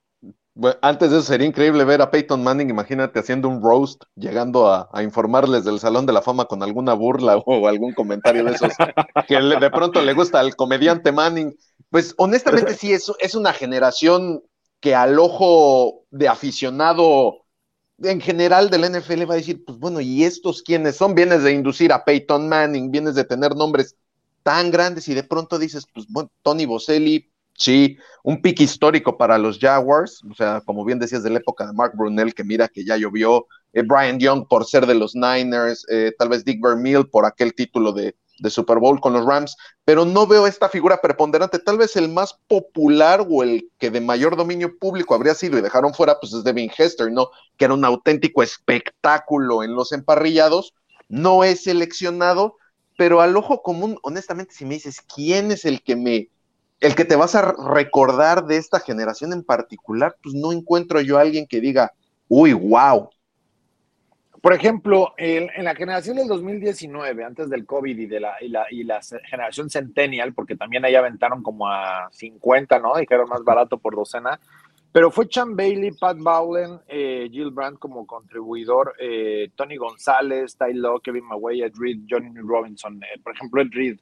Bueno, 0.55 0.77
antes 0.81 1.11
de 1.11 1.17
eso 1.17 1.25
sería 1.27 1.45
increíble 1.45 1.85
ver 1.85 2.01
a 2.01 2.09
Peyton 2.09 2.43
Manning, 2.43 2.71
imagínate 2.71 3.19
haciendo 3.19 3.47
un 3.47 3.61
roast, 3.61 4.03
llegando 4.15 4.71
a, 4.71 4.89
informarles 5.03 5.63
del 5.63 5.79
Salón 5.79 6.07
de 6.07 6.13
la 6.13 6.23
Fama 6.23 6.45
con 6.45 6.63
alguna 6.63 6.93
burla 6.93 7.37
o 7.45 7.67
algún 7.67 7.93
comentario 7.93 8.43
de 8.43 8.53
esos 8.53 8.73
que 9.27 9.39
de 9.39 9.69
pronto 9.69 10.01
le 10.01 10.13
gusta 10.13 10.39
al 10.39 10.55
comediante 10.55 11.11
Manning. 11.11 11.55
Pues 11.91 12.15
honestamente 12.17 12.73
sí, 12.73 12.91
es, 12.91 13.11
es 13.19 13.35
una 13.35 13.53
generación 13.53 14.41
que 14.79 14.95
al 14.95 15.19
ojo 15.19 16.05
de 16.11 16.27
aficionado 16.27 17.45
en 17.99 18.21
general 18.21 18.69
del 18.69 18.83
NFL 18.83 19.29
va 19.29 19.33
a 19.33 19.37
decir, 19.37 19.63
pues 19.65 19.77
bueno, 19.79 19.99
¿y 19.99 20.23
estos 20.23 20.61
quiénes 20.61 20.97
son? 20.97 21.15
Vienes 21.15 21.43
de 21.43 21.53
inducir 21.53 21.91
a 21.91 22.05
Peyton 22.05 22.47
Manning, 22.47 22.91
vienes 22.91 23.15
de 23.15 23.23
tener 23.23 23.55
nombres 23.55 23.95
tan 24.43 24.71
grandes 24.71 25.07
y 25.07 25.13
de 25.13 25.23
pronto 25.23 25.57
dices, 25.57 25.85
pues 25.93 26.05
bueno, 26.09 26.31
Tony 26.43 26.65
Boselli, 26.65 27.31
sí, 27.53 27.97
un 28.23 28.41
pick 28.41 28.61
histórico 28.61 29.17
para 29.17 29.37
los 29.37 29.57
Jaguars, 29.59 30.21
o 30.29 30.35
sea, 30.35 30.61
como 30.61 30.85
bien 30.85 30.99
decías 30.99 31.23
de 31.23 31.31
la 31.31 31.39
época 31.39 31.65
de 31.65 31.73
Mark 31.73 31.93
Brunell, 31.95 32.35
que 32.35 32.43
mira 32.43 32.67
que 32.67 32.85
ya 32.85 32.97
llovió, 32.97 33.47
eh, 33.73 33.81
Brian 33.81 34.19
Young 34.19 34.47
por 34.47 34.65
ser 34.65 34.85
de 34.85 34.95
los 34.95 35.15
Niners, 35.15 35.85
eh, 35.89 36.13
tal 36.17 36.29
vez 36.29 36.45
Dick 36.45 36.61
Vermeil 36.61 37.07
por 37.09 37.25
aquel 37.25 37.55
título 37.55 37.91
de, 37.91 38.15
de 38.39 38.49
Super 38.49 38.77
Bowl 38.77 38.99
con 38.99 39.13
los 39.13 39.25
Rams, 39.25 39.55
pero 39.85 40.05
no 40.05 40.27
veo 40.27 40.47
esta 40.47 40.69
figura 40.69 40.99
preponderante. 41.01 41.59
Tal 41.59 41.77
vez 41.77 41.95
el 41.95 42.09
más 42.09 42.39
popular 42.47 43.25
o 43.29 43.43
el 43.43 43.69
que 43.77 43.89
de 43.89 44.01
mayor 44.01 44.35
dominio 44.35 44.77
público 44.77 45.15
habría 45.15 45.33
sido 45.33 45.57
y 45.57 45.61
dejaron 45.61 45.93
fuera, 45.93 46.19
pues 46.19 46.33
es 46.33 46.43
Devin 46.43 46.71
Hester, 46.75 47.11
¿no? 47.11 47.29
Que 47.57 47.65
era 47.65 47.73
un 47.73 47.85
auténtico 47.85 48.43
espectáculo 48.43 49.63
en 49.63 49.75
los 49.75 49.91
emparrillados. 49.91 50.73
No 51.09 51.43
es 51.43 51.63
seleccionado, 51.63 52.55
pero 52.97 53.21
al 53.21 53.37
ojo 53.37 53.61
común, 53.61 53.97
honestamente, 54.03 54.53
si 54.53 54.65
me 54.65 54.75
dices 54.75 55.01
quién 55.01 55.51
es 55.51 55.65
el 55.65 55.81
que 55.81 55.95
me, 55.95 56.29
el 56.79 56.95
que 56.95 57.05
te 57.05 57.15
vas 57.15 57.35
a 57.35 57.53
recordar 57.53 58.45
de 58.45 58.57
esta 58.57 58.79
generación 58.79 59.33
en 59.33 59.43
particular, 59.43 60.15
pues 60.21 60.35
no 60.35 60.51
encuentro 60.51 61.01
yo 61.01 61.17
a 61.17 61.21
alguien 61.21 61.47
que 61.47 61.61
diga, 61.61 61.93
uy, 62.27 62.53
wow, 62.53 63.09
por 64.47 64.53
ejemplo, 64.53 65.13
en 65.17 65.65
la 65.65 65.75
generación 65.75 66.15
del 66.15 66.29
2019, 66.29 67.21
antes 67.21 67.49
del 67.49 67.65
COVID 67.65 67.99
y 67.99 68.05
de 68.05 68.21
la, 68.21 68.35
y 68.39 68.47
la, 68.47 68.65
y 68.71 68.85
la 68.85 69.01
generación 69.29 69.69
Centennial, 69.69 70.33
porque 70.33 70.55
también 70.55 70.85
ahí 70.85 70.95
aventaron 70.95 71.43
como 71.43 71.67
a 71.67 72.07
50, 72.13 72.79
¿no? 72.79 72.95
Dijeron 72.95 73.27
más 73.27 73.43
barato 73.43 73.77
por 73.77 73.93
docena. 73.93 74.39
Pero 74.93 75.11
fue 75.11 75.27
Chan 75.27 75.53
Bailey, 75.53 75.91
Pat 75.91 76.15
Bowlen, 76.17 76.79
eh, 76.87 77.27
Jill 77.29 77.51
Brandt 77.51 77.77
como 77.77 78.07
contribuidor, 78.07 78.93
eh, 79.01 79.49
Tony 79.53 79.75
González, 79.75 80.55
Ty 80.55 80.75
Law, 80.75 81.01
Kevin 81.01 81.25
Maguey, 81.25 81.63
Ed 81.63 81.73
Reed, 81.77 82.03
Johnny 82.09 82.31
Robinson. 82.39 83.03
Eh, 83.03 83.19
por 83.21 83.35
ejemplo, 83.35 83.61
Ed 83.61 83.71
Reed, 83.73 83.97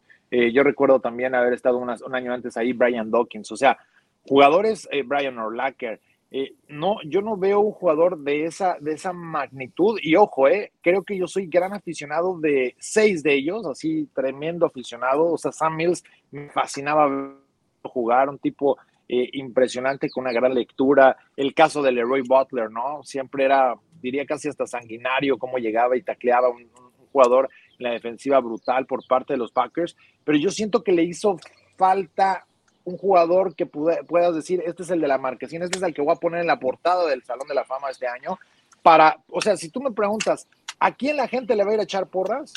yo 0.53 0.61
recuerdo 0.61 0.99
también 0.99 1.33
haber 1.33 1.53
estado 1.53 1.79
un 1.79 1.89
año 1.89 2.31
antes 2.31 2.55
ahí, 2.55 2.71
Brian 2.71 3.09
Dawkins. 3.09 3.51
O 3.51 3.57
sea, 3.57 3.79
jugadores, 4.27 4.87
Brian 5.05 5.39
Orlacker, 5.39 5.99
eh, 6.31 6.53
no, 6.67 6.97
yo 7.05 7.21
no 7.21 7.37
veo 7.37 7.59
un 7.59 7.71
jugador 7.71 8.17
de 8.19 8.45
esa, 8.45 8.77
de 8.79 8.93
esa 8.93 9.13
magnitud. 9.13 9.99
Y 10.01 10.15
ojo, 10.15 10.47
eh, 10.47 10.71
creo 10.81 11.03
que 11.03 11.17
yo 11.17 11.27
soy 11.27 11.47
gran 11.47 11.73
aficionado 11.73 12.39
de 12.39 12.75
seis 12.79 13.23
de 13.23 13.35
ellos, 13.35 13.65
así 13.65 14.09
tremendo 14.13 14.65
aficionado. 14.65 15.31
O 15.31 15.37
sea, 15.37 15.51
Sam 15.51 15.75
Mills 15.75 16.03
me 16.31 16.49
fascinaba 16.49 17.35
jugar, 17.83 18.29
un 18.29 18.39
tipo 18.39 18.77
eh, 19.07 19.29
impresionante 19.33 20.09
con 20.09 20.23
una 20.23 20.33
gran 20.33 20.53
lectura. 20.53 21.15
El 21.37 21.53
caso 21.53 21.81
de 21.81 21.91
Leroy 21.91 22.21
Butler, 22.27 22.71
¿no? 22.71 23.03
Siempre 23.03 23.45
era, 23.45 23.75
diría 24.01 24.25
casi 24.25 24.49
hasta 24.49 24.65
sanguinario, 24.65 25.37
cómo 25.37 25.57
llegaba 25.57 25.95
y 25.95 26.01
tacleaba 26.01 26.49
un, 26.49 26.63
un 26.63 27.07
jugador 27.11 27.49
en 27.77 27.83
la 27.83 27.91
defensiva 27.91 28.39
brutal 28.39 28.85
por 28.87 29.05
parte 29.07 29.33
de 29.33 29.37
los 29.37 29.51
Packers. 29.51 29.95
Pero 30.23 30.37
yo 30.37 30.49
siento 30.49 30.83
que 30.83 30.91
le 30.91 31.03
hizo 31.03 31.37
falta 31.77 32.45
un 32.85 32.97
jugador 32.97 33.55
que 33.55 33.65
puedas 33.65 34.35
decir, 34.35 34.63
este 34.65 34.83
es 34.83 34.89
el 34.89 35.01
de 35.01 35.07
la 35.07 35.17
marquesina, 35.17 35.65
este 35.65 35.77
es 35.77 35.83
el 35.83 35.93
que 35.93 36.01
voy 36.01 36.13
a 36.13 36.19
poner 36.19 36.41
en 36.41 36.47
la 36.47 36.59
portada 36.59 37.05
del 37.07 37.23
Salón 37.23 37.47
de 37.47 37.55
la 37.55 37.65
Fama 37.65 37.89
este 37.89 38.07
año, 38.07 38.37
para, 38.81 39.19
o 39.29 39.41
sea, 39.41 39.57
si 39.57 39.69
tú 39.69 39.81
me 39.81 39.91
preguntas, 39.91 40.47
¿a 40.79 40.93
quién 40.93 41.17
la 41.17 41.27
gente 41.27 41.55
le 41.55 41.63
va 41.63 41.71
a 41.71 41.73
ir 41.73 41.79
a 41.79 41.83
echar 41.83 42.07
porras? 42.07 42.53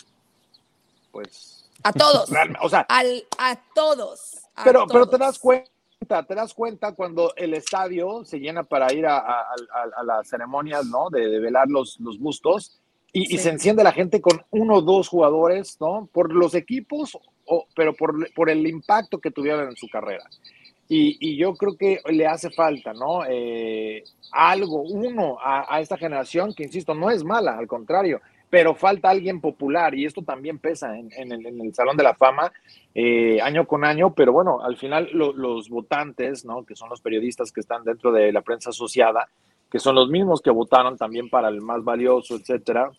Pues... 1.10 1.68
A 1.82 1.92
todos. 1.92 2.30
o 2.60 2.68
sea, 2.68 2.86
a 2.88 3.56
todos. 3.72 4.38
pero, 4.64 4.86
pero 4.88 5.08
te 5.08 5.16
das 5.16 5.38
cuenta, 5.38 5.70
te 6.26 6.34
das 6.34 6.52
cuenta 6.52 6.92
cuando 6.92 7.32
el 7.36 7.54
estadio 7.54 8.24
se 8.24 8.40
llena 8.40 8.64
para 8.64 8.92
ir 8.92 9.06
a, 9.06 9.46
las 10.04 10.28
ceremonias, 10.28 10.86
¿no? 10.86 11.08
De, 11.08 11.38
velar 11.38 11.68
los, 11.68 12.00
los 12.00 12.18
bustos 12.18 12.80
y, 13.12 13.38
se 13.38 13.50
enciende 13.50 13.82
la 13.82 13.92
gente 13.92 14.20
con 14.20 14.44
uno 14.50 14.76
o 14.76 14.82
dos 14.82 15.08
jugadores, 15.08 15.78
¿no? 15.80 16.08
Por 16.12 16.32
los 16.32 16.54
equipos, 16.54 17.18
o, 17.48 17.66
pero 17.74 17.94
por, 17.94 18.32
por, 18.34 18.50
el 18.50 18.66
impacto 18.66 19.18
que 19.18 19.30
tuvieron 19.30 19.68
en 19.68 19.76
su 19.76 19.88
carrera. 19.88 20.24
Y, 20.88 21.16
y 21.20 21.36
yo 21.36 21.54
creo 21.54 21.76
que 21.76 22.00
le 22.10 22.26
hace 22.26 22.50
falta, 22.50 22.92
¿no? 22.94 23.22
Eh, 23.28 24.04
algo, 24.32 24.82
uno, 24.82 25.38
a, 25.40 25.74
a, 25.74 25.80
esta 25.80 25.98
generación 25.98 26.54
que, 26.54 26.64
insisto, 26.64 26.94
no 26.94 27.10
es 27.10 27.24
mala, 27.24 27.58
al 27.58 27.66
contrario, 27.66 28.20
pero 28.50 28.74
falta 28.74 29.10
alguien 29.10 29.40
popular 29.40 29.94
y 29.94 30.06
esto 30.06 30.22
también 30.22 30.58
pesa 30.58 30.96
en, 30.98 31.10
en, 31.16 31.32
el, 31.32 31.46
en 31.46 31.60
el, 31.60 31.74
Salón 31.74 31.96
de 31.96 32.02
la 32.02 32.14
Fama 32.14 32.52
eh, 32.94 33.40
año 33.42 33.66
con 33.66 33.84
año, 33.84 34.14
pero 34.14 34.32
bueno, 34.32 34.62
al 34.62 34.76
final 34.76 35.10
lo, 35.12 35.32
los 35.32 35.68
votantes, 35.68 36.44
¿no? 36.44 36.64
Que 36.64 36.74
son 36.74 36.88
los 36.88 37.00
periodistas 37.00 37.52
que 37.52 37.60
están 37.60 37.84
dentro 37.84 38.10
de 38.10 38.32
la 38.32 38.42
prensa 38.42 38.70
asociada, 38.70 39.28
que 39.70 39.78
son 39.78 39.94
los 39.94 40.08
mismos 40.08 40.40
que 40.40 40.50
votaron 40.50 40.96
también 40.96 41.28
para 41.28 41.48
el 41.48 41.60
más 41.60 41.84
valioso, 41.84 42.36
etcétera, 42.36 42.90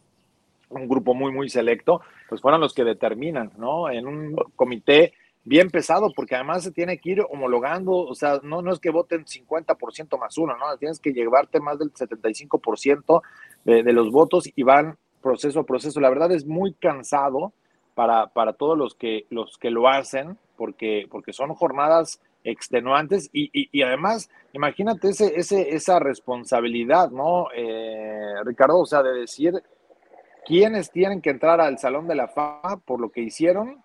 un 0.69 0.87
grupo 0.87 1.13
muy, 1.13 1.31
muy 1.31 1.49
selecto, 1.49 2.01
pues 2.27 2.41
fueron 2.41 2.61
los 2.61 2.73
que 2.73 2.83
determinan, 2.83 3.51
¿no? 3.57 3.89
En 3.89 4.07
un 4.07 4.35
comité 4.55 5.13
bien 5.43 5.69
pesado, 5.69 6.11
porque 6.15 6.35
además 6.35 6.63
se 6.63 6.71
tiene 6.71 6.99
que 6.99 7.11
ir 7.11 7.21
homologando, 7.29 7.93
o 7.93 8.13
sea, 8.13 8.39
no, 8.43 8.61
no 8.61 8.71
es 8.71 8.79
que 8.79 8.91
voten 8.91 9.25
50% 9.25 10.19
más 10.19 10.37
uno, 10.37 10.55
¿no? 10.57 10.77
Tienes 10.77 10.99
que 10.99 11.11
llevarte 11.11 11.59
más 11.59 11.79
del 11.79 11.91
75% 11.91 13.21
de, 13.65 13.83
de 13.83 13.93
los 13.93 14.11
votos 14.11 14.49
y 14.55 14.63
van 14.63 14.97
proceso 15.21 15.61
a 15.61 15.65
proceso. 15.65 15.99
La 15.99 16.09
verdad 16.09 16.31
es 16.31 16.45
muy 16.45 16.73
cansado 16.73 17.53
para, 17.95 18.27
para 18.27 18.53
todos 18.53 18.77
los 18.77 18.95
que, 18.95 19.25
los 19.29 19.57
que 19.57 19.71
lo 19.71 19.89
hacen, 19.89 20.37
porque, 20.55 21.07
porque 21.09 21.33
son 21.33 21.53
jornadas 21.53 22.21
extenuantes 22.43 23.29
y, 23.33 23.49
y, 23.53 23.81
además, 23.81 24.29
imagínate 24.53 25.09
ese, 25.09 25.37
ese, 25.37 25.75
esa 25.75 25.99
responsabilidad, 25.99 27.11
¿no, 27.11 27.47
eh, 27.53 28.35
Ricardo? 28.45 28.79
O 28.79 28.85
sea, 28.85 29.03
de 29.03 29.13
decir 29.13 29.61
quiénes 30.49 30.89
tienen 30.89 31.21
que 31.21 31.29
entrar 31.29 31.61
al 31.61 31.77
Salón 31.77 32.07
de 32.07 32.15
la 32.15 32.27
Fama 32.27 32.81
por 32.83 32.99
lo 32.99 33.11
que 33.11 33.21
hicieron. 33.21 33.83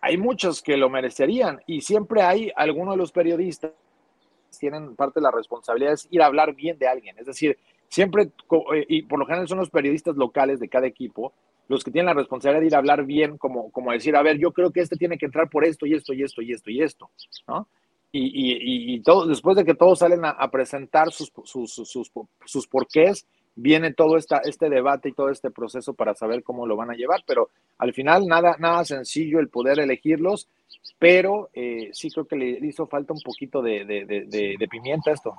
Hay 0.00 0.16
muchos 0.16 0.62
que 0.62 0.78
lo 0.78 0.88
merecerían 0.88 1.60
y 1.66 1.82
siempre 1.82 2.22
hay 2.22 2.50
algunos 2.56 2.94
de 2.94 2.98
los 2.98 3.12
periodistas 3.12 3.72
tienen 4.58 4.96
parte 4.96 5.20
de 5.20 5.24
la 5.24 5.30
responsabilidad 5.30 5.92
es 5.92 6.08
ir 6.10 6.22
a 6.22 6.26
hablar 6.26 6.54
bien 6.54 6.78
de 6.78 6.88
alguien. 6.88 7.18
Es 7.18 7.26
decir, 7.26 7.58
siempre, 7.88 8.22
eh, 8.74 8.86
y 8.88 9.02
por 9.02 9.18
lo 9.18 9.26
general 9.26 9.46
son 9.46 9.58
los 9.58 9.68
periodistas 9.68 10.16
locales 10.16 10.60
de 10.60 10.70
cada 10.70 10.86
equipo, 10.86 11.34
los 11.68 11.84
que 11.84 11.90
tienen 11.90 12.06
la 12.06 12.14
responsabilidad 12.14 12.62
de 12.62 12.66
ir 12.68 12.74
a 12.74 12.78
hablar 12.78 13.04
bien, 13.04 13.36
como, 13.36 13.70
como 13.70 13.92
decir, 13.92 14.16
a 14.16 14.22
ver, 14.22 14.38
yo 14.38 14.52
creo 14.52 14.72
que 14.72 14.80
este 14.80 14.96
tiene 14.96 15.18
que 15.18 15.26
entrar 15.26 15.50
por 15.50 15.66
esto 15.66 15.84
y 15.84 15.92
esto 15.92 16.14
y 16.14 16.22
esto 16.22 16.40
y 16.40 16.52
esto 16.52 16.70
y 16.70 16.82
esto, 16.82 17.10
¿no? 17.46 17.68
y, 18.10 18.22
y, 18.22 18.94
y 18.94 19.00
todo, 19.00 19.26
después 19.26 19.56
de 19.56 19.64
que 19.64 19.74
todos 19.74 19.98
salen 19.98 20.22
a, 20.24 20.50
presentar 20.50 21.12
sus, 21.12 21.30
sus, 21.44 21.72
sus, 21.72 22.10
sus, 22.44 22.66
porqués, 22.66 23.26
viene 23.60 23.92
todo 23.92 24.16
esta, 24.16 24.38
este 24.38 24.70
debate 24.70 25.08
y 25.08 25.12
todo 25.12 25.30
este 25.30 25.50
proceso 25.50 25.92
para 25.92 26.14
saber 26.14 26.44
cómo 26.44 26.66
lo 26.66 26.76
van 26.76 26.90
a 26.90 26.94
llevar, 26.94 27.22
pero 27.26 27.50
al 27.78 27.92
final 27.92 28.26
nada, 28.26 28.56
nada 28.58 28.84
sencillo 28.84 29.40
el 29.40 29.48
poder 29.48 29.80
elegirlos, 29.80 30.48
pero 30.98 31.50
eh, 31.54 31.90
sí 31.92 32.08
creo 32.10 32.26
que 32.26 32.36
le 32.36 32.66
hizo 32.66 32.86
falta 32.86 33.12
un 33.12 33.20
poquito 33.20 33.60
de, 33.60 33.84
de, 33.84 34.04
de, 34.04 34.56
de 34.58 34.68
pimienta 34.68 35.10
esto. 35.10 35.34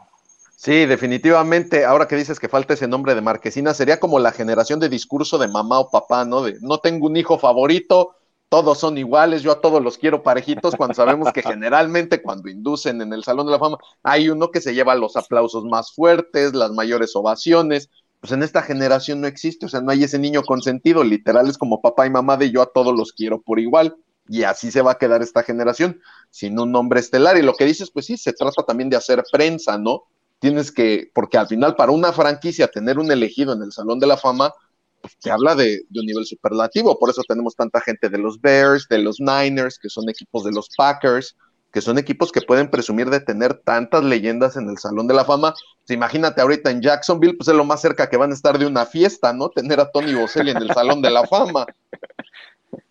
Sí, 0.56 0.86
definitivamente. 0.86 1.86
Ahora 1.86 2.10
que 2.10 2.18
dices 2.18 2.38
que 2.38 2.50
falta 2.50 2.74
ese 2.74 2.90
nombre 2.90 3.16
de 3.16 3.22
marquesina, 3.22 3.74
sería 3.74 4.02
como 4.02 4.20
la 4.20 4.34
generación 4.34 4.82
de 4.82 4.90
discurso 4.90 5.38
de 5.38 5.48
mamá 5.48 5.80
o 5.80 5.90
papá, 5.90 6.26
¿no? 6.26 6.42
De 6.42 6.58
no 6.60 6.80
tengo 6.80 7.08
un 7.08 7.16
hijo 7.16 7.38
favorito, 7.40 8.16
todos 8.50 8.80
son 8.80 8.98
iguales, 8.98 9.44
yo 9.44 9.52
a 9.52 9.62
todos 9.62 9.82
los 9.82 9.98
quiero 9.98 10.24
parejitos, 10.24 10.76
cuando 10.76 10.96
sabemos 10.96 11.32
que 11.32 11.44
generalmente 11.44 12.22
cuando 12.22 12.50
inducen 12.50 13.00
en 13.02 13.14
el 13.14 13.24
Salón 13.24 13.46
de 13.46 13.52
la 13.54 13.60
Fama 13.60 13.78
hay 14.02 14.28
uno 14.30 14.50
que 14.50 14.60
se 14.60 14.74
lleva 14.74 14.96
los 14.96 15.16
aplausos 15.16 15.64
más 15.66 15.94
fuertes, 15.94 16.56
las 16.56 16.72
mayores 16.72 17.16
ovaciones, 17.16 17.90
pues 18.20 18.34
en 18.34 18.44
esta 18.44 18.62
generación 18.62 19.22
no 19.22 19.28
existe, 19.28 19.66
o 19.66 19.70
sea, 19.70 19.82
no 19.82 19.92
hay 19.92 20.04
ese 20.04 20.20
niño 20.20 20.44
consentido, 20.44 21.04
literal 21.04 21.48
es 21.48 21.58
como 21.58 21.82
papá 21.82 22.06
y 22.06 22.10
mamá 22.10 22.38
de 22.38 22.52
yo 22.52 22.62
a 22.62 22.72
todos 22.72 22.96
los 22.96 23.14
quiero 23.14 23.42
por 23.42 23.60
igual, 23.60 23.96
y 24.28 24.44
así 24.44 24.72
se 24.72 24.82
va 24.82 24.92
a 24.92 24.98
quedar 24.98 25.22
esta 25.22 25.44
generación, 25.44 26.02
sin 26.30 26.60
un 26.60 26.72
nombre 26.72 27.00
estelar, 27.00 27.38
y 27.38 27.42
lo 27.42 27.54
que 27.54 27.66
dices, 27.66 27.92
pues 27.92 28.06
sí, 28.06 28.18
se 28.18 28.34
trata 28.34 28.64
también 28.64 28.90
de 28.90 28.98
hacer 28.98 29.24
prensa, 29.32 29.78
¿no? 29.78 30.04
Tienes 30.40 30.72
que, 30.72 31.12
porque 31.14 31.38
al 31.38 31.48
final 31.48 31.76
para 31.76 31.92
una 31.92 32.14
franquicia 32.14 32.68
tener 32.68 33.00
un 33.00 33.12
elegido 33.12 33.54
en 33.54 33.64
el 33.64 33.72
Salón 33.72 34.00
de 34.00 34.08
la 34.08 34.18
Fama, 34.18 34.54
pues, 35.02 35.18
te 35.18 35.32
habla 35.32 35.56
de, 35.56 35.82
de, 35.90 36.00
un 36.00 36.06
nivel 36.06 36.26
superlativo. 36.26 37.00
Por 37.00 37.10
eso 37.10 37.24
tenemos 37.28 37.56
tanta 37.56 37.82
gente 37.82 38.10
de 38.10 38.18
los 38.18 38.40
Bears, 38.40 38.88
de 38.90 39.00
los 39.00 39.20
Niners, 39.20 39.80
que 39.80 39.90
son 39.90 40.10
equipos 40.10 40.44
de 40.44 40.52
los 40.52 40.70
Packers, 40.78 41.36
que 41.72 41.82
son 41.82 41.98
equipos 41.98 42.32
que 42.32 42.42
pueden 42.42 42.70
presumir 42.70 43.10
de 43.10 43.20
tener 43.20 43.54
tantas 43.54 44.04
leyendas 44.04 44.58
en 44.58 44.70
el 44.70 44.78
Salón 44.78 45.08
de 45.08 45.14
la 45.14 45.26
Fama. 45.26 45.54
Pues, 45.54 45.96
imagínate 45.96 46.42
ahorita 46.42 46.72
en 46.72 46.82
Jacksonville, 46.82 47.36
pues 47.38 47.48
es 47.48 47.56
lo 47.56 47.64
más 47.64 47.82
cerca 47.82 48.10
que 48.10 48.18
van 48.18 48.32
a 48.32 48.34
estar 48.34 48.58
de 48.58 48.66
una 48.66 48.86
fiesta, 48.86 49.34
¿no? 49.34 49.50
Tener 49.50 49.80
a 49.80 49.92
Tony 49.92 50.14
Boselli 50.14 50.52
en 50.52 50.58
el 50.58 50.72
Salón 50.74 51.02
de 51.02 51.12
la 51.12 51.26
Fama. 51.26 51.66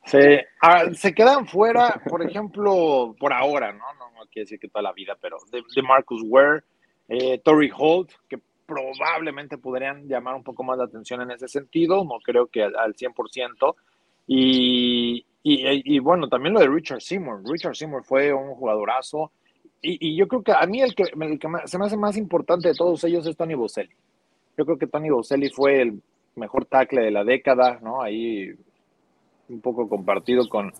Sí, 0.04 0.18
ah, 0.62 0.86
se 0.94 1.14
quedan 1.14 1.46
fuera, 1.46 2.00
por 2.08 2.22
ejemplo, 2.22 3.14
por 3.20 3.30
ahora, 3.30 3.72
¿no? 3.74 3.84
No, 3.98 4.10
no 4.16 4.22
quiere 4.32 4.44
decir 4.44 4.58
que 4.58 4.68
toda 4.68 4.82
la 4.82 4.94
vida, 4.94 5.18
pero 5.20 5.36
de, 5.52 5.62
de 5.76 5.82
Marcus 5.82 6.22
Ware, 6.24 6.62
eh, 7.08 7.38
Tory 7.44 7.70
Holt, 7.76 8.12
que 8.26 8.40
probablemente 8.64 9.58
podrían 9.58 10.08
llamar 10.08 10.34
un 10.34 10.42
poco 10.42 10.64
más 10.64 10.78
la 10.78 10.84
atención 10.84 11.20
en 11.20 11.30
ese 11.30 11.46
sentido, 11.46 12.04
no 12.04 12.20
creo 12.24 12.46
que 12.46 12.62
al, 12.62 12.74
al 12.76 12.94
100%. 12.94 13.74
Y, 14.26 15.26
y, 15.42 15.96
y, 15.96 15.98
bueno, 16.00 16.28
también 16.28 16.54
lo 16.54 16.60
de 16.60 16.68
Richard 16.68 17.00
Seymour. 17.00 17.42
Richard 17.44 17.76
Seymour 17.76 18.04
fue 18.04 18.32
un 18.32 18.54
jugadorazo. 18.54 19.30
Y, 19.80 20.08
y 20.08 20.16
yo 20.16 20.26
creo 20.26 20.42
que 20.42 20.52
a 20.52 20.66
mí 20.66 20.82
el 20.82 20.94
que, 20.94 21.04
el 21.04 21.38
que, 21.38 21.48
se 21.66 21.78
me 21.78 21.86
hace 21.86 21.96
más 21.96 22.16
importante 22.16 22.68
de 22.68 22.74
todos 22.74 23.04
ellos 23.04 23.26
es 23.26 23.36
Tony 23.36 23.54
Boselli. 23.54 23.94
Yo 24.56 24.66
creo 24.66 24.76
que 24.76 24.88
Tony 24.88 25.10
Boselli 25.10 25.50
fue 25.50 25.82
el 25.82 26.02
mejor 26.34 26.64
tackle 26.66 27.02
de 27.02 27.10
la 27.12 27.24
década, 27.24 27.78
¿no? 27.80 28.02
Ahí 28.02 28.52
un 29.48 29.60
poco 29.60 29.88
compartido 29.88 30.48
con, 30.48 30.72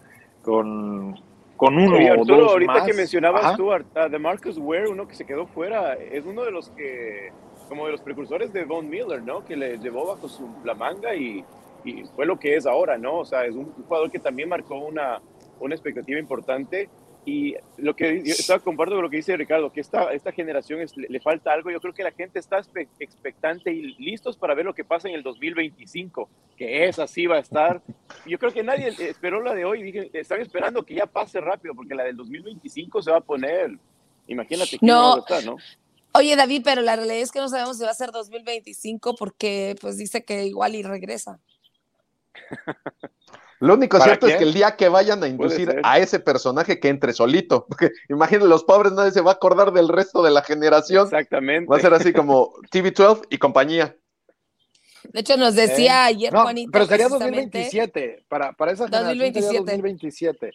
con, 0.43 1.15
con 1.57 1.77
uno 1.77 1.97
o 2.21 2.25
dos 2.25 2.53
ahorita 2.53 2.85
que 2.85 2.93
mencionabas 2.93 3.57
tú, 3.57 3.71
de 4.11 4.19
Marcus 4.19 4.59
Ware, 4.59 4.89
uno 4.89 5.07
que 5.07 5.15
se 5.15 5.25
quedó 5.25 5.47
fuera, 5.47 5.95
es 5.95 6.27
uno 6.27 6.43
de 6.45 6.51
los 6.51 6.69
que, 6.71 7.33
como 7.69 7.87
de 7.87 7.93
los 7.93 8.03
precursores 8.03 8.53
de 8.53 8.65
Von 8.65 8.91
Miller, 8.91 9.23
¿no? 9.23 9.45
Que 9.45 9.57
le 9.57 9.79
llevó 9.79 10.07
bajo 10.07 10.29
su, 10.29 10.49
la 10.65 10.75
manga 10.75 11.15
y, 11.15 11.45
y 11.85 12.05
fue 12.14 12.26
lo 12.26 12.39
que 12.39 12.57
es 12.57 12.66
ahora, 12.66 12.99
¿no? 12.99 13.18
O 13.18 13.24
sea, 13.24 13.45
es 13.45 13.55
un 13.55 13.72
jugador 13.72 14.11
que 14.11 14.18
también 14.18 14.49
marcó 14.49 14.79
una, 14.79 15.20
una 15.61 15.74
expectativa 15.74 16.18
importante 16.18 16.89
y 17.29 17.55
lo 17.76 17.95
que 17.95 18.22
yo 18.24 18.33
estaba 18.33 18.59
comparto 18.59 18.95
con 18.95 19.03
lo 19.03 19.11
que 19.11 19.18
dice 19.18 19.37
Ricardo, 19.37 19.70
que 19.70 19.83
esta, 19.83 20.14
esta 20.14 20.33
generación 20.33 20.81
le, 20.97 21.20
falta 21.20 21.53
algo. 21.53 21.70
Yo 21.70 21.79
creo 21.79 21.93
que 21.93 22.03
la 22.03 22.12
gente 22.12 22.39
está 22.39 22.62
expectante 22.99 23.70
y 23.70 23.95
listos 23.99 24.39
para 24.39 24.55
ver 24.55 24.64
lo 24.64 24.74
que 24.74 24.83
pasa 24.83 25.09
en 25.09 25.14
el 25.14 25.22
2025, 25.22 26.26
que 26.57 26.87
es 26.87 26.99
así 26.99 27.26
va 27.26 27.37
a 27.37 27.41
estar. 27.41 27.83
Yo 28.24 28.39
creo 28.39 28.51
que 28.51 28.62
nadie 28.62 28.89
esperó 28.89 29.43
la 29.43 29.55
de 29.55 29.66
hoy. 29.66 29.83
Dije, 29.83 30.11
están 30.14 30.41
esperando 30.41 30.83
que 30.85 30.95
ya 30.95 31.05
pase 31.05 31.39
rápido, 31.39 31.74
porque 31.74 31.95
la 31.95 32.05
del 32.05 32.16
2025 32.16 33.03
se 33.03 33.11
va 33.11 33.18
a 33.18 33.22
poner. 33.22 33.76
Imagínate 34.26 34.79
que 34.79 34.87
no, 34.87 35.03
va 35.03 35.14
a 35.16 35.18
estar, 35.18 35.45
¿no? 35.45 35.57
Oye, 36.14 36.35
David, 36.35 36.62
pero 36.64 36.81
la 36.81 36.97
realidad 36.97 37.18
es 37.18 37.31
que 37.31 37.41
no 37.41 37.51
sabemos 37.51 37.76
si 37.76 37.85
va 37.85 37.91
a 37.91 37.95
ser 37.95 38.11
2025 38.11 39.14
porque 39.16 39.76
pues 39.83 39.99
dice 39.99 40.24
que 40.24 40.47
igual 40.47 40.74
y 40.74 40.83
regresa. 40.83 41.39
Lo 43.61 43.74
único 43.74 44.01
cierto 44.01 44.28
es 44.28 44.36
que 44.36 44.45
el 44.45 44.55
día 44.55 44.76
que 44.76 44.89
vayan 44.89 45.22
a 45.24 45.28
inducir 45.28 45.80
a 45.82 45.99
ese 45.99 46.20
personaje 46.20 46.78
que 46.78 46.89
entre 46.89 47.12
solito, 47.12 47.66
porque 47.68 47.91
imagínense, 48.09 48.49
los 48.49 48.64
pobres 48.64 48.93
nadie 48.93 49.11
se 49.11 49.20
va 49.20 49.32
a 49.32 49.34
acordar 49.34 49.72
del 49.72 49.89
resto 49.89 50.22
de 50.22 50.30
la 50.30 50.43
generación. 50.43 51.05
Exactamente. 51.05 51.68
Va 51.68 51.76
a 51.76 51.80
ser 51.80 51.93
así 51.95 52.12
como 52.12 52.53
TV12 52.70 53.26
y 53.30 53.39
compañía. 53.39 53.97
De 55.05 55.20
hecho, 55.20 55.36
nos 55.36 55.55
decía 55.55 56.05
eh, 56.05 56.14
ayer 56.14 56.32
Juanito. 56.32 56.70
Pero 56.72 56.86
sería 56.86 57.09
2027, 57.09 58.26
para, 58.28 58.53
para 58.53 58.72
esa 58.72 58.86
2027. 58.86 59.59
2027. 59.59 60.53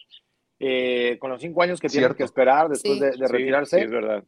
Eh, 0.60 1.18
con 1.18 1.30
los 1.30 1.40
cinco 1.40 1.62
años 1.62 1.80
que 1.80 1.88
tienen 1.88 2.14
que 2.14 2.22
esperar 2.22 2.68
después 2.68 3.00
de, 3.00 3.12
retirarse. 3.26 3.82
es 3.82 3.90
verdad. 3.90 4.22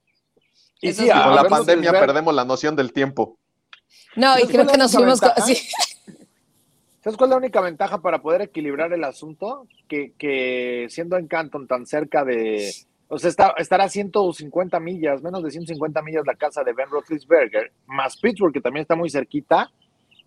Y 0.80 0.92
sí, 0.92 1.08
con 1.08 1.34
la 1.34 1.44
pandemia 1.44 1.92
perdemos 1.92 2.34
la 2.34 2.44
noción 2.44 2.76
del 2.76 2.92
tiempo. 2.92 3.38
No, 4.16 4.38
y 4.38 4.46
creo 4.46 4.66
que 4.66 4.76
nos 4.76 4.92
fuimos. 4.92 5.20
¿Sabes 7.06 7.18
cuál 7.18 7.28
es 7.28 7.34
la 7.34 7.36
única 7.36 7.60
ventaja 7.60 8.02
para 8.02 8.20
poder 8.20 8.42
equilibrar 8.42 8.92
el 8.92 9.04
asunto? 9.04 9.68
Que, 9.86 10.88
siendo 10.90 11.16
en 11.16 11.28
Canton 11.28 11.68
tan 11.68 11.86
cerca 11.86 12.24
de. 12.24 12.72
O 13.06 13.16
sea, 13.16 13.30
está, 13.30 13.54
estará 13.58 13.84
a 13.84 13.88
150 13.88 14.80
millas, 14.80 15.22
menos 15.22 15.44
de 15.44 15.52
150 15.52 16.02
millas 16.02 16.26
la 16.26 16.34
casa 16.34 16.64
de 16.64 16.72
Ben 16.72 16.90
Roethlisberger, 16.90 17.70
más 17.86 18.16
Pittsburgh, 18.16 18.52
que 18.52 18.60
también 18.60 18.82
está 18.82 18.96
muy 18.96 19.08
cerquita. 19.08 19.70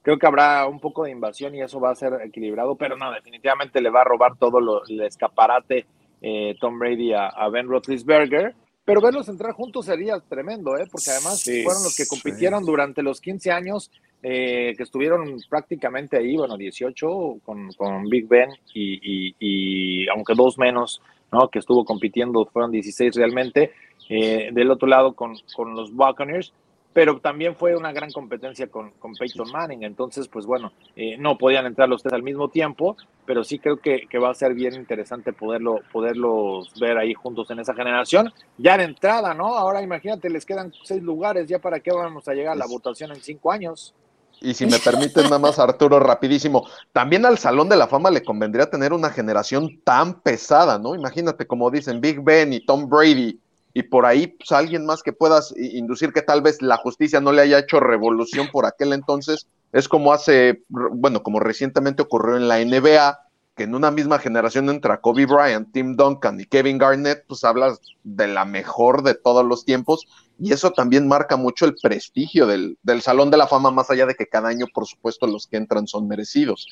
Creo 0.04 0.18
que 0.18 0.26
habrá 0.26 0.66
un 0.68 0.80
poco 0.80 1.04
de 1.04 1.12
invasión 1.12 1.54
y 1.54 1.62
eso 1.62 1.82
va 1.82 1.92
a 1.92 1.96
ser 1.96 2.14
equilibrado, 2.24 2.78
pero 2.78 2.96
no, 2.96 3.12
definitivamente 3.12 3.82
le 3.82 3.90
va 3.90 4.00
a 4.00 4.06
robar 4.06 4.38
todo 4.38 4.62
lo, 4.62 4.86
el 4.86 5.02
escaparate 5.02 5.86
eh, 6.22 6.56
Tom 6.62 6.80
Brady 6.80 7.12
a, 7.12 7.50
Ben 7.52 7.68
Roethlisberger. 7.68 8.56
Pero 8.86 9.02
verlos 9.02 9.28
entrar 9.28 9.52
juntos 9.52 9.88
sería 9.88 10.18
tremendo, 10.22 10.78
¿eh? 10.78 10.88
porque 10.90 11.12
además 11.12 11.44
fueron 11.44 11.84
los 11.84 11.98
que 11.98 12.08
compitieron 12.08 12.64
durante 12.64 13.04
los 13.04 13.20
15 13.20 13.52
años 13.52 13.92
eh, 14.22 14.74
que 14.76 14.84
estuvieron 14.84 15.40
prácticamente 15.50 16.18
ahí, 16.18 16.36
bueno, 16.36 16.58
18 16.58 17.40
con, 17.44 17.72
con 17.74 18.04
Big 18.10 18.28
Ben 18.28 18.50
y, 18.74 20.08
aunque 20.10 20.34
dos 20.36 20.58
menos, 20.58 21.02
¿no? 21.32 21.48
Que 21.50 21.60
estuvo 21.60 21.86
compitiendo, 21.86 22.46
fueron 22.46 22.72
16 22.72 23.16
realmente. 23.16 23.72
Eh, 24.10 24.50
del 24.52 24.72
otro 24.72 24.88
lado 24.88 25.14
con, 25.14 25.36
con, 25.56 25.76
los 25.76 25.94
Buccaneers, 25.94 26.52
pero 26.94 27.20
también 27.20 27.56
fue 27.56 27.76
una 27.76 27.92
gran 27.92 28.12
competencia 28.12 28.68
con, 28.68 28.90
con 28.92 29.14
Peyton 29.14 29.52
Manning. 29.52 29.84
Entonces, 29.84 30.28
pues 30.28 30.48
bueno, 30.48 30.72
eh, 30.96 31.16
no 31.18 31.38
podían 31.38 31.68
entrar 31.68 31.88
los 31.88 32.02
tres 32.02 32.14
al 32.14 32.24
mismo 32.24 32.50
tiempo, 32.50 32.98
pero 33.26 33.44
sí 33.44 33.60
creo 33.60 33.78
que, 33.78 34.08
que, 34.10 34.18
va 34.18 34.32
a 34.32 34.34
ser 34.34 34.56
bien 34.56 34.74
interesante 34.74 35.32
poderlo, 35.32 35.82
poderlos 35.92 36.74
ver 36.80 36.98
ahí 36.98 37.14
juntos 37.14 37.52
en 37.52 37.60
esa 37.60 37.76
generación. 37.76 38.34
Ya 38.58 38.78
de 38.78 38.86
entrada, 38.86 39.36
¿no? 39.36 39.56
Ahora 39.56 39.84
imagínate, 39.84 40.30
les 40.30 40.46
quedan 40.46 40.74
seis 40.84 41.04
lugares, 41.04 41.48
ya 41.48 41.60
para 41.60 41.80
qué 41.80 41.92
vamos 41.92 42.28
a 42.28 42.34
llegar 42.34 42.54
a 42.54 42.60
la 42.60 42.66
votación 42.66 43.12
en 43.12 43.22
cinco 43.22 43.52
años. 43.52 43.94
Y 44.42 44.54
si 44.54 44.66
me 44.66 44.80
permiten 44.80 45.24
nada 45.24 45.40
más, 45.40 45.60
Arturo, 45.60 46.00
rapidísimo, 46.00 46.68
también 46.94 47.26
al 47.26 47.38
Salón 47.38 47.68
de 47.70 47.76
la 47.76 47.88
Fama 47.88 48.10
le 48.10 48.24
convendría 48.24 48.70
tener 48.70 48.94
una 48.94 49.10
generación 49.10 49.82
tan 49.84 50.22
pesada, 50.22 50.80
¿no? 50.80 50.96
Imagínate, 50.96 51.46
como 51.46 51.70
dicen, 51.70 52.00
Big 52.00 52.22
Ben 52.22 52.54
y 52.54 52.66
Tom 52.66 52.88
Brady, 52.90 53.40
y 53.74 53.84
por 53.84 54.06
ahí 54.06 54.28
pues, 54.28 54.52
alguien 54.52 54.86
más 54.86 55.04
que 55.04 55.14
puedas 55.14 55.54
inducir 55.58 56.12
que 56.12 56.22
tal 56.22 56.42
vez 56.42 56.62
la 56.62 56.78
justicia 56.78 57.22
no 57.22 57.32
le 57.32 57.42
haya 57.42 57.60
hecho 57.60 57.80
revolución 57.80 58.48
por 58.52 58.66
aquel 58.66 58.94
entonces, 58.94 59.48
es 59.72 59.88
como 59.88 60.14
hace, 60.14 60.64
bueno, 60.70 61.22
como 61.22 61.40
recientemente 61.40 62.02
ocurrió 62.02 62.38
en 62.38 62.48
la 62.48 62.64
NBA, 62.64 63.20
que 63.56 63.64
en 63.64 63.76
una 63.76 63.92
misma 63.92 64.20
generación 64.20 64.70
entra 64.70 65.02
Kobe 65.02 65.26
Bryant, 65.26 65.72
Tim 65.74 65.96
Duncan 65.96 66.40
y 66.40 66.46
Kevin 66.46 66.78
Garnett, 66.78 67.26
pues 67.28 67.44
hablas 67.44 67.80
de 68.04 68.28
la 68.28 68.46
mejor 68.46 69.04
de 69.04 69.16
todos 69.16 69.46
los 69.46 69.66
tiempos 69.66 70.08
y 70.40 70.54
eso 70.54 70.72
también 70.72 71.08
marca 71.08 71.36
mucho 71.36 71.66
el 71.66 71.76
prestigio 71.76 72.48
del, 72.48 72.78
del 72.82 73.02
Salón 73.02 73.30
de 73.30 73.38
la 73.38 73.48
Fama, 73.48 73.72
más 73.72 73.90
allá 73.90 74.06
de 74.06 74.16
que 74.16 74.28
cada 74.28 74.48
año, 74.50 74.66
por 74.74 74.88
supuesto, 74.88 75.28
los 75.28 75.48
que 75.48 75.58
entran 75.58 75.86
son 75.86 76.08
merecidos. 76.08 76.66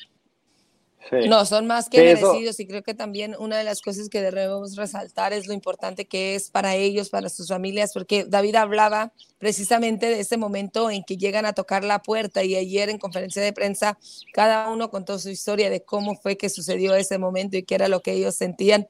No, 1.28 1.44
son 1.44 1.66
más 1.66 1.88
que 1.88 1.98
merecidos 1.98 2.60
y 2.60 2.66
creo 2.66 2.82
que 2.82 2.94
también 2.94 3.34
una 3.38 3.58
de 3.58 3.64
las 3.64 3.80
cosas 3.80 4.08
que 4.08 4.20
debemos 4.20 4.76
resaltar 4.76 5.32
es 5.32 5.46
lo 5.46 5.54
importante 5.54 6.06
que 6.06 6.34
es 6.34 6.50
para 6.50 6.74
ellos, 6.74 7.10
para 7.10 7.28
sus 7.28 7.48
familias, 7.48 7.92
porque 7.92 8.24
David 8.24 8.56
hablaba 8.56 9.12
precisamente 9.38 10.06
de 10.06 10.20
ese 10.20 10.36
momento 10.36 10.90
en 10.90 11.04
que 11.04 11.16
llegan 11.16 11.46
a 11.46 11.52
tocar 11.52 11.84
la 11.84 12.02
puerta 12.02 12.42
y 12.44 12.56
ayer 12.56 12.90
en 12.90 12.98
conferencia 12.98 13.40
de 13.40 13.52
prensa 13.52 13.98
cada 14.32 14.68
uno 14.68 14.90
contó 14.90 15.18
su 15.18 15.30
historia 15.30 15.70
de 15.70 15.82
cómo 15.82 16.16
fue 16.16 16.36
que 16.36 16.48
sucedió 16.48 16.94
ese 16.94 17.18
momento 17.18 17.56
y 17.56 17.62
qué 17.62 17.76
era 17.76 17.88
lo 17.88 18.00
que 18.00 18.12
ellos 18.12 18.34
sentían. 18.34 18.88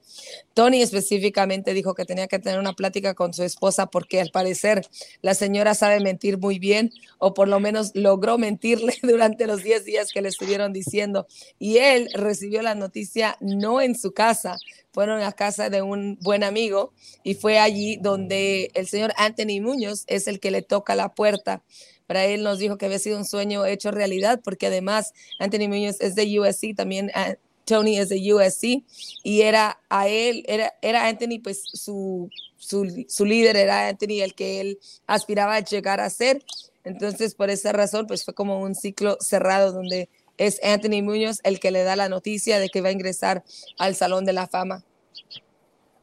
Tony 0.55 0.83
específicamente 0.83 1.75
dijo 1.75 1.95
que 1.95 2.05
tenía 2.05 2.27
que 2.27 2.39
tener 2.39 2.59
una 2.59 2.73
plática 2.73 3.15
con 3.15 3.33
su 3.35 3.43
esposa 3.43 3.87
porque 3.87 4.21
al 4.21 4.31
parecer 4.31 4.87
la 5.23 5.35
señora 5.35 5.75
sabe 5.75 6.01
mentir 6.01 6.39
muy 6.39 6.59
bien 6.59 6.93
o 7.19 7.35
por 7.35 7.49
lo 7.49 7.61
menos 7.61 7.93
logró 7.95 8.39
mentirle 8.39 8.95
durante 9.03 9.47
los 9.47 9.63
10 9.63 9.85
días 9.85 10.13
que 10.13 10.23
le 10.23 10.29
estuvieron 10.29 10.73
diciendo 10.73 11.27
y 11.59 11.79
él 11.79 12.08
recibió 12.15 12.63
la 12.63 12.75
noticia 12.75 13.37
no 13.41 13.81
en 13.81 13.99
su 13.99 14.13
casa, 14.13 14.59
fueron 14.93 15.23
a 15.23 15.33
casa 15.33 15.71
de 15.71 15.83
un 15.83 16.19
buen 16.21 16.45
amigo 16.45 16.93
y 17.23 17.35
fue 17.35 17.59
allí 17.59 17.97
donde 17.97 18.71
el 18.75 18.89
señor 18.89 19.13
Anthony 19.17 19.61
Muñoz 19.61 20.05
es 20.07 20.27
el 20.27 20.41
que 20.41 20.51
le 20.51 20.63
toca 20.63 20.95
la 20.95 21.15
puerta. 21.15 21.63
Para 22.07 22.25
él 22.25 22.43
nos 22.43 22.59
dijo 22.59 22.79
que 22.79 22.87
había 22.87 22.99
sido 22.99 23.19
un 23.19 23.25
sueño 23.25 23.67
hecho 23.67 23.91
realidad 23.91 24.41
porque 24.43 24.67
además 24.67 25.13
Anthony 25.39 25.69
Muñoz 25.69 25.97
es 26.01 26.15
de 26.15 26.41
USC, 26.41 26.75
también 26.75 27.11
ah, 27.15 27.35
Tony 27.65 27.99
es 27.99 28.09
de 28.09 28.33
USC 28.33 28.83
y 29.23 29.43
era 29.43 29.79
a 29.91 30.09
él, 30.09 30.43
era, 30.49 30.75
era 30.81 31.07
Anthony 31.07 31.41
pues 31.43 31.63
su, 31.65 32.31
su, 32.57 33.05
su 33.09 33.25
líder, 33.27 33.57
era 33.57 33.89
Anthony 33.89 34.23
el 34.23 34.35
que 34.35 34.61
él 34.61 34.79
aspiraba 35.07 35.57
a 35.57 35.61
llegar 35.61 36.01
a 36.01 36.09
ser. 36.11 36.43
Entonces, 36.85 37.35
por 37.35 37.51
esa 37.51 37.73
razón, 37.73 38.07
pues 38.07 38.25
fue 38.25 38.33
como 38.35 38.61
un 38.61 38.75
ciclo 38.75 39.19
cerrado 39.21 39.73
donde 39.73 40.09
es 40.39 40.61
Anthony 40.65 41.03
Muñoz 41.03 41.41
el 41.45 41.61
que 41.61 41.71
le 41.71 41.83
da 41.83 41.97
la 41.97 42.09
noticia 42.09 42.59
de 42.59 42.69
que 42.69 42.81
va 42.81 42.89
a 42.89 42.93
ingresar 42.93 43.45
al 43.79 43.95
Salón 43.95 44.25
de 44.25 44.33
la 44.33 44.47
Fama. 44.47 44.83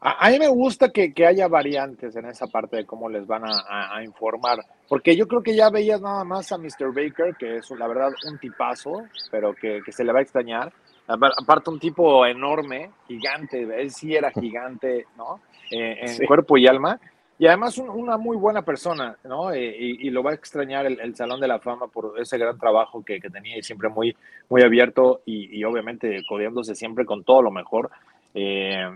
A, 0.08 0.30
mí 0.30 0.38
me 0.38 0.48
gusta 0.48 0.90
que, 0.90 1.12
haya 1.26 1.48
variantes 1.48 2.16
en 2.16 2.26
esa 2.26 2.46
parte 2.46 2.76
de 2.76 2.86
cómo 2.86 3.10
les 3.10 3.26
van 3.26 3.42
a, 3.44 4.04
informar, 4.04 4.60
porque 4.88 5.16
yo 5.16 5.28
creo 5.28 5.42
que 5.42 5.56
ya 5.56 5.72
veías 5.72 6.00
nada 6.00 6.24
más 6.24 6.52
a 6.52 6.60
Mr. 6.60 6.94
Baker, 6.94 7.36
que 7.40 7.58
es 7.58 7.72
la 7.72 7.88
verdad 7.88 8.12
un 8.30 8.38
tipazo, 8.38 9.04
pero 9.32 9.56
que, 9.56 9.82
se 9.90 10.04
le 10.04 10.14
va 10.14 10.20
a 10.20 10.22
extrañar. 10.22 10.72
Aparte 11.08 11.72
un 11.72 11.80
tipo 11.80 12.24
enorme, 12.24 12.92
gigante, 13.08 13.62
él 13.62 13.90
sí 13.90 14.16
era 14.16 14.30
gigante, 14.30 15.08
¿no? 15.18 15.40
Eh, 15.72 15.98
en 16.02 16.28
cuerpo 16.28 16.58
y 16.60 16.68
alma. 16.68 17.00
Y 17.38 17.48
además 17.48 17.78
una 17.78 18.18
muy 18.18 18.38
buena 18.38 18.62
persona, 18.62 19.18
¿no? 19.26 19.52
Eh, 19.52 19.76
y, 19.78 20.10
lo 20.10 20.24
va 20.24 20.32
a 20.32 20.36
extrañar 20.36 20.86
el, 20.86 21.16
Salón 21.16 21.42
de 21.42 21.50
la 21.50 21.60
Fama 21.60 21.88
por 21.88 22.14
ese 22.18 22.38
gran 22.38 22.58
trabajo 22.58 23.04
que, 23.04 23.20
tenía 23.20 23.58
y 23.58 23.64
siempre 23.64 23.90
muy, 23.90 24.16
muy 24.48 24.62
abierto 24.62 25.22
y, 25.26 25.62
obviamente 25.66 26.24
codeándose 26.30 26.76
siempre 26.76 27.06
con 27.06 27.26
todo 27.26 27.42
lo 27.42 27.52
mejor. 27.52 27.92
Eh, 28.34 28.90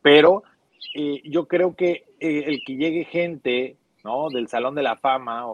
pero 0.00 0.44
eh, 0.94 1.20
yo 1.24 1.46
creo 1.46 1.76
que 1.76 2.04
el 2.20 2.62
que 2.64 2.76
llegue 2.76 3.04
gente 3.04 3.76
¿no? 4.02 4.30
del 4.30 4.48
Salón 4.48 4.74
de 4.74 4.82
la 4.82 4.96
Fama, 4.96 5.44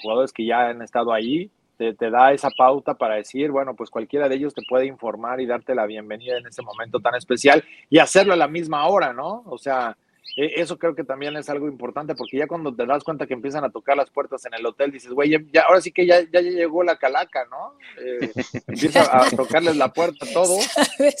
jugadores 0.00 0.32
que 0.32 0.46
ya 0.46 0.68
han 0.68 0.80
estado 0.80 1.12
ahí, 1.12 1.50
te, 1.76 2.10
da 2.10 2.32
esa 2.32 2.50
pauta 2.50 2.94
para 2.94 3.16
decir, 3.16 3.50
bueno, 3.50 3.74
pues 3.74 3.90
cualquiera 3.90 4.28
de 4.28 4.36
ellos 4.36 4.54
te 4.54 4.62
puede 4.68 4.86
informar 4.86 5.40
y 5.40 5.46
darte 5.46 5.74
la 5.74 5.86
bienvenida 5.86 6.38
en 6.38 6.46
ese 6.46 6.62
momento 6.62 7.00
tan 7.00 7.16
especial 7.16 7.64
y 7.90 7.98
hacerlo 7.98 8.32
a 8.32 8.36
la 8.36 8.46
misma 8.46 8.86
hora, 8.86 9.12
¿no? 9.12 9.42
O 9.46 9.58
sea, 9.58 9.96
eso 10.36 10.78
creo 10.78 10.94
que 10.94 11.04
también 11.04 11.36
es 11.36 11.48
algo 11.48 11.68
importante 11.68 12.14
porque 12.14 12.38
ya 12.38 12.46
cuando 12.46 12.74
te 12.74 12.86
das 12.86 13.04
cuenta 13.04 13.26
que 13.26 13.34
empiezan 13.34 13.64
a 13.64 13.70
tocar 13.70 13.96
las 13.96 14.10
puertas 14.10 14.44
en 14.46 14.54
el 14.54 14.66
hotel, 14.66 14.90
dices, 14.90 15.12
güey, 15.12 15.30
ya, 15.52 15.62
ahora 15.62 15.80
sí 15.80 15.92
que 15.92 16.06
ya, 16.06 16.20
ya 16.30 16.40
llegó 16.40 16.82
la 16.82 16.96
calaca, 16.96 17.46
¿no? 17.46 17.74
empieza 18.66 19.02
a 19.16 19.30
tocarles 19.30 19.76
la 19.76 19.92
puerta 19.92 20.26
a 20.26 20.32
todos, 20.32 20.66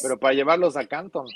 pero 0.02 0.18
para 0.18 0.34
llevarlos 0.34 0.76
a 0.76 0.86
Canton. 0.86 1.26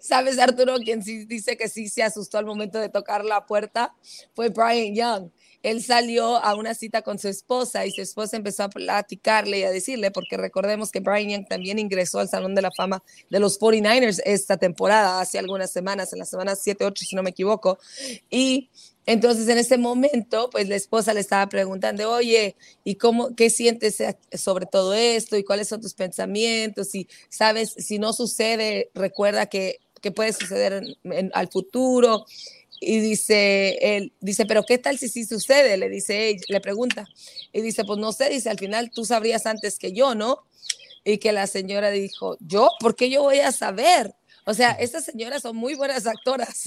¿Sabes, 0.00 0.38
Arturo? 0.38 0.76
Quien 0.78 1.02
sí 1.02 1.26
dice 1.26 1.56
que 1.56 1.68
sí 1.68 1.88
se 1.88 2.02
asustó 2.02 2.38
al 2.38 2.46
momento 2.46 2.78
de 2.78 2.88
tocar 2.88 3.24
la 3.24 3.46
puerta 3.46 3.94
fue 4.34 4.48
Brian 4.48 4.94
Young. 4.94 5.30
Él 5.62 5.82
salió 5.82 6.36
a 6.36 6.54
una 6.54 6.74
cita 6.74 7.02
con 7.02 7.18
su 7.18 7.28
esposa 7.28 7.86
y 7.86 7.90
su 7.90 8.00
esposa 8.00 8.36
empezó 8.36 8.64
a 8.64 8.68
platicarle 8.68 9.58
y 9.58 9.62
a 9.64 9.70
decirle, 9.70 10.10
porque 10.10 10.36
recordemos 10.36 10.90
que 10.90 11.00
Brian 11.00 11.30
Young 11.30 11.48
también 11.48 11.78
ingresó 11.78 12.20
al 12.20 12.28
Salón 12.28 12.54
de 12.54 12.62
la 12.62 12.70
Fama 12.76 13.02
de 13.30 13.40
los 13.40 13.58
49ers 13.58 14.20
esta 14.24 14.56
temporada, 14.56 15.20
hace 15.20 15.38
algunas 15.38 15.70
semanas, 15.70 16.12
en 16.12 16.20
las 16.20 16.30
semanas 16.30 16.60
7, 16.62 16.84
8, 16.84 17.04
si 17.04 17.16
no 17.16 17.22
me 17.22 17.30
equivoco. 17.30 17.78
Y 18.30 18.70
entonces 19.06 19.48
en 19.48 19.56
ese 19.56 19.78
momento, 19.78 20.50
pues 20.50 20.68
la 20.68 20.76
esposa 20.76 21.14
le 21.14 21.20
estaba 21.20 21.48
preguntando, 21.48 22.10
oye, 22.10 22.56
¿y 22.84 22.96
cómo, 22.96 23.34
qué 23.34 23.48
sientes 23.48 24.02
sobre 24.34 24.66
todo 24.66 24.92
esto? 24.92 25.36
¿Y 25.36 25.44
cuáles 25.44 25.68
son 25.68 25.80
tus 25.80 25.94
pensamientos? 25.94 26.94
Y 26.94 27.08
sabes, 27.30 27.74
si 27.78 27.98
no 27.98 28.12
sucede, 28.12 28.90
recuerda 28.94 29.46
que, 29.46 29.78
que 30.02 30.12
puede 30.12 30.32
suceder 30.34 30.84
en, 31.04 31.30
al 31.32 31.48
futuro. 31.48 32.26
Y 32.80 33.00
dice, 33.00 33.96
él 33.96 34.12
dice, 34.20 34.46
pero 34.46 34.62
¿qué 34.62 34.78
tal 34.78 34.98
si 34.98 35.08
sí 35.08 35.24
sucede? 35.24 35.76
Le 35.76 35.88
dice, 35.88 36.36
le 36.48 36.60
pregunta. 36.60 37.08
Y 37.52 37.60
dice, 37.60 37.84
pues 37.84 37.98
no 37.98 38.12
sé, 38.12 38.30
dice, 38.30 38.50
al 38.50 38.58
final 38.58 38.90
tú 38.90 39.04
sabrías 39.04 39.46
antes 39.46 39.78
que 39.78 39.92
yo, 39.92 40.14
¿no? 40.14 40.44
Y 41.04 41.18
que 41.18 41.32
la 41.32 41.46
señora 41.46 41.90
dijo, 41.90 42.36
¿yo? 42.40 42.70
¿Por 42.80 42.94
qué 42.94 43.10
yo 43.10 43.22
voy 43.22 43.40
a 43.40 43.52
saber? 43.52 44.14
O 44.44 44.54
sea, 44.54 44.72
estas 44.72 45.04
señoras 45.04 45.42
son 45.42 45.56
muy 45.56 45.74
buenas 45.74 46.06
actoras. 46.06 46.64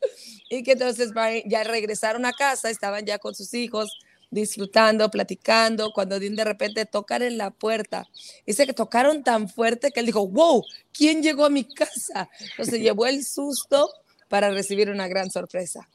y 0.50 0.62
que 0.62 0.72
entonces 0.72 1.12
ya 1.46 1.64
regresaron 1.64 2.24
a 2.26 2.32
casa, 2.32 2.70
estaban 2.70 3.04
ya 3.04 3.18
con 3.18 3.34
sus 3.34 3.52
hijos, 3.54 3.90
disfrutando, 4.30 5.10
platicando, 5.10 5.92
cuando 5.92 6.20
de 6.20 6.44
repente 6.44 6.84
tocan 6.84 7.22
en 7.22 7.38
la 7.38 7.50
puerta. 7.50 8.06
Dice 8.46 8.66
que 8.66 8.74
tocaron 8.74 9.22
tan 9.22 9.48
fuerte 9.48 9.90
que 9.90 10.00
él 10.00 10.06
dijo, 10.06 10.26
wow, 10.26 10.62
¿quién 10.92 11.22
llegó 11.22 11.46
a 11.46 11.50
mi 11.50 11.64
casa? 11.64 12.28
Entonces 12.50 12.80
llevó 12.80 13.06
el 13.06 13.24
susto 13.24 13.90
para 14.28 14.50
recibir 14.50 14.90
una 14.90 15.08
gran 15.08 15.30
sorpresa. 15.30 15.88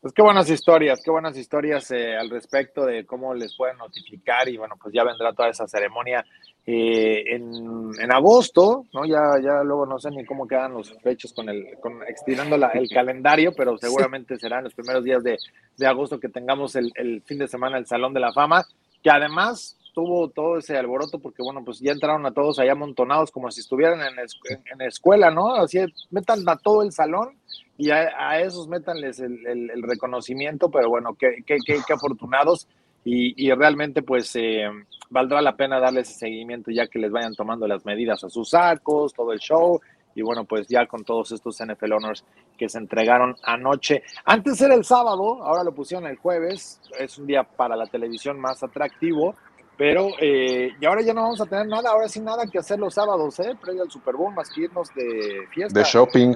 Pues 0.00 0.14
qué 0.14 0.22
buenas 0.22 0.48
historias, 0.48 1.00
qué 1.04 1.10
buenas 1.10 1.36
historias 1.36 1.90
eh, 1.90 2.16
al 2.16 2.30
respecto 2.30 2.86
de 2.86 3.04
cómo 3.04 3.34
les 3.34 3.56
pueden 3.56 3.78
notificar 3.78 4.48
y 4.48 4.56
bueno, 4.56 4.76
pues 4.80 4.94
ya 4.94 5.02
vendrá 5.02 5.32
toda 5.32 5.48
esa 5.48 5.66
ceremonia 5.66 6.24
eh, 6.64 7.24
en, 7.34 8.12
agosto, 8.12 8.84
¿no? 8.92 9.06
Ya, 9.06 9.40
ya 9.42 9.64
luego 9.64 9.86
no 9.86 9.98
sé 9.98 10.10
ni 10.10 10.24
cómo 10.24 10.46
quedan 10.46 10.74
los 10.74 10.94
fechos 11.02 11.32
con 11.32 11.48
el, 11.48 11.78
con 11.80 12.02
estirando 12.04 12.54
el 12.54 12.88
calendario, 12.90 13.52
pero 13.56 13.76
seguramente 13.78 14.36
será 14.36 14.58
en 14.58 14.64
los 14.64 14.74
primeros 14.74 15.02
días 15.02 15.22
de, 15.24 15.38
agosto 15.86 16.20
que 16.20 16.28
tengamos 16.28 16.76
el, 16.76 16.92
el, 16.94 17.22
fin 17.22 17.38
de 17.38 17.48
semana 17.48 17.78
el 17.78 17.86
Salón 17.86 18.14
de 18.14 18.20
la 18.20 18.32
Fama, 18.32 18.66
que 19.02 19.10
además 19.10 19.77
tuvo 19.92 20.28
todo 20.28 20.58
ese 20.58 20.76
alboroto 20.76 21.18
porque, 21.18 21.42
bueno, 21.42 21.64
pues 21.64 21.80
ya 21.80 21.92
entraron 21.92 22.24
a 22.26 22.32
todos 22.32 22.58
allá 22.58 22.72
amontonados 22.72 23.30
como 23.30 23.50
si 23.50 23.60
estuvieran 23.60 24.00
en, 24.00 24.18
en, 24.18 24.80
escuela, 24.82 25.30
¿no? 25.30 25.54
Así, 25.54 25.78
metan 26.10 26.48
a 26.48 26.56
todo 26.56 26.82
el 26.82 26.92
salón 26.92 27.36
y 27.76 27.90
a, 27.90 28.40
esos 28.40 28.68
métanles 28.68 29.20
el, 29.20 29.46
el, 29.46 29.82
reconocimiento, 29.82 30.70
pero 30.70 30.88
bueno, 30.88 31.14
qué, 31.18 31.42
qué, 31.46 31.56
qué, 31.64 31.92
afortunados 31.92 32.66
y, 33.04 33.34
y, 33.36 33.52
realmente 33.52 34.02
pues 34.02 34.34
eh, 34.36 34.68
valdrá 35.10 35.40
la 35.40 35.56
pena 35.56 35.78
darles 35.78 36.10
ese 36.10 36.18
seguimiento 36.18 36.70
ya 36.70 36.88
que 36.88 36.98
les 36.98 37.12
vayan 37.12 37.34
tomando 37.34 37.66
las 37.66 37.84
medidas 37.84 38.24
a 38.24 38.28
sus 38.28 38.50
sacos, 38.50 39.14
todo 39.14 39.32
el 39.32 39.38
show 39.38 39.80
y 40.18 40.22
bueno, 40.22 40.44
pues 40.44 40.66
ya 40.66 40.84
con 40.86 41.04
todos 41.04 41.30
estos 41.30 41.58
NFL 41.64 41.92
Honors 41.92 42.24
que 42.56 42.68
se 42.68 42.78
entregaron 42.78 43.36
anoche. 43.44 44.02
Antes 44.24 44.60
era 44.60 44.74
el 44.74 44.84
sábado, 44.84 45.44
ahora 45.44 45.62
lo 45.62 45.72
pusieron 45.72 46.08
el 46.08 46.16
jueves, 46.16 46.80
es 46.98 47.18
un 47.18 47.26
día 47.28 47.44
para 47.44 47.76
la 47.76 47.86
televisión 47.86 48.40
más 48.40 48.62
atractivo, 48.64 49.36
pero, 49.78 50.08
eh, 50.20 50.72
y 50.80 50.84
ahora 50.84 51.02
ya 51.02 51.14
no 51.14 51.22
vamos 51.22 51.40
a 51.40 51.46
tener 51.46 51.68
nada, 51.68 51.90
ahora 51.90 52.08
sí 52.08 52.18
nada 52.18 52.44
que 52.46 52.58
hacer 52.58 52.80
los 52.80 52.94
sábados, 52.94 53.38
¿eh? 53.38 53.56
Previo 53.62 53.84
al 53.84 53.90
Super 53.90 54.16
Bowl, 54.16 54.34
más 54.34 54.50
que 54.50 54.62
irnos 54.62 54.92
de 54.92 55.46
fiesta. 55.52 55.78
De 55.78 55.86
shopping. 55.86 56.34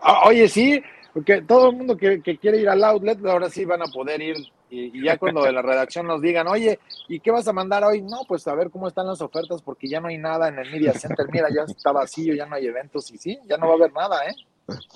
Ah, 0.00 0.22
oye, 0.26 0.48
sí, 0.48 0.80
porque 1.12 1.42
todo 1.42 1.70
el 1.70 1.76
mundo 1.76 1.96
que, 1.96 2.20
quiere 2.22 2.58
ir 2.58 2.68
al 2.68 2.84
outlet, 2.84 3.24
ahora 3.26 3.50
sí 3.50 3.64
van 3.64 3.82
a 3.82 3.86
poder 3.86 4.22
ir. 4.22 4.36
Y, 4.70 5.04
ya 5.04 5.18
cuando 5.18 5.42
de 5.42 5.52
la 5.52 5.62
redacción 5.62 6.06
nos 6.06 6.20
digan, 6.22 6.46
oye, 6.46 6.78
¿y 7.08 7.18
qué 7.18 7.32
vas 7.32 7.48
a 7.48 7.52
mandar 7.52 7.82
hoy? 7.82 8.02
No, 8.02 8.22
pues 8.28 8.46
a 8.46 8.54
ver 8.54 8.70
cómo 8.70 8.86
están 8.86 9.08
las 9.08 9.20
ofertas, 9.20 9.60
porque 9.62 9.88
ya 9.88 10.00
no 10.00 10.06
hay 10.06 10.18
nada 10.18 10.48
en 10.48 10.58
el 10.58 10.70
Media 10.70 10.92
Center. 10.92 11.26
Mira, 11.32 11.48
ya 11.54 11.62
está 11.62 11.90
vacío, 11.90 12.34
ya 12.34 12.46
no 12.46 12.54
hay 12.54 12.66
eventos, 12.66 13.10
y 13.10 13.18
sí, 13.18 13.38
ya 13.48 13.56
no 13.56 13.66
va 13.66 13.72
a 13.72 13.76
haber 13.76 13.92
nada, 13.92 14.24
¿eh? 14.26 14.34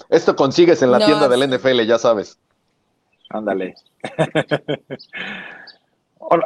Esto 0.09 0.37
consigues 0.37 0.83
en 0.83 0.93
la 0.93 1.05
tienda 1.05 1.29
del 1.29 1.51
NFL, 1.51 1.83
ya 1.83 1.99
sabes. 1.99 2.39
Ándale. 3.31 3.75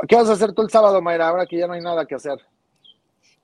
¿Qué 0.08 0.16
vas 0.16 0.28
a 0.28 0.32
hacer 0.32 0.52
tú 0.52 0.62
el 0.62 0.70
sábado, 0.70 1.00
Mayra, 1.02 1.28
ahora 1.28 1.46
que 1.46 1.58
ya 1.58 1.66
no 1.66 1.72
hay 1.72 1.80
nada 1.80 2.06
que 2.06 2.14
hacer? 2.14 2.38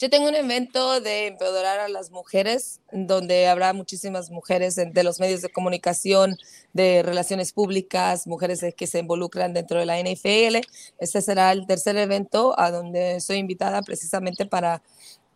Yo 0.01 0.09
tengo 0.09 0.28
un 0.28 0.36
evento 0.36 1.01
de 1.01 1.26
empoderar 1.26 1.80
a 1.80 1.89
las 1.89 2.12
mujeres, 2.12 2.80
donde 2.93 3.49
habrá 3.49 3.72
muchísimas 3.72 4.30
mujeres 4.30 4.76
de 4.76 5.03
los 5.03 5.18
medios 5.18 5.43
de 5.43 5.49
comunicación, 5.49 6.36
de 6.72 7.03
relaciones 7.03 7.53
públicas, 7.53 8.28
mujeres 8.28 8.64
que 8.76 8.86
se 8.86 9.01
involucran 9.01 9.55
dentro 9.55 9.80
de 9.80 9.86
la 9.86 9.99
NFL. 9.99 10.59
Este 11.01 11.20
será 11.20 11.51
el 11.51 11.66
tercer 11.66 11.97
evento 11.97 12.55
a 12.61 12.70
donde 12.70 13.18
soy 13.18 13.39
invitada 13.39 13.82
precisamente 13.82 14.47
para 14.47 14.82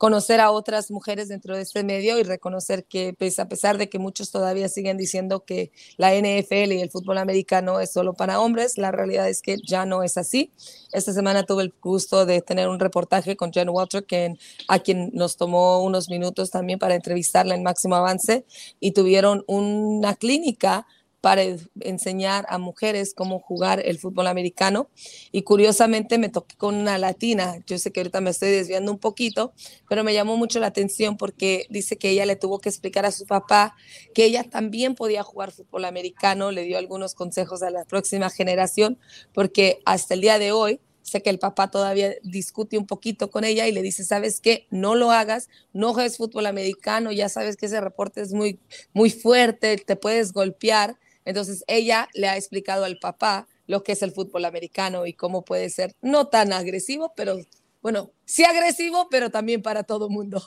conocer 0.02 0.40
a 0.40 0.50
otras 0.50 0.90
mujeres 0.90 1.28
dentro 1.28 1.54
de 1.54 1.62
este 1.62 1.84
medio 1.84 2.18
y 2.18 2.24
reconocer 2.24 2.84
que 2.86 3.14
pues, 3.16 3.38
a 3.38 3.48
pesar 3.48 3.78
de 3.78 3.88
que 3.88 4.00
muchos 4.00 4.32
todavía 4.32 4.68
siguen 4.68 4.96
diciendo 4.96 5.44
que 5.44 5.70
la 5.96 6.12
NFL 6.12 6.72
y 6.72 6.80
el 6.80 6.90
fútbol 6.90 7.18
americano 7.18 7.78
es 7.78 7.92
solo 7.92 8.12
para 8.12 8.40
hombres, 8.40 8.78
la 8.78 8.90
realidad 8.90 9.28
es 9.28 9.42
que 9.42 9.58
ya 9.64 9.86
no 9.86 10.02
es 10.02 10.18
así. 10.18 10.50
Esta 10.90 11.12
semana 11.12 11.44
tuve 11.44 11.62
el 11.62 11.74
gusto 11.80 12.26
de 12.26 12.42
tener 12.42 12.68
un 12.68 12.80
reportaje 12.80 13.36
con 13.36 13.52
Jen 13.52 13.68
Walter, 13.68 14.04
que, 14.04 14.34
a 14.66 14.80
quien 14.80 15.12
nos 15.14 15.36
tomó 15.36 15.84
unos 15.84 16.08
minutos 16.08 16.50
también 16.50 16.80
para 16.80 16.96
entrevistarla 16.96 17.54
en 17.54 17.62
Máximo 17.62 17.94
Avance, 17.94 18.44
y 18.80 18.90
tuvieron 18.90 19.44
una 19.46 20.16
clínica 20.16 20.84
para 21.22 21.44
enseñar 21.80 22.44
a 22.48 22.58
mujeres 22.58 23.14
cómo 23.14 23.38
jugar 23.38 23.80
el 23.86 23.96
fútbol 23.98 24.26
americano. 24.26 24.90
Y 25.30 25.42
curiosamente 25.42 26.18
me 26.18 26.28
toqué 26.28 26.56
con 26.56 26.74
una 26.74 26.98
latina. 26.98 27.58
Yo 27.64 27.78
sé 27.78 27.92
que 27.92 28.00
ahorita 28.00 28.20
me 28.20 28.30
estoy 28.30 28.50
desviando 28.50 28.90
un 28.90 28.98
poquito, 28.98 29.54
pero 29.88 30.02
me 30.02 30.14
llamó 30.14 30.36
mucho 30.36 30.58
la 30.58 30.66
atención 30.66 31.16
porque 31.16 31.66
dice 31.70 31.96
que 31.96 32.10
ella 32.10 32.26
le 32.26 32.34
tuvo 32.34 32.58
que 32.58 32.68
explicar 32.68 33.06
a 33.06 33.12
su 33.12 33.24
papá 33.24 33.76
que 34.14 34.24
ella 34.24 34.42
también 34.42 34.96
podía 34.96 35.22
jugar 35.22 35.52
fútbol 35.52 35.84
americano. 35.84 36.50
Le 36.50 36.64
dio 36.64 36.76
algunos 36.76 37.14
consejos 37.14 37.62
a 37.62 37.70
la 37.70 37.84
próxima 37.84 38.28
generación, 38.28 38.98
porque 39.32 39.78
hasta 39.84 40.14
el 40.14 40.22
día 40.22 40.40
de 40.40 40.50
hoy 40.50 40.80
sé 41.02 41.22
que 41.22 41.30
el 41.30 41.38
papá 41.38 41.70
todavía 41.70 42.14
discute 42.24 42.78
un 42.78 42.86
poquito 42.86 43.30
con 43.30 43.44
ella 43.44 43.68
y 43.68 43.72
le 43.72 43.82
dice, 43.82 44.02
¿sabes 44.02 44.40
qué? 44.40 44.66
No 44.70 44.96
lo 44.96 45.12
hagas, 45.12 45.48
no 45.72 45.94
juegues 45.94 46.16
fútbol 46.16 46.46
americano, 46.46 47.12
ya 47.12 47.28
sabes 47.28 47.56
que 47.56 47.66
ese 47.66 47.80
reporte 47.80 48.22
es 48.22 48.32
muy, 48.32 48.58
muy 48.92 49.10
fuerte, 49.10 49.76
te 49.76 49.94
puedes 49.94 50.32
golpear. 50.32 50.98
Entonces 51.24 51.64
ella 51.66 52.08
le 52.14 52.28
ha 52.28 52.36
explicado 52.36 52.84
al 52.84 52.98
papá 52.98 53.46
lo 53.66 53.82
que 53.82 53.92
es 53.92 54.02
el 54.02 54.12
fútbol 54.12 54.44
americano 54.44 55.06
y 55.06 55.12
cómo 55.12 55.44
puede 55.44 55.70
ser 55.70 55.94
no 56.02 56.28
tan 56.28 56.52
agresivo, 56.52 57.12
pero 57.16 57.36
bueno, 57.80 58.10
sí 58.24 58.44
agresivo, 58.44 59.08
pero 59.10 59.30
también 59.30 59.62
para 59.62 59.82
todo 59.82 60.08
mundo. 60.08 60.42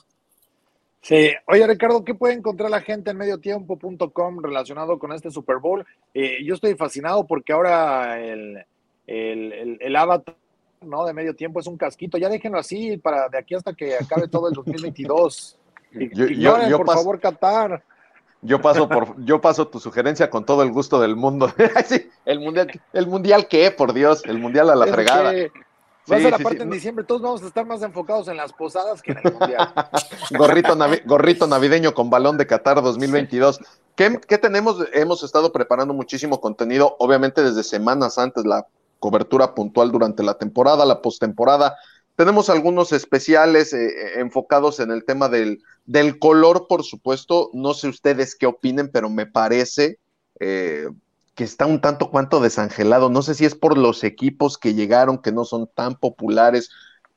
Sí, 1.01 1.31
oye 1.47 1.67
Ricardo, 1.67 2.03
¿qué 2.03 2.15
puede 2.15 2.33
encontrar 2.33 2.71
la 2.71 2.81
gente 2.81 3.11
en 3.11 3.17
mediotiempo.com 3.17 4.41
relacionado 4.41 4.97
con 4.97 5.11
este 5.11 5.29
Super 5.29 5.57
Bowl? 5.57 5.85
Eh, 6.13 6.43
yo 6.43 6.55
estoy 6.55 6.73
fascinado 6.75 7.27
porque 7.27 7.53
ahora 7.53 8.19
el, 8.19 8.65
el, 9.05 9.77
el, 9.79 9.95
avatar 9.95 10.35
¿no? 10.81 11.05
de 11.05 11.13
medio 11.13 11.35
tiempo 11.35 11.59
es 11.59 11.67
un 11.67 11.77
casquito. 11.77 12.17
Ya 12.17 12.27
déjenlo 12.27 12.57
así 12.57 12.97
para 12.97 13.29
de 13.29 13.37
aquí 13.37 13.53
hasta 13.53 13.73
que 13.73 13.95
acabe 13.95 14.27
todo 14.27 14.49
el 14.49 14.53
2022. 14.55 15.59
Y, 15.91 16.09
yo, 16.41 16.77
por 16.77 16.87
favor, 16.87 17.19
Qatar. 17.19 17.83
Yo 18.41 18.61
paso 18.61 18.87
por, 18.87 19.15
yo 19.23 19.41
paso 19.41 19.67
tu 19.67 19.79
sugerencia 19.79 20.29
con 20.29 20.45
todo 20.45 20.61
el 20.63 20.71
gusto 20.71 20.99
del 20.99 21.15
mundo. 21.15 21.51
el 22.25 22.39
mundial, 22.39 22.81
el 22.93 23.07
mundial 23.07 23.47
qué, 23.47 23.71
por 23.71 23.93
Dios, 23.93 24.23
el 24.25 24.39
mundial 24.39 24.69
a 24.69 24.75
la 24.75 24.87
fregada. 24.87 25.33
Va 26.11 26.17
a 26.17 26.19
ser 26.19 26.35
aparte 26.35 26.61
en 26.61 26.69
diciembre, 26.69 27.03
todos 27.03 27.21
vamos 27.23 27.41
a 27.41 27.47
estar 27.47 27.65
más 27.65 27.81
enfocados 27.81 28.27
en 28.27 28.37
las 28.37 28.53
posadas 28.53 29.01
que 29.01 29.13
en 29.13 29.21
el 29.23 29.33
mundial. 29.33 29.73
gorrito, 30.37 30.77
gorrito 31.05 31.47
navideño 31.47 31.95
con 31.95 32.11
balón 32.11 32.37
de 32.37 32.45
Qatar 32.45 32.81
2022. 32.83 33.59
¿Qué, 33.95 34.19
¿Qué 34.27 34.37
tenemos? 34.37 34.85
Hemos 34.93 35.23
estado 35.23 35.51
preparando 35.51 35.95
muchísimo 35.95 36.39
contenido, 36.39 36.95
obviamente 36.99 37.41
desde 37.41 37.63
semanas 37.63 38.19
antes, 38.19 38.45
la 38.45 38.67
cobertura 38.99 39.55
puntual 39.55 39.91
durante 39.91 40.21
la 40.21 40.37
temporada, 40.37 40.85
la 40.85 41.01
postemporada. 41.01 41.75
Tenemos 42.15 42.49
algunos 42.51 42.91
especiales 42.91 43.73
eh, 43.73 43.87
eh, 43.87 44.19
enfocados 44.19 44.79
en 44.79 44.91
el 44.91 45.05
tema 45.05 45.27
del, 45.27 45.63
del, 45.85 46.19
color, 46.19 46.67
por 46.67 46.83
supuesto. 46.83 47.49
No 47.53 47.73
sé 47.73 47.87
ustedes 47.87 48.35
qué 48.35 48.45
opinen, 48.45 48.89
pero 48.91 49.09
me 49.09 49.25
parece 49.25 49.99
eh, 50.39 50.87
que 51.35 51.43
está 51.43 51.65
un 51.65 51.81
tanto 51.81 52.09
cuanto 52.11 52.39
desangelado. 52.39 53.09
No 53.09 53.21
sé 53.21 53.35
si 53.35 53.45
es 53.45 53.55
por 53.55 53.77
los 53.77 54.03
equipos 54.03 54.57
que 54.57 54.73
llegaron, 54.73 55.21
que 55.21 55.31
no 55.31 55.45
son 55.45 55.69
tan 55.73 55.95
populares, 55.95 56.69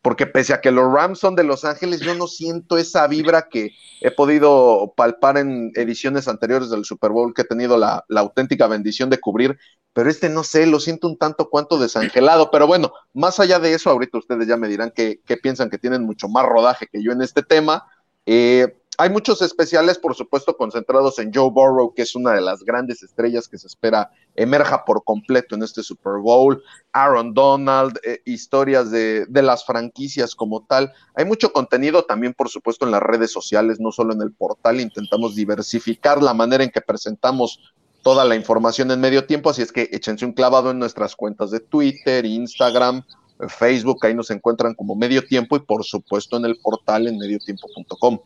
porque 0.03 0.27
pese 0.27 0.55
a 0.55 0.61
que 0.61 0.71
los 0.71 0.93
Rams 0.93 1.19
son 1.19 1.35
de 1.35 1.45
Los 1.45 1.65
Ángeles, 1.65 2.01
yo 2.01 2.15
no 2.15 2.29
siento 2.29 2.79
esa 2.79 3.07
vibra 3.09 3.49
que 3.51 3.73
he 4.01 4.11
podido 4.11 4.95
palpar 4.97 5.39
en 5.39 5.73
ediciones 5.75 6.29
anteriores 6.29 6.71
del 6.71 6.85
Super 6.85 7.11
Bowl 7.11 7.35
que 7.35 7.43
he 7.43 7.45
tenido 7.45 7.77
la, 7.77 8.05
auténtica 8.09 8.69
bendición 8.69 9.11
de 9.11 9.19
cubrir 9.19 9.59
pero 9.99 10.11
este 10.11 10.29
no 10.29 10.45
sé, 10.45 10.65
lo 10.67 10.79
siento 10.79 11.09
un 11.09 11.19
tanto 11.19 11.51
cuanto 11.51 11.77
desangelado, 11.77 12.53
pero 12.53 12.69
bueno, 12.69 12.93
más 13.15 13.41
allá 13.41 13.59
de 13.59 13.75
eso, 13.75 13.91
ahorita 13.91 14.19
ustedes 14.19 14.47
ya 14.47 14.57
me 14.57 14.69
dirán 14.69 14.93
que, 14.95 15.21
piensan 15.43 15.71
que 15.71 15.79
tienen 15.79 16.05
mucho 16.05 16.29
más 16.29 16.47
rodaje 16.47 16.87
que 16.87 17.03
yo 17.03 17.11
en 17.11 17.21
este 17.21 17.43
tema. 17.43 17.85
Eh, 18.31 18.77
hay 18.99 19.09
muchos 19.09 19.41
especiales, 19.41 19.97
por 19.97 20.15
supuesto, 20.15 20.55
concentrados 20.55 21.19
en 21.19 21.33
Joe 21.33 21.51
Burrow, 21.51 21.95
que 21.95 22.03
es 22.03 22.15
una 22.15 22.33
de 22.33 22.43
las 22.43 22.63
grandes 22.63 23.03
estrellas 23.03 23.49
que 23.49 23.57
se 23.57 23.69
espera 23.69 24.11
emerja 24.35 24.85
por 24.85 25.03
completo 25.03 25.55
en 25.55 25.63
este 25.63 25.83
Super 25.83 26.19
Bowl. 26.21 26.63
Aaron 26.93 27.33
Donald, 27.33 27.99
eh, 28.05 28.21
historias 28.27 28.91
de, 28.91 29.25
de, 29.27 29.43
las 29.43 29.65
franquicias 29.65 30.35
como 30.35 30.67
tal. 30.67 30.93
Hay 31.15 31.25
mucho 31.25 31.55
contenido 31.55 32.05
también, 32.05 32.35
por 32.35 32.51
supuesto, 32.51 32.85
en 32.85 32.91
las 32.91 33.03
redes 33.03 33.33
sociales, 33.33 33.81
no 33.81 33.93
solo 33.93 34.13
en 34.13 34.21
el 34.21 34.33
portal. 34.33 34.79
Intentamos 34.79 35.35
diversificar 35.35 36.23
la 36.23 36.35
manera 36.35 36.65
en 36.65 36.71
que 36.71 36.83
presentamos 36.83 37.73
toda 38.03 38.27
la 38.27 38.37
información 38.37 38.91
en 38.91 39.01
medio 39.01 39.25
tiempo, 39.25 39.49
así 39.49 39.63
es 39.63 39.73
que 39.73 39.89
échense 39.91 40.27
un 40.27 40.33
clavado 40.33 40.71
en 40.71 40.79
nuestras 40.79 41.17
cuentas 41.17 41.51
de 41.51 41.61
Twitter, 41.61 42.27
Instagram, 42.27 43.05
Facebook, 43.49 44.05
ahí 44.05 44.15
nos 44.15 44.31
encuentran 44.31 44.75
como 44.75 44.95
medio 44.95 45.25
tiempo 45.25 45.57
y 45.57 45.61
por 45.61 45.85
supuesto 45.85 46.37
en 46.37 46.45
el 46.45 46.57
portal 46.57 47.07
en 47.07 47.19
mediotiempo.com. 47.19 48.19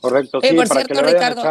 Correcto, 0.00 0.40
sí, 0.42 0.54
por 0.54 0.68
cierto, 0.68 1.02
Ricardo, 1.02 1.42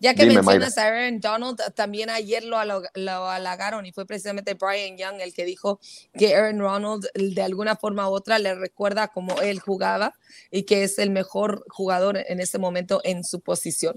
ya 0.00 0.14
que 0.14 0.26
mencionas 0.26 0.76
a 0.76 0.84
Aaron 0.84 1.20
Donald, 1.20 1.58
también 1.74 2.10
ayer 2.10 2.44
lo, 2.44 2.58
lo, 2.94 3.28
halagaron 3.30 3.86
y 3.86 3.92
fue 3.92 4.04
precisamente 4.04 4.54
Brian 4.54 4.98
Young 4.98 5.20
el 5.20 5.32
que 5.32 5.46
dijo 5.46 5.80
que 6.12 6.34
Aaron 6.34 6.58
Donald 6.58 7.06
de 7.14 7.42
alguna 7.42 7.76
forma 7.76 8.08
u 8.10 8.12
otra 8.12 8.38
le 8.38 8.54
recuerda 8.54 9.08
como 9.08 9.40
él 9.40 9.60
jugaba 9.60 10.14
y 10.50 10.64
que 10.64 10.84
es 10.84 10.98
el 10.98 11.10
mejor 11.10 11.64
jugador 11.68 12.18
en 12.18 12.40
este 12.40 12.58
momento 12.58 13.00
en 13.04 13.24
su 13.24 13.40
posición. 13.40 13.96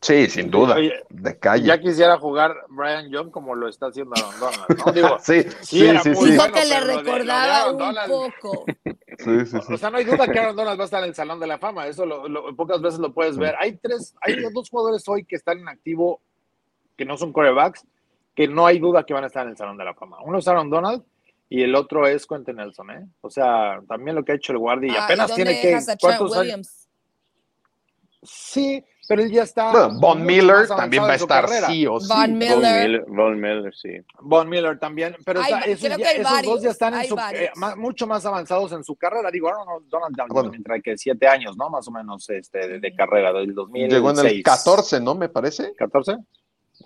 Sí, 0.00 0.26
sin 0.30 0.50
duda. 0.50 0.76
de 1.08 1.38
calle. 1.38 1.66
Ya 1.66 1.80
quisiera 1.80 2.16
jugar 2.18 2.54
Brian 2.68 3.10
Young 3.10 3.30
como 3.30 3.54
lo 3.56 3.68
está 3.68 3.86
haciendo 3.86 4.14
Aaron 4.16 4.40
Donald. 4.40 4.86
¿no? 4.86 4.92
Digo, 4.92 5.16
sí, 5.20 5.42
sí, 5.60 5.88
sí, 6.02 6.14
sí, 6.14 6.30
Dijo 6.30 6.52
que 6.52 6.64
le 6.64 6.80
recordaba 6.80 7.72
un 7.72 8.06
poco. 8.08 8.64
Sí, 9.18 9.40
sí, 9.46 9.58
sí. 9.66 9.72
O 9.72 9.76
sea, 9.76 9.90
no 9.90 9.96
hay 9.96 10.04
duda 10.04 10.28
que 10.28 10.38
Aaron 10.38 10.54
Donald 10.54 10.78
va 10.78 10.84
a 10.84 10.86
estar 10.86 11.02
en 11.02 11.08
el 11.08 11.14
Salón 11.16 11.40
de 11.40 11.48
la 11.48 11.58
Fama. 11.58 11.88
Eso 11.88 12.06
lo, 12.06 12.54
pocas 12.54 12.80
veces 12.80 13.00
lo 13.00 13.12
puedes 13.12 13.36
ver. 13.36 13.56
Hay 13.58 13.76
tres, 13.76 14.14
hay 14.20 14.36
dos 14.52 14.70
jugadores 14.70 15.02
hoy 15.08 15.24
que 15.24 15.34
están 15.34 15.58
en 15.58 15.68
activo, 15.68 16.20
que 16.96 17.04
no 17.04 17.16
son 17.16 17.32
corebacks, 17.32 17.84
que 18.36 18.46
no 18.46 18.64
hay 18.64 18.78
duda 18.78 19.04
que 19.04 19.14
van 19.14 19.24
a 19.24 19.26
estar 19.26 19.42
en 19.44 19.50
el 19.50 19.56
Salón 19.56 19.76
de 19.76 19.84
la 19.84 19.94
Fama. 19.94 20.18
Uno 20.22 20.38
es 20.38 20.46
Aaron 20.46 20.70
Donald 20.70 21.02
y 21.48 21.62
el 21.62 21.74
otro 21.74 22.06
es 22.06 22.28
Quentin 22.28 22.56
Nelson, 22.56 22.90
¿eh? 22.92 23.08
O 23.20 23.28
sea, 23.28 23.80
también 23.88 24.14
lo 24.14 24.24
que 24.24 24.30
ha 24.30 24.34
hecho 24.36 24.52
el 24.52 24.58
guardia 24.58 24.92
y 24.92 24.96
Ah, 24.96 25.06
apenas 25.06 25.32
¿y 25.32 25.34
tiene 25.34 25.50
dónde 25.50 25.62
que. 25.62 25.68
dejas 25.74 25.88
a. 25.88 26.22
Williams? 26.22 26.88
Sí, 28.22 28.84
pero 29.08 29.22
él 29.22 29.30
ya 29.32 29.42
está. 29.42 29.72
Bueno, 29.72 29.98
Von 30.00 30.24
Miller 30.24 30.68
más 30.68 30.68
también 30.68 31.02
va 31.02 31.12
a 31.12 31.14
estar 31.16 31.46
carrera. 31.46 31.66
sí 31.66 31.86
o 31.86 31.98
sí. 31.98 32.06
Von 32.08 32.18
Von 32.30 32.38
Miller. 32.38 33.04
Von 33.08 33.40
Miller, 33.40 33.74
sí. 33.74 33.88
Von 34.20 34.48
Miller 34.48 34.78
también, 34.78 35.16
pero 35.24 35.40
está- 35.40 35.60
esos, 35.60 35.88
ya- 35.96 36.10
esos 36.12 36.42
dos 36.42 36.62
ya 36.62 36.70
están 36.70 36.94
en 36.94 37.06
su, 37.08 37.16
eh, 37.32 37.50
ma- 37.56 37.74
mucho 37.74 38.06
más 38.06 38.24
avanzados 38.26 38.70
en 38.72 38.84
su 38.84 38.94
carrera. 38.96 39.30
Digo, 39.30 39.48
Aaron 39.48 39.88
Donald 39.88 40.14
Down, 40.14 40.28
Bueno. 40.28 40.52
entre 40.54 40.80
que 40.82 40.96
siete 40.98 41.26
años, 41.26 41.56
¿no? 41.56 41.70
Más 41.70 41.88
o 41.88 41.90
menos 41.90 42.28
este, 42.30 42.68
de, 42.68 42.80
de 42.80 42.94
carrera, 42.94 43.32
del 43.32 43.54
2006. 43.54 43.92
Llegó 43.92 44.10
en 44.10 44.26
el 44.26 44.42
14, 44.42 45.00
¿no? 45.00 45.14
Me 45.14 45.28
parece. 45.28 45.72
¿14? 45.74 46.16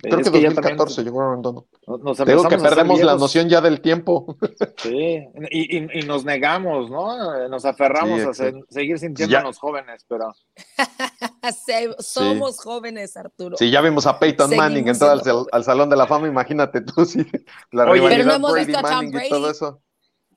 Creo 0.02 0.18
Es 0.18 0.24
que 0.26 0.30
también 0.32 0.54
2014 0.54 1.04
llegó 1.04 1.22
Aaron 1.22 1.42
Donald. 1.42 1.64
nos 1.86 1.98
digo 2.02 2.10
empezamos 2.18 2.48
que 2.48 2.54
a 2.56 2.58
perdemos 2.58 3.00
la 3.02 3.14
noción 3.16 3.48
ya 3.48 3.60
del 3.60 3.80
tiempo. 3.80 4.36
Sí, 4.82 5.24
y, 5.50 5.78
y- 5.78 6.00
y 6.00 6.02
nos 6.02 6.24
negamos, 6.24 6.90
¿no? 6.90 7.48
Nos 7.48 7.64
aferramos 7.64 8.20
Sí, 8.20 8.26
a 8.28 8.34
se- 8.34 8.52
seguir 8.68 8.98
sintiéndonos 8.98 9.58
jóvenes, 9.58 10.04
pero 10.08 10.32
Se- 11.66 11.94
Somos 11.98 12.58
jóvenes, 12.58 13.16
Arturo. 13.16 13.56
Si 13.56 13.70
ya 13.70 13.80
vimos 13.80 14.06
a 14.06 14.18
Peyton 14.18 14.48
Seguimos 14.48 14.68
Manning 14.70 14.88
entrar 14.88 15.18
al, 15.24 15.46
al 15.52 15.64
Salón 15.64 15.88
de 15.90 15.96
la 15.96 16.06
Fama, 16.06 16.26
imagínate 16.26 16.80
tú, 16.80 17.04
sí. 17.06 17.24
La 17.70 17.84
Oye, 17.84 17.94
rivalidad 17.94 18.16
pero 18.18 18.24
no 18.28 18.34
hemos 18.34 18.52
Brady 18.52 18.66
visto 18.66 18.78
a 18.78 18.82
Tom 18.82 18.90
Manning 18.90 19.20
y 19.24 19.28
todo 19.28 19.50
eso. 19.50 19.82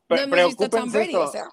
No 0.09 0.16
hemos 0.18 0.45
visto 0.47 0.66
a 0.66 0.70
Tom 0.70 0.91
Brady, 0.91 1.05
esto. 1.07 1.22
o 1.24 1.28
sea. 1.32 1.45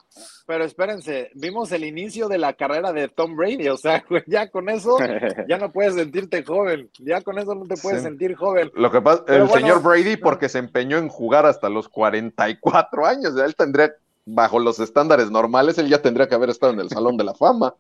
Pero 0.47 0.65
espérense, 0.65 1.31
vimos 1.35 1.71
el 1.73 1.85
inicio 1.85 2.29
de 2.29 2.39
la 2.39 2.53
carrera 2.55 2.93
de 2.93 3.09
Tom 3.09 3.37
Brady, 3.37 3.69
o 3.69 3.77
sea, 3.77 4.05
ya 4.27 4.49
con 4.49 4.69
eso 4.69 4.97
ya 5.49 5.59
no 5.59 5.71
puedes 5.73 5.95
sentirte 5.95 6.43
joven, 6.45 6.91
ya 6.99 7.21
con 7.23 7.39
eso 7.39 7.55
no 7.55 7.65
te 7.67 7.77
puedes 7.77 8.01
Sí. 8.01 8.05
sentir 8.07 8.35
joven. 8.35 8.71
Lo 8.75 8.91
que 8.91 9.01
pasa, 9.01 9.25
Pero 9.25 9.45
el 9.45 9.49
bueno, 9.49 9.67
señor 9.67 9.83
Brady, 9.83 10.17
porque 10.17 10.49
se 10.49 10.59
empeñó 10.59 10.99
en 10.99 11.09
jugar 11.09 11.47
hasta 11.47 11.69
los 11.69 11.89
44 11.89 13.07
años, 13.07 13.37
él 13.37 13.55
tendría, 13.55 13.93
bajo 14.25 14.59
los 14.59 14.79
estándares 14.81 15.31
normales, 15.31 15.79
él 15.79 15.89
ya 15.89 16.01
tendría 16.03 16.29
que 16.29 16.35
haber 16.35 16.51
estado 16.51 16.73
en 16.73 16.81
el 16.81 16.89
Salón 16.89 17.17
de 17.17 17.25
la 17.25 17.35
Fama. 17.35 17.75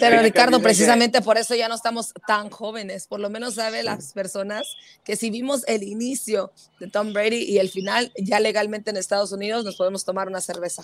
Pero 0.00 0.20
Ricardo, 0.22 0.60
precisamente 0.60 1.22
por 1.22 1.36
eso 1.38 1.54
ya 1.54 1.68
no 1.68 1.74
estamos 1.74 2.12
tan 2.26 2.50
jóvenes. 2.50 3.06
Por 3.06 3.20
lo 3.20 3.30
menos 3.30 3.54
sabe 3.54 3.82
las 3.82 4.12
personas 4.12 4.76
que 5.04 5.16
si 5.16 5.30
vimos 5.30 5.64
el 5.68 5.82
inicio 5.82 6.50
de 6.80 6.88
Tom 6.88 7.12
Brady 7.12 7.44
y 7.44 7.58
el 7.58 7.68
final, 7.68 8.12
ya 8.16 8.40
legalmente 8.40 8.90
en 8.90 8.96
Estados 8.96 9.32
Unidos 9.32 9.64
nos 9.64 9.76
podemos 9.76 10.04
tomar 10.04 10.28
una 10.28 10.40
cerveza. 10.40 10.82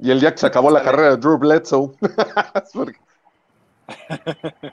Y 0.00 0.10
el 0.10 0.20
día 0.20 0.32
que 0.32 0.38
se 0.38 0.46
acabó 0.46 0.70
la 0.70 0.82
carrera 0.82 1.10
de 1.10 1.16
Drew 1.16 1.38
Bledsoe. 1.38 1.90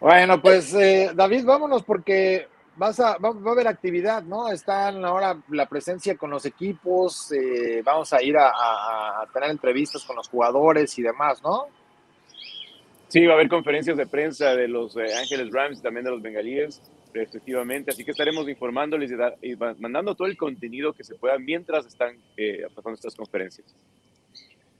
Bueno, 0.00 0.40
pues 0.40 0.72
eh, 0.74 1.10
David, 1.12 1.44
vámonos 1.44 1.82
porque 1.82 2.46
vas 2.76 3.00
a, 3.00 3.18
va, 3.18 3.30
va 3.32 3.50
a 3.50 3.52
haber 3.52 3.66
actividad, 3.66 4.22
¿no? 4.22 4.48
Están 4.48 5.04
ahora 5.04 5.36
la 5.48 5.66
presencia 5.66 6.16
con 6.16 6.30
los 6.30 6.44
equipos, 6.44 7.32
eh, 7.32 7.82
vamos 7.84 8.12
a 8.12 8.22
ir 8.22 8.36
a, 8.36 8.48
a- 8.50 9.22
a 9.22 9.26
tener 9.32 9.50
entrevistas 9.50 10.04
con 10.04 10.14
los 10.14 10.28
jugadores 10.28 10.96
y 10.98 11.02
demás, 11.02 11.42
¿no? 11.42 11.66
Sí, 13.08 13.24
va 13.26 13.32
a 13.32 13.34
haber 13.36 13.48
conferencias 13.48 13.96
de 13.96 14.06
prensa 14.06 14.54
de 14.54 14.68
los 14.68 14.96
eh, 14.96 15.14
Ángeles 15.18 15.50
Rams 15.52 15.78
y 15.78 15.82
también 15.82 16.04
de 16.04 16.10
los 16.10 16.20
Bengalíes, 16.22 16.82
respectivamente. 17.14 17.90
Así 17.90 18.04
que 18.04 18.10
estaremos 18.10 18.48
informándoles 18.48 19.10
y, 19.10 19.16
da- 19.16 19.34
y 19.40 19.56
mandando 19.56 20.14
todo 20.14 20.28
el 20.28 20.36
contenido 20.36 20.92
que 20.92 21.04
se 21.04 21.14
pueda 21.14 21.38
mientras 21.38 21.86
están 21.86 22.16
eh, 22.36 22.66
pasando 22.74 22.94
estas 22.96 23.14
conferencias. 23.14 23.66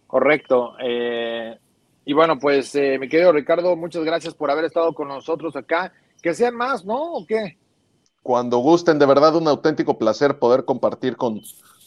Correcto. 0.06 0.74
eh, 0.82 1.56
y 2.04 2.12
bueno, 2.14 2.38
pues 2.38 2.74
eh, 2.74 2.98
mi 2.98 3.08
querido 3.08 3.32
Ricardo, 3.32 3.76
muchas 3.76 4.02
gracias 4.04 4.32
por 4.34 4.50
haber 4.50 4.64
estado 4.64 4.94
con 4.94 5.08
nosotros 5.08 5.54
acá. 5.56 5.92
Que 6.22 6.32
sean 6.34 6.54
más, 6.56 6.84
¿no? 6.84 7.12
¿O 7.14 7.26
qué? 7.26 7.58
Cuando 8.22 8.58
gusten, 8.58 8.98
de 8.98 9.06
verdad, 9.06 9.36
un 9.36 9.46
auténtico 9.46 9.98
placer 9.98 10.38
poder 10.38 10.64
compartir 10.64 11.16
con, 11.16 11.40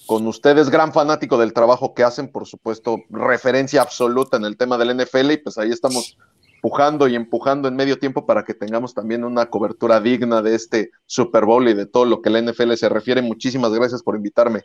con 0.06 0.26
ustedes, 0.28 0.70
gran 0.70 0.94
fanático 0.94 1.38
del 1.38 1.54
trabajo 1.54 1.94
que 1.94 2.04
hacen, 2.04 2.32
por 2.32 2.48
supuesto, 2.48 2.98
referencia 3.10 3.82
absoluta 3.82 4.38
en 4.38 4.46
el 4.46 4.58
tema 4.58 4.78
del 4.78 4.96
NFL, 4.98 5.32
y 5.32 5.38
pues 5.38 5.58
ahí 5.58 5.70
estamos 5.72 6.18
pujando 6.62 7.08
y 7.08 7.16
empujando 7.16 7.68
en 7.68 7.76
medio 7.76 8.00
tiempo 8.00 8.26
para 8.26 8.44
que 8.44 8.54
tengamos 8.54 8.94
también 8.94 9.24
una 9.24 9.48
cobertura 9.48 10.00
digna 10.00 10.42
de 10.42 10.56
este 10.56 10.92
Super 11.06 11.46
Bowl 11.46 11.68
y 11.68 11.74
de 11.74 11.88
todo 11.88 12.06
lo 12.06 12.22
que 12.22 12.30
la 12.30 12.42
NFL 12.42 12.74
se 12.74 12.88
refiere. 12.88 13.22
Muchísimas 13.22 13.74
gracias 13.74 14.04
por 14.04 14.16
invitarme. 14.16 14.62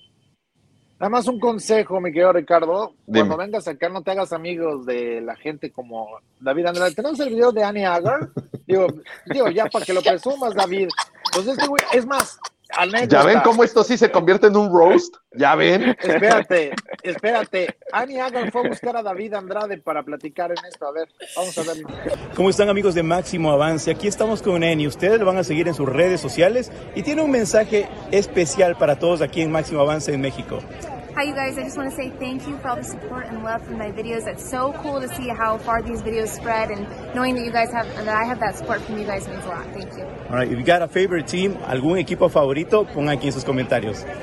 Nada 0.99 1.11
más 1.11 1.29
un 1.29 1.39
consejo, 1.39 2.01
mi 2.01 2.11
querido 2.11 2.33
Ricardo. 2.33 2.95
Dime. 3.07 3.27
Cuando 3.27 3.37
vengas 3.37 3.69
acá, 3.69 3.89
no 3.89 4.03
te 4.03 4.13
hagas 4.13 4.33
amigos 4.33 4.87
de 4.87 5.21
la 5.21 5.37
gente 5.37 5.71
como 5.71 6.09
David 6.41 6.67
Andrade. 6.67 6.95
¿Tenemos 6.95 7.21
el 7.21 7.31
video 7.31 7.53
de 7.53 7.65
Annie 7.65 7.85
Agar? 7.85 8.31
Digo, 8.67 8.87
digo 9.27 9.49
ya 9.51 9.67
para 9.67 9.85
que 9.85 9.93
lo 9.93 10.01
presumas, 10.01 10.55
David. 10.55 10.89
Pues 11.35 11.47
este 11.47 11.67
güey, 11.67 11.83
es 11.93 12.07
más, 12.07 12.39
anécdota. 12.71 13.23
¿Ya 13.23 13.25
ven 13.25 13.41
cómo 13.41 13.65
esto 13.65 13.85
sí 13.85 13.97
se 13.97 14.11
convierte 14.11 14.47
en 14.49 14.57
un 14.57 14.73
roast? 14.73 15.17
¿Ya 15.33 15.55
ven? 15.55 15.97
Espérate, 16.01 16.73
espérate. 17.03 17.77
Annie 17.93 18.21
Agar 18.21 18.51
fue 18.51 18.65
a 18.65 18.69
buscar 18.69 18.97
a 18.97 19.03
David 19.03 19.35
Andrade 19.35 19.79
para 19.79 20.03
platicar 20.03 20.51
en 20.51 20.59
esto. 20.67 20.87
A 20.87 20.93
ver, 20.93 21.09
vamos 21.37 21.57
a 21.59 21.63
verlo. 21.63 21.89
¿Cómo 22.35 22.51
están 22.51 22.69
amigos 22.69 22.95
de 22.95 23.03
Máximo 23.03 23.51
Avance? 23.51 23.91
Aquí 23.91 24.09
estamos 24.09 24.43
con 24.43 24.63
Eni. 24.63 24.87
Ustedes 24.87 25.19
lo 25.21 25.27
van 25.27 25.39
a 25.39 25.45
seguir 25.45 25.69
en 25.69 25.75
sus 25.75 25.89
redes 25.89 26.21
sociales 26.21 26.73
y 26.95 27.03
tiene 27.03 27.23
un 27.23 27.31
mensaje 27.31 27.89
especial 28.11 28.77
para 28.77 28.99
todos 28.99 29.21
aquí 29.21 29.43
en 29.43 29.51
Máximo 29.51 29.81
Avance 29.81 30.13
en 30.13 30.21
México. 30.21 30.59
Hi, 31.17 31.23
you 31.23 31.35
guys. 31.35 31.57
I 31.57 31.63
just 31.63 31.77
want 31.79 31.89
to 31.91 31.97
say 31.97 32.11
thank 32.19 32.47
you 32.47 32.59
for 32.59 32.69
all 32.69 32.77
the 32.77 32.85
support 32.85 33.25
and 33.27 33.43
love 33.43 33.65
for 33.65 33.73
my 33.73 33.91
videos. 33.91 34.27
It's 34.27 34.49
so 34.49 34.73
cool 34.83 35.01
to 35.01 35.09
see 35.09 35.29
how 35.29 35.57
far 35.57 35.81
these 35.83 36.03
videos 36.03 36.29
spread, 36.29 36.71
and 36.71 36.87
knowing 37.15 37.35
that 37.37 37.45
you 37.45 37.51
guys 37.51 37.73
have, 37.73 37.87
that 38.05 38.09
I 38.09 38.25
have 38.25 38.39
that 38.41 38.57
support 38.57 38.83
from 38.83 38.99
you 38.99 39.07
guys 39.07 39.27
means 39.27 39.43
a 39.45 39.49
lot. 39.49 39.65
Thank 39.73 39.97
you. 39.97 40.05
All 40.29 40.37
right, 40.37 40.51
if 40.51 40.59
you 40.59 40.65
got 40.65 40.83
a 40.83 40.89
favorite 40.89 41.27
team, 41.27 41.55
algún 41.67 41.99
equipo 41.99 42.29
favorito, 42.31 42.85
pongan 42.93 43.17
aquí 43.17 43.29
en 43.29 43.33
sus 43.33 43.45
comentarios. 43.45 44.05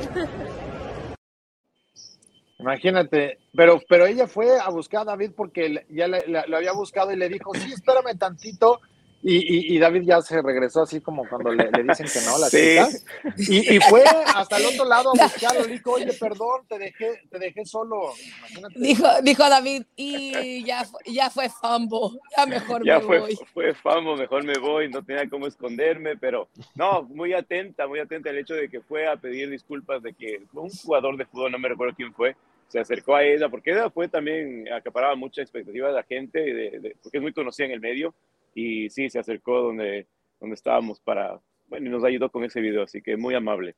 Imagínate, 2.60 3.40
pero, 3.58 3.82
pero 3.90 4.06
ella 4.06 4.28
fue 4.28 4.58
a 4.60 4.70
buscar 4.70 5.02
a 5.02 5.06
David 5.06 5.32
porque 5.36 5.84
ya 5.90 6.08
le- 6.08 6.26
le- 6.28 6.48
lo 6.48 6.58
había 6.58 6.72
buscado 6.74 7.12
y 7.12 7.18
le 7.18 7.28
dijo, 7.28 7.54
sí, 7.56 7.74
espérame 7.74 8.16
tantito. 8.18 8.80
Y, 9.26 9.38
y- 9.38 9.76
y 9.76 9.80
David 9.80 10.02
ya 10.04 10.22
se 10.22 10.42
regresó 10.42 10.82
así 10.82 11.00
como 11.00 11.26
cuando 11.30 11.52
le, 11.54 11.72
le 11.72 11.84
dicen 11.84 12.08
que 12.12 12.20
no, 12.26 12.38
las 12.38 12.50
Sí. 12.52 12.58
chicas. 12.58 13.06
Y, 13.38 13.76
y 13.76 13.80
fue 13.80 14.04
hasta 14.36 14.58
el 14.58 14.66
otro 14.66 14.84
lado 14.84 15.12
a 15.18 15.24
buscarlo. 15.24 15.62
Le 15.66 15.74
dijo, 15.74 15.92
oye, 15.94 16.12
perdón, 16.20 16.68
te 16.68 16.78
dejé, 16.78 17.22
te 17.32 17.40
dejé 17.40 17.66
solo. 17.66 18.12
Imagínate. 18.50 18.80
Dijo, 18.80 19.08
dijo 19.24 19.50
David, 19.50 19.84
y 19.96 20.66
ya, 20.66 20.86
ya 21.06 21.30
fue 21.30 21.48
fumble, 21.48 22.20
ya 22.36 22.46
mejor 22.46 22.86
Ya 22.86 23.00
me 23.00 23.06
fue, 23.06 23.20
voy. 23.20 23.40
fue 23.54 23.74
famo, 23.74 24.18
mejor 24.18 24.44
me 24.44 24.58
voy, 24.60 24.90
no 24.90 25.02
tenía 25.04 25.30
cómo 25.30 25.48
esconderme, 25.48 26.18
pero 26.18 26.50
no, 26.76 27.04
muy 27.04 27.34
atenta, 27.34 27.88
muy 27.88 28.00
atenta 28.00 28.30
al 28.30 28.38
hecho 28.40 28.56
de 28.56 28.68
que 28.68 28.82
fue 28.82 29.08
a 29.08 29.16
pedir 29.16 29.50
disculpas 29.50 30.04
de 30.04 30.14
que 30.14 30.44
un 30.52 30.70
jugador 30.70 31.16
de 31.16 31.26
fútbol, 31.26 31.50
no 31.54 31.60
me 31.60 31.70
recuerdo 31.70 31.96
quién 31.96 32.14
fue, 32.14 32.36
se 32.68 32.80
acercó 32.80 33.16
a 33.16 33.24
ella, 33.24 33.48
porque 33.48 33.72
ella 33.72 33.90
fue 33.90 34.10
también, 34.10 34.68
acaparaba 34.74 35.16
mucha 35.16 35.42
expectativa 35.42 35.88
de 35.88 35.94
la 35.94 36.04
gente, 36.04 36.40
de- 36.40 36.80
de- 36.80 36.96
porque 37.02 37.20
es 37.20 37.22
muy 37.22 37.32
conocida 37.32 37.68
en 37.68 37.72
el 37.74 37.80
medio, 37.80 38.14
y 38.54 38.90
sí, 38.90 39.10
se 39.10 39.20
acercó 39.20 39.60
donde, 39.62 40.08
donde 40.40 40.56
estábamos 40.56 41.00
para, 41.00 41.40
bueno, 41.68 41.88
y 41.88 41.90
nos 41.90 42.04
ayudó 42.04 42.30
con 42.32 42.44
ese 42.44 42.62
video, 42.62 42.84
así 42.84 43.02
que 43.02 43.18
muy 43.18 43.36
amable. 43.36 43.76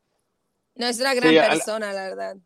No, 0.75 0.87
es 0.87 0.99
una 0.99 1.13
gran 1.13 1.29
Sí, 1.31 1.39
persona, 1.39 1.93
la 1.93 2.03
verdad. 2.09 2.37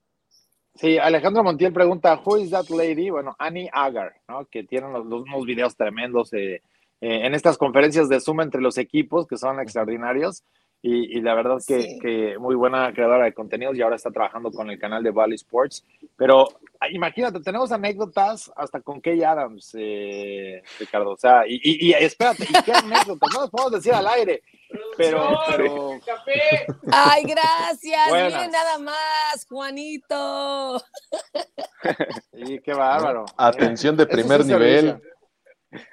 Sí, 0.75 0.97
Alejandro 0.97 1.43
Montiel 1.43 1.73
pregunta, 1.73 2.21
who 2.23 2.37
is 2.37 2.51
that 2.51 2.69
lady? 2.69 3.09
Bueno, 3.09 3.35
Annie 3.39 3.69
Agar, 3.73 4.15
¿no? 4.27 4.45
Que 4.45 4.63
tienen 4.63 4.93
los, 4.93 5.05
los- 5.05 5.23
unos 5.23 5.45
videos 5.45 5.75
tremendos 5.75 6.31
eh, 6.33 6.61
eh, 7.01 7.25
en 7.25 7.33
estas 7.33 7.57
conferencias 7.57 8.07
de 8.07 8.19
Zoom 8.21 8.41
entre 8.41 8.61
los 8.61 8.77
equipos 8.77 9.27
que 9.27 9.35
son 9.37 9.59
extraordinarios 9.59 10.43
y, 10.81 11.17
y 11.17 11.21
la 11.21 11.33
verdad 11.35 11.57
que, 11.67 11.81
Sí. 11.81 11.99
que 11.99 12.37
muy 12.37 12.55
buena 12.55 12.93
creadora 12.93 13.25
de 13.25 13.33
contenidos 13.33 13.75
y 13.77 13.81
ahora 13.81 13.97
está 13.97 14.11
trabajando 14.11 14.49
con 14.51 14.69
el 14.69 14.79
canal 14.79 15.03
de 15.03 15.11
Valley 15.11 15.35
Sports. 15.35 15.85
Pero 16.15 16.47
ah, 16.79 16.89
imagínate, 16.89 17.39
tenemos 17.41 17.71
anécdotas 17.71 18.51
hasta 18.55 18.79
con 18.81 19.01
Kay 19.01 19.21
Adams, 19.23 19.75
eh, 19.77 20.61
Ricardo. 20.79 21.11
O 21.11 21.17
sea, 21.17 21.45
y, 21.47 21.55
y- 21.63 21.87
y 21.89 21.93
espérate, 21.93 22.43
¿y 22.43 22.63
qué 22.63 22.71
anécdotas? 22.71 23.29
No 23.33 23.41
las 23.41 23.49
podemos 23.49 23.71
decir 23.73 23.93
al 23.93 24.07
aire, 24.07 24.41
pero, 24.95 25.37
pero 25.55 25.99
Ay, 26.91 27.23
gracias. 27.23 28.09
Buenas. 28.09 28.33
Miren 28.33 28.51
nada 28.51 28.79
más, 28.79 29.45
Juanito. 29.49 30.81
y 32.33 32.59
qué 32.61 32.73
bárbaro. 32.73 33.25
Atención 33.37 33.97
de 33.97 34.05
primer 34.07 34.43
sí 34.43 34.51
nivel. 34.53 35.01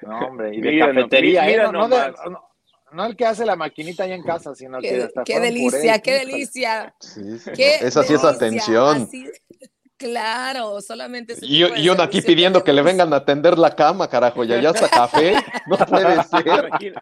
No, 0.01 0.19
hombre, 0.19 0.55
y 0.55 0.61
de 0.61 0.71
Mira, 0.71 0.87
no, 0.87 0.93
cafetería, 0.95 1.43
mira 1.43 1.63
¿eh? 1.65 1.65
No, 1.65 1.71
no, 1.71 1.87
de- 1.87 1.97
nomás. 1.97 2.15
no- 2.31 2.46
no 2.91 3.05
el 3.05 3.15
que 3.15 3.25
hace 3.25 3.45
la 3.45 3.55
maquinita 3.55 4.03
ahí 4.03 4.13
en 4.13 4.23
casa, 4.23 4.55
sino 4.55 4.79
que 4.79 4.89
Qué, 4.89 5.03
hasta 5.03 5.23
qué 5.23 5.39
delicia, 5.39 5.99
qué 5.99 6.19
delicia. 6.19 6.95
Sí, 6.99 7.39
sí, 7.39 7.51
Qué 7.55 7.75
Esa 7.81 8.03
sí 8.03 8.13
es 8.13 8.23
atención. 8.23 9.03
Así- 9.03 9.29
claro, 9.97 10.79
solamente 10.81 11.35
Y, 11.41 11.63
y 11.81 11.89
uno 11.89 12.03
aquí 12.03 12.21
pidiendo 12.21 12.63
que 12.63 12.71
le 12.73 12.81
vengan 12.81 13.11
a 13.13 13.17
atender 13.17 13.57
la 13.57 13.75
cama, 13.75 14.07
carajo, 14.09 14.43
y 14.43 14.53
allá 14.53 14.69
hasta 14.71 14.89
café. 14.89 15.33
No 15.67 15.75
puede 15.77 16.23
ser. 16.23 16.65
Imagina. 16.69 17.01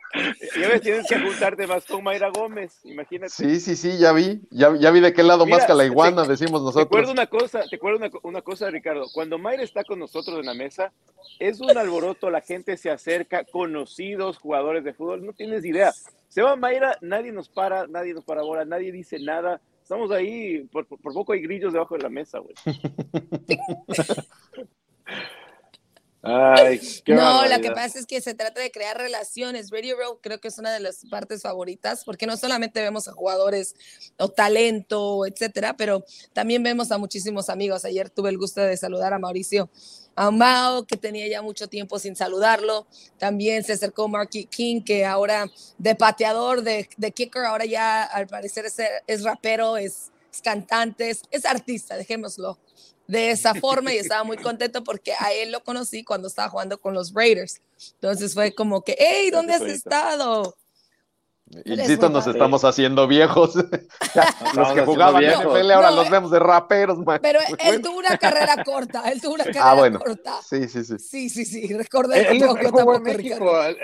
Ya 0.60 0.68
ves, 0.70 0.82
tienes 0.82 1.08
que 1.08 1.20
juntarte 1.20 1.68
más 1.68 1.86
con 1.86 2.04
Mayra 2.04 2.30
Gómez, 2.30 2.80
imagínate. 2.84 3.30
Sí, 3.30 3.60
sí, 3.60 3.76
sí, 3.76 3.98
ya 4.00 4.12
vi. 4.12 4.42
Ya, 4.50 4.76
ya 4.80 4.90
vi 4.90 5.02
de 5.02 5.14
qué 5.14 5.22
lado 5.22 5.46
Mira, 5.46 5.58
más 5.58 5.68
que 5.68 5.74
la 5.74 5.84
te- 5.84 5.86
iguana, 5.88 6.24
decimos 6.24 6.74
Te 6.74 6.82
acuerdo 6.82 7.10
nosotros. 7.10 7.12
una 7.12 7.28
cosa, 7.28 7.62
te 7.70 7.76
acuerdo 7.76 7.98
una, 8.00 8.10
una 8.24 8.42
cosa, 8.42 8.72
Ricardo. 8.72 9.06
Cuando 9.14 9.38
Mayra 9.38 9.62
está 9.62 9.84
con 9.84 10.00
nosotros 10.00 10.40
en 10.40 10.46
la 10.48 10.56
mesa, 10.56 10.92
es 11.40 11.60
un 11.62 11.78
alboroto, 11.78 12.32
la 12.32 12.42
gente 12.42 12.76
se 12.78 12.90
acerca, 12.90 13.44
conocidos 13.44 14.38
jugadores 14.40 14.84
de 14.84 14.94
fútbol, 14.94 15.24
no 15.24 15.34
tienes 15.34 15.64
idea. 15.64 15.92
Se 16.30 16.42
va 16.42 16.56
Mayra, 16.56 16.98
nadie 17.02 17.32
nos 17.32 17.50
para, 17.50 17.86
nadie 17.86 18.14
nos 18.16 18.24
para 18.24 18.42
bola, 18.42 18.66
nadie 18.66 18.92
dice 18.92 19.20
nada. 19.20 19.62
Estamos 19.86 20.10
ahí, 20.10 20.64
por, 20.72 20.88
por- 20.88 20.98
poco 21.14 21.34
hay 21.34 21.42
grillos 21.42 21.72
debajo 21.72 21.96
de 21.96 22.02
la 22.02 22.10
mesa, 22.10 22.40
güey. 22.40 22.56
Ay, 26.28 26.80
qué 27.04 27.14
No, 27.14 27.46
lo 27.46 27.62
que 27.62 27.70
pasa 27.70 28.00
es 28.00 28.08
que 28.08 28.20
se 28.20 28.34
trata 28.34 28.60
de 28.60 28.72
crear 28.72 28.98
relaciones. 28.98 29.70
Radio 29.70 29.96
Row 29.96 30.20
creo 30.24 30.40
que 30.40 30.48
es 30.48 30.58
una 30.58 30.74
de 30.74 30.80
las 30.80 31.06
partes 31.08 31.44
favoritas 31.44 32.04
porque 32.04 32.26
no 32.26 32.36
solamente 32.36 32.82
vemos 32.82 33.08
a 33.08 33.12
jugadores 33.12 33.76
o 34.18 34.28
talento, 34.30 35.28
etcétera, 35.28 35.78
pero 35.78 36.04
también 36.34 36.64
vemos 36.64 36.92
a 36.92 36.98
muchísimos 36.98 37.48
amigos. 37.50 37.86
Ayer 37.86 38.10
tuve 38.10 38.32
el 38.32 38.40
gusto 38.40 38.62
de 38.62 38.76
saludar 38.76 39.14
a 39.14 39.20
Mauricio 39.20 39.70
Amao, 40.16 40.86
que 40.88 40.98
tenía 40.98 41.28
ya 41.28 41.44
mucho 41.44 41.70
tiempo 41.70 42.00
sin 42.00 42.16
saludarlo. 42.16 42.88
También 43.20 43.64
se 43.64 43.74
acercó 43.74 44.08
Marky 44.08 44.46
King, 44.46 44.82
que 44.82 45.06
ahora 45.06 45.46
de 45.78 45.94
pateador, 45.94 46.64
de, 46.64 46.90
de 46.98 47.12
kicker, 47.12 47.46
ahora 47.46 47.66
ya 47.66 48.04
al 48.04 48.26
parecer 48.26 48.66
es, 48.66 48.78
es 49.06 49.24
rapero, 49.24 49.78
es, 49.78 50.12
es 50.34 50.42
cantante, 50.42 51.12
es, 51.12 51.22
es 51.30 51.46
artista, 51.46 51.96
dejémoslo 51.98 52.58
de 53.08 53.32
esa 53.32 53.54
forma 53.56 53.94
y 53.94 53.98
estaba 53.98 54.24
muy 54.24 54.38
contento 54.38 54.84
porque 54.84 55.14
a 55.20 55.32
él 55.34 55.52
lo 55.52 55.64
conocí 55.64 56.04
cuando 56.04 56.28
estaba 56.28 56.50
jugando 56.50 56.80
con 56.80 56.94
los 56.94 57.14
Raiders. 57.14 57.62
Entonces 57.94 58.34
fue 58.34 58.54
como 58.54 58.84
que, 58.84 58.96
hey, 58.98 59.30
¿dónde 59.32 59.54
has 59.54 59.62
estado? 59.62 60.56
Insisto, 61.64 62.10
nos 62.10 62.28
estamos 62.28 62.64
haciendo 62.66 63.08
viejos. 63.08 63.56
los 64.56 64.72
que 64.74 64.82
jugaban 64.86 65.20
viejos. 65.22 65.46
NFL 65.46 65.72
ahora 65.72 65.90
No, 65.92 65.96
los 65.98 66.08
eh, 66.08 66.12
vemos 66.12 66.32
de 66.32 66.40
raperos, 66.40 66.98
man. 67.00 67.20
Pero 67.22 67.40
él 67.40 67.56
bueno. 67.58 67.82
tuvo 67.82 67.98
una 68.00 68.18
carrera 68.18 68.64
corta, 68.64 69.10
él 69.12 69.22
tuvo 69.22 69.36
una 69.36 69.44
carrera 69.46 69.72
Ah, 69.72 69.76
bueno. 69.76 70.00
corta. 70.00 70.42
Sí, 70.42 70.68
sí, 70.68 70.84
sí. 70.84 70.98
Sí, 71.00 71.30
sí, 71.30 71.46
sí, 71.46 71.74
recordé 71.74 72.20
Él, 72.20 72.26
él- 72.26 72.40
tampoco, 72.40 72.60
él 72.62 72.72
jugó 72.72 72.96
en 72.96 73.04
México, 73.04 73.36
Ricardo. 73.36 73.66
él, 73.68 73.78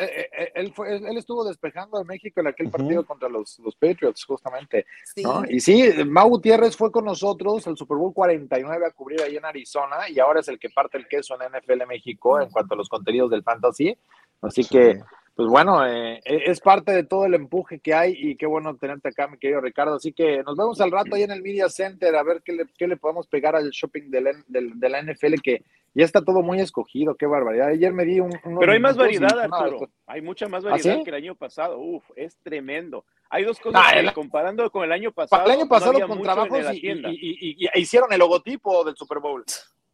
él- 0.55 0.73
fue- 0.73 1.17
estuvo 1.17 1.43
despejando 1.45 2.01
en 2.01 2.07
México 2.07 2.41
en 2.41 2.47
aquel 2.47 2.69
partido 2.69 3.05
contra 3.05 3.29
los, 3.29 3.57
los 3.59 3.75
Patriots, 3.75 4.25
justamente. 4.25 4.85
Sí. 5.15 5.23
¿no? 5.23 5.43
Y 5.47 5.59
sí, 5.59 5.91
Mau 6.05 6.29
Gutiérrez 6.29 6.75
fue 6.75 6.91
con 6.91 7.05
nosotros 7.05 7.65
el 7.67 7.77
Super 7.77 7.97
Bowl 7.97 8.13
49 8.13 8.85
a 8.85 8.91
cubrir 8.91 9.21
ahí 9.21 9.37
en 9.37 9.45
Arizona 9.45 10.09
y 10.09 10.19
ahora 10.19 10.39
es 10.41 10.47
el 10.47 10.59
que 10.59 10.69
parte 10.69 10.97
el 10.97 11.07
queso 11.07 11.35
en 11.39 11.47
NFL 11.51 11.85
México 11.87 12.39
en 12.41 12.49
cuanto 12.49 12.73
a 12.73 12.77
los 12.77 12.89
contenidos 12.89 13.29
del 13.31 13.43
fantasy. 13.43 13.97
Así 14.41 14.65
que, 14.65 14.99
pues 15.35 15.47
bueno, 15.49 15.85
eh, 15.87 16.21
es 16.25 16.59
parte 16.59 16.91
de 16.91 17.03
todo 17.03 17.25
el 17.25 17.33
empuje 17.33 17.79
que 17.79 17.93
hay 17.93 18.13
y 18.17 18.35
qué 18.35 18.45
bueno 18.45 18.75
tenerte 18.75 19.09
acá, 19.09 19.27
mi 19.27 19.37
querido 19.37 19.61
Ricardo. 19.61 19.95
Así 19.95 20.11
que 20.13 20.43
nos 20.43 20.55
vemos 20.57 20.79
al 20.81 20.91
rato 20.91 21.15
ahí 21.15 21.23
en 21.23 21.31
el 21.31 21.41
Media 21.41 21.69
Center 21.69 22.15
a 22.15 22.23
ver 22.23 22.41
qué 22.43 22.53
le, 22.53 22.65
qué 22.77 22.87
le 22.87 22.97
podemos 22.97 23.27
pegar 23.27 23.55
al 23.55 23.69
shopping 23.71 24.09
de 24.11 24.89
la 24.89 25.01
NFL 25.01 25.35
que 25.41 25.63
ya 25.93 26.05
está 26.05 26.21
todo 26.23 26.41
muy 26.41 26.59
escogido, 26.61 27.15
qué 27.15 27.25
barbaridad. 27.25 27.67
Ayer 27.69 27.91
me 27.93 28.05
di 28.05 28.19
un... 28.19 28.31
Pero 28.59 28.71
hay 28.71 28.79
más 28.79 28.95
variedad, 28.95 29.37
Arturo. 29.39 29.89
Hay 30.07 30.21
mucha 30.21 30.47
más 30.47 30.63
¿Ah, 30.65 30.69
variedad 30.71 30.97
sí? 30.97 31.03
que 31.03 31.09
el 31.09 31.15
año 31.17 31.35
pasado. 31.35 31.79
Uf, 31.79 32.03
es 32.15 32.37
tremendo. 32.43 33.03
Hay 33.29 33.43
dos 33.43 33.59
cosas 33.59 33.81
que, 33.93 33.99
el- 33.99 34.13
comparando 34.13 34.69
con 34.71 34.83
el 34.83 34.91
año 34.91 35.11
pasado. 35.11 35.41
Para 35.43 35.53
el 35.53 35.59
año 35.59 35.69
pasado 35.69 35.93
no 35.93 36.07
con 36.07 36.21
trabajos 36.21 36.59
y, 36.73 36.87
y- 36.87 37.57
y- 37.65 37.79
hicieron 37.79 38.11
el 38.13 38.19
logotipo 38.19 38.83
del 38.85 38.95
Super 38.95 39.19
Bowl. 39.19 39.43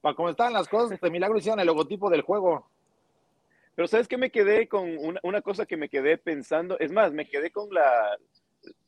Para 0.01 0.13
cómo 0.15 0.29
estaban 0.29 0.53
las 0.53 0.67
cosas, 0.67 0.99
de 0.99 1.09
milagro 1.09 1.37
hicieron 1.37 1.59
el 1.59 1.67
logotipo 1.67 2.09
del 2.11 2.21
juego. 2.21 2.67
Pero 3.77 3.87
¿sabes 3.87 4.07
qué 4.07 4.17
me 4.17 4.31
quedé 4.31 4.67
con 4.67 4.97
una, 5.21 5.41
cosa 5.43 5.67
que 5.67 5.77
me 5.77 5.87
quedé 5.87 6.17
pensando? 6.17 6.79
Es 6.79 6.91
más, 6.91 7.13
me 7.13 7.29
quedé 7.29 7.51
con 7.51 7.71
la... 7.71 8.17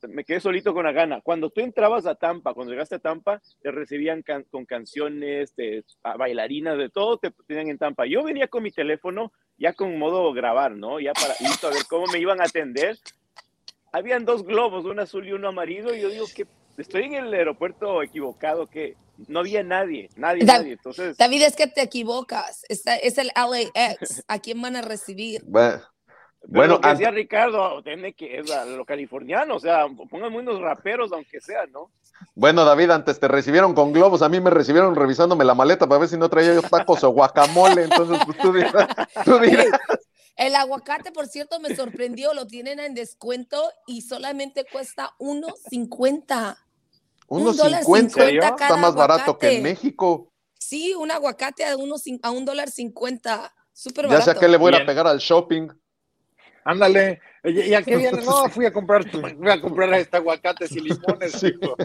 Me 0.01 0.25
quedé 0.25 0.39
solito 0.39 0.73
con 0.73 0.83
la 0.83 0.91
gana. 0.91 1.21
Cuando 1.21 1.51
tú 1.51 1.61
entrabas 1.61 2.07
a 2.07 2.15
Tampa, 2.15 2.55
cuando 2.55 2.73
llegaste 2.73 2.95
a 2.95 2.99
Tampa, 2.99 3.39
te 3.61 3.69
recibían 3.69 4.23
can- 4.23 4.47
con 4.49 4.65
canciones, 4.65 5.53
bailarinas, 6.17 6.79
de 6.79 6.89
todo 6.89 7.19
te 7.19 7.29
tenían 7.45 7.67
en 7.67 7.77
Tampa. 7.77 8.07
Yo 8.07 8.23
venía 8.23 8.47
con 8.47 8.63
mi 8.63 8.71
teléfono 8.71 9.31
ya 9.59 9.73
con 9.73 9.95
modo 9.99 10.33
grabar, 10.33 10.71
¿no? 10.71 10.99
Ya 10.99 11.13
para 11.13 11.35
listo 11.39 11.67
a 11.67 11.69
ver 11.69 11.83
cómo 11.87 12.07
me 12.07 12.17
iban 12.17 12.41
a 12.41 12.45
atender. 12.45 12.97
Habían 13.93 14.25
dos 14.25 14.43
globos, 14.43 14.85
uno 14.85 15.03
azul 15.03 15.27
y 15.27 15.33
uno 15.33 15.49
amarillo, 15.49 15.93
y 15.93 16.01
yo 16.01 16.09
digo 16.09 16.25
que 16.35 16.47
estoy 16.81 17.03
en 17.03 17.13
el 17.15 17.33
aeropuerto 17.33 18.01
equivocado, 18.03 18.67
que 18.67 18.95
no 19.27 19.39
había 19.39 19.63
nadie, 19.63 20.09
nadie, 20.15 20.45
Da- 20.45 20.57
nadie. 20.59 20.73
Entonces, 20.73 21.17
David, 21.17 21.43
es 21.43 21.55
que 21.55 21.67
te 21.67 21.81
equivocas. 21.81 22.63
Está, 22.69 22.95
es 22.95 23.17
el 23.17 23.31
LAX. 23.35 24.23
¿A 24.27 24.39
quién 24.39 24.61
van 24.61 24.75
a 24.75 24.81
recibir? 24.81 25.43
Bueno, 25.51 25.81
Pero 26.41 26.53
Bueno, 26.53 26.73
lo 26.75 26.81
que 26.81 26.87
decía 26.89 27.11
Ricardo, 27.11 27.83
tiene 27.83 28.13
que 28.13 28.39
es 28.39 28.49
a 28.49 28.63
lo 28.63 28.85
californiano, 28.85 29.57
o 29.57 29.59
sea, 29.59 29.85
pongan 30.09 30.33
unos 30.33 30.61
raperos, 30.61 31.11
aunque 31.11 31.41
sea, 31.41 31.65
¿no? 31.67 31.91
bueno, 32.33 32.63
David, 32.63 32.91
antes 32.91 33.19
te 33.19 33.27
recibieron 33.27 33.73
con 33.73 33.91
globos, 33.91 34.21
a 34.21 34.29
mí 34.29 34.39
me 34.39 34.49
recibieron 34.49 34.95
revisándome 34.95 35.43
la 35.43 35.53
maleta 35.53 35.85
para 35.85 35.99
ver 35.99 36.07
si 36.09 36.15
no 36.17 36.29
traía 36.29 36.53
yo 36.53 36.61
tacos 36.61 37.03
o 37.03 37.09
guacamole, 37.09 37.83
entonces 37.83 38.19
pues, 38.25 38.37
tú 38.37 38.53
dirás, 38.53 38.73
tú 39.25 39.37
dirás. 39.39 39.67
El 40.37 40.55
aguacate, 40.55 41.11
por 41.11 41.27
cierto, 41.27 41.59
me 41.59 41.75
sorprendió. 41.75 42.33
Lo 42.33 42.47
tienen 42.47 42.79
en 42.79 42.93
descuento 42.95 43.61
y 43.85 44.03
solamente 44.03 44.65
cuesta 44.71 45.11
1.50. 45.19 46.55
Un 47.29 47.43
Unos 47.43 47.57
dólar 47.57 47.83
50, 47.83 48.09
cincuenta 48.13 48.45
está 48.47 48.55
cada 48.55 48.77
más 48.77 48.95
barato 48.95 49.37
que 49.37 49.57
en. 49.57 49.63
México. 49.63 50.31
Sí, 50.57 50.93
un 50.95 51.11
aguacate 51.11 51.63
a, 51.65 51.77
uno, 51.77 51.95
a 52.23 52.31
un 52.31 52.45
dólar 52.45 52.69
cincuenta. 52.69 53.53
Súper 53.71 54.05
Ya 54.05 54.11
sé 54.11 54.17
barato. 54.19 54.31
a 54.31 54.39
qué 54.41 54.47
le 54.47 54.57
voy 54.57 54.73
a 54.75 54.85
pegar 54.85 55.07
al 55.07 55.19
shopping. 55.19 55.67
Ándale. 56.65 57.21
¿Y 57.43 57.73
a 57.73 57.81
qué 57.81 57.95
viene? 57.95 58.19
No, 58.25 58.49
fui 58.49 58.65
a 58.65 58.73
comprar, 58.73 59.03
fui 59.09 59.49
a 59.49 59.61
comprar 59.61 59.93
este 59.93 60.17
aguacates 60.17 60.71
y 60.75 60.81
limones, 60.81 61.31
Sí. 61.33 61.47
hijo. 61.61 61.75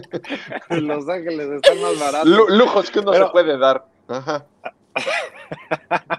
En 0.69 0.87
Los 0.87 1.07
Ángeles 1.07 1.47
están 1.49 1.81
más 1.81 1.97
baratos. 1.99 2.27
Lu- 2.27 2.49
lujos 2.49 2.89
que 2.91 2.99
uno 2.99 3.11
Pero- 3.11 3.27
se 3.27 3.31
puede 3.31 3.57
dar. 3.57 3.85
Ajá. 4.07 4.45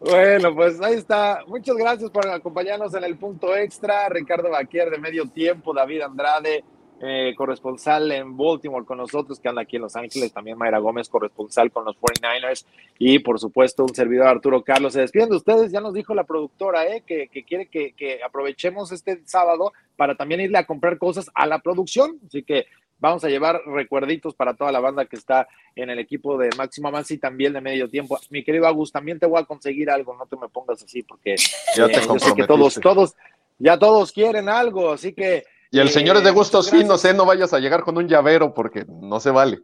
Bueno, 0.00 0.54
pues 0.54 0.80
ahí 0.82 0.94
está. 0.94 1.40
Muchas 1.46 1.76
gracias 1.76 2.10
por 2.10 2.26
acompañarnos 2.28 2.92
en 2.94 3.04
el 3.04 3.16
punto 3.16 3.56
extra. 3.56 4.08
Ricardo 4.08 4.50
Baquier 4.50 4.90
de 4.90 4.98
medio 4.98 5.26
tiempo, 5.30 5.72
David 5.72 6.02
Andrade, 6.02 6.62
eh, 7.06 7.34
corresponsal 7.36 8.10
en 8.12 8.36
Baltimore 8.36 8.86
con 8.86 8.98
nosotros, 8.98 9.38
que 9.38 9.48
anda 9.48 9.62
aquí 9.62 9.76
en 9.76 9.82
Los 9.82 9.94
Ángeles, 9.94 10.32
también 10.32 10.56
Mayra 10.56 10.78
Gómez, 10.78 11.08
corresponsal 11.08 11.70
con 11.70 11.84
los 11.84 11.96
49ers, 11.96 12.64
y 12.98 13.18
por 13.18 13.38
supuesto 13.38 13.84
un 13.84 13.94
servidor 13.94 14.28
Arturo 14.28 14.62
Carlos. 14.62 14.94
Se 14.94 15.00
despiden 15.00 15.28
de 15.28 15.36
ustedes, 15.36 15.70
ya 15.70 15.80
nos 15.80 15.92
dijo 15.92 16.14
la 16.14 16.24
productora 16.24 16.86
eh, 16.86 17.02
que, 17.06 17.28
que 17.28 17.44
quiere 17.44 17.66
que, 17.66 17.92
que 17.92 18.22
aprovechemos 18.22 18.90
este 18.90 19.20
sábado 19.26 19.72
para 19.96 20.14
también 20.14 20.40
irle 20.40 20.58
a 20.58 20.66
comprar 20.66 20.96
cosas 20.98 21.30
a 21.34 21.46
la 21.46 21.58
producción. 21.58 22.18
Así 22.26 22.42
que 22.42 22.66
vamos 22.98 23.22
a 23.22 23.28
llevar 23.28 23.60
recuerditos 23.66 24.34
para 24.34 24.54
toda 24.54 24.72
la 24.72 24.80
banda 24.80 25.04
que 25.04 25.16
está 25.16 25.46
en 25.76 25.90
el 25.90 25.98
equipo 25.98 26.38
de 26.38 26.50
Máximo 26.56 26.88
Avance 26.88 27.14
y 27.14 27.18
también 27.18 27.52
de 27.52 27.60
medio 27.60 27.90
tiempo. 27.90 28.18
Mi 28.30 28.42
querido 28.42 28.66
Agus, 28.66 28.92
también 28.92 29.18
te 29.18 29.26
voy 29.26 29.40
a 29.40 29.44
conseguir 29.44 29.90
algo, 29.90 30.16
no 30.16 30.26
te 30.26 30.36
me 30.36 30.48
pongas 30.48 30.82
así 30.82 31.02
porque 31.02 31.34
eh, 31.34 31.36
te 31.74 32.06
yo 32.06 32.18
sé 32.18 32.34
que 32.34 32.46
todos, 32.46 32.80
todos, 32.80 33.14
ya 33.58 33.78
todos 33.78 34.10
quieren 34.10 34.48
algo, 34.48 34.92
así 34.92 35.12
que 35.12 35.44
Y 35.74 35.80
el 35.80 35.88
eh, 35.88 35.90
señor 35.90 36.16
es 36.18 36.22
de 36.22 36.30
gustos 36.30 36.70
finos. 36.70 37.04
¿eh? 37.04 37.12
No 37.12 37.26
vayas 37.26 37.52
a 37.52 37.58
llegar 37.58 37.82
con 37.82 37.96
un 37.96 38.06
llavero 38.06 38.54
porque 38.54 38.84
no 38.86 39.18
se 39.18 39.32
vale. 39.32 39.58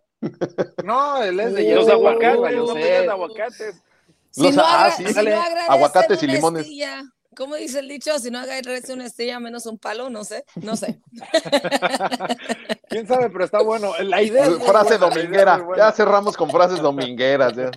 No, 0.82 1.22
él 1.22 1.38
es 1.38 1.54
de 1.54 1.72
Los 1.72 1.86
Los 1.86 1.86
hierro, 1.86 2.10
aguacates, 2.10 3.06
no 3.06 3.12
aguacates. 3.12 3.82
Si 4.30 4.42
Los- 4.42 4.54
no, 4.56 4.62
ah, 4.66 4.90
sí, 4.90 5.06
si 5.06 5.14
no 5.14 5.20
agradece 5.20 5.66
Aguacates 5.68 6.22
y 6.24 6.26
limones. 6.26 6.62
estilla, 6.62 7.04
¿Cómo 7.36 7.54
dice 7.54 7.78
el 7.78 7.86
dicho? 7.86 8.18
Si 8.18 8.28
no 8.28 8.40
agarres 8.40 8.88
una 8.90 9.06
estrella 9.06 9.38
menos 9.38 9.66
un 9.66 9.78
palo, 9.78 10.10
no 10.10 10.24
sé, 10.24 10.44
no 10.56 10.74
sé. 10.74 11.00
¿Quién 12.88 13.06
sabe? 13.06 13.30
Pero 13.30 13.44
está 13.44 13.62
bueno. 13.62 13.92
La 14.00 14.20
idea 14.20 14.46
es 14.46 14.58
Frase 14.64 14.98
dominguera. 14.98 15.64
Ya 15.76 15.92
cerramos 15.92 16.36
con 16.36 16.50
frases 16.50 16.80
domingueras. 16.80 17.56
Ay, 17.56 17.70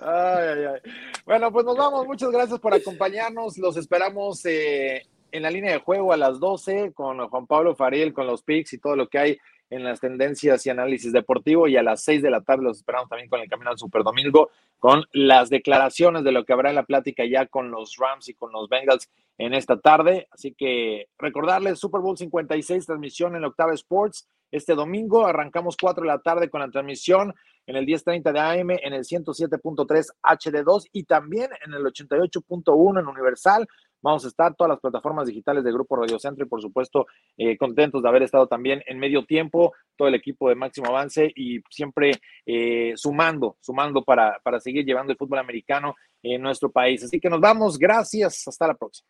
ay, 0.00 0.64
ay. 0.72 0.92
Bueno, 1.26 1.50
pues 1.50 1.66
nos 1.66 1.76
vamos. 1.76 2.06
Muchas 2.06 2.30
gracias 2.30 2.60
por 2.60 2.72
acompañarnos. 2.72 3.58
Los 3.58 3.76
esperamos 3.76 4.40
eh, 4.46 5.02
en 5.34 5.42
la 5.42 5.50
línea 5.50 5.72
de 5.72 5.80
juego 5.80 6.12
a 6.12 6.16
las 6.16 6.38
12 6.38 6.92
con 6.94 7.18
Juan 7.28 7.46
Pablo 7.48 7.74
Fariel, 7.74 8.14
con 8.14 8.28
los 8.28 8.42
picks 8.42 8.72
y 8.72 8.78
todo 8.78 8.94
lo 8.94 9.08
que 9.08 9.18
hay 9.18 9.38
en 9.68 9.82
las 9.82 9.98
tendencias 9.98 10.64
y 10.64 10.70
análisis 10.70 11.12
deportivo 11.12 11.66
y 11.66 11.76
a 11.76 11.82
las 11.82 12.04
6 12.04 12.22
de 12.22 12.30
la 12.30 12.42
tarde 12.42 12.62
los 12.62 12.76
esperamos 12.76 13.08
también 13.08 13.28
con 13.28 13.40
el 13.40 13.48
Camino 13.48 13.70
al 13.70 13.78
Super 13.78 14.04
Domingo 14.04 14.50
con 14.78 15.04
las 15.12 15.50
declaraciones 15.50 16.22
de 16.22 16.30
lo 16.30 16.44
que 16.44 16.52
habrá 16.52 16.68
en 16.68 16.76
la 16.76 16.84
plática 16.84 17.24
ya 17.24 17.46
con 17.46 17.72
los 17.72 17.96
Rams 17.96 18.28
y 18.28 18.34
con 18.34 18.52
los 18.52 18.68
Bengals 18.68 19.10
en 19.36 19.54
esta 19.54 19.80
tarde. 19.80 20.28
Así 20.30 20.54
que 20.54 21.08
recordarles 21.18 21.80
Super 21.80 22.00
Bowl 22.00 22.16
56 22.16 22.86
transmisión 22.86 23.34
en 23.34 23.44
Octava 23.44 23.74
Sports 23.74 24.28
este 24.52 24.74
domingo. 24.76 25.26
Arrancamos 25.26 25.76
4 25.76 26.02
de 26.02 26.08
la 26.08 26.20
tarde 26.20 26.48
con 26.48 26.60
la 26.60 26.70
transmisión 26.70 27.34
en 27.66 27.76
el 27.76 27.86
1030 27.86 28.32
de 28.32 28.38
AM, 28.38 28.70
en 28.70 28.92
el 28.92 29.04
107.3 29.04 30.06
HD2 30.22 30.88
y 30.92 31.04
también 31.04 31.50
en 31.64 31.74
el 31.74 31.82
88.1 31.82 33.00
en 33.00 33.06
Universal. 33.08 33.66
Vamos 34.04 34.26
a 34.26 34.28
estar 34.28 34.54
todas 34.54 34.68
las 34.68 34.80
plataformas 34.80 35.26
digitales 35.26 35.64
de 35.64 35.72
Grupo 35.72 35.96
Radio 35.96 36.18
Centro 36.18 36.44
y 36.44 36.48
por 36.48 36.60
supuesto 36.60 37.06
eh, 37.38 37.56
contentos 37.56 38.02
de 38.02 38.08
haber 38.10 38.22
estado 38.22 38.46
también 38.46 38.82
en 38.86 38.98
medio 38.98 39.24
tiempo, 39.24 39.72
todo 39.96 40.08
el 40.08 40.14
equipo 40.14 40.50
de 40.50 40.54
Máximo 40.54 40.88
Avance 40.88 41.32
y 41.34 41.62
siempre 41.70 42.20
eh, 42.44 42.92
sumando, 42.96 43.56
sumando 43.62 44.04
para, 44.04 44.38
para 44.44 44.60
seguir 44.60 44.84
llevando 44.84 45.12
el 45.12 45.16
fútbol 45.16 45.38
americano 45.38 45.94
en 46.22 46.42
nuestro 46.42 46.70
país. 46.70 47.02
Así 47.02 47.18
que 47.18 47.30
nos 47.30 47.40
vamos, 47.40 47.78
gracias, 47.78 48.46
hasta 48.46 48.66
la 48.66 48.74
próxima. 48.74 49.08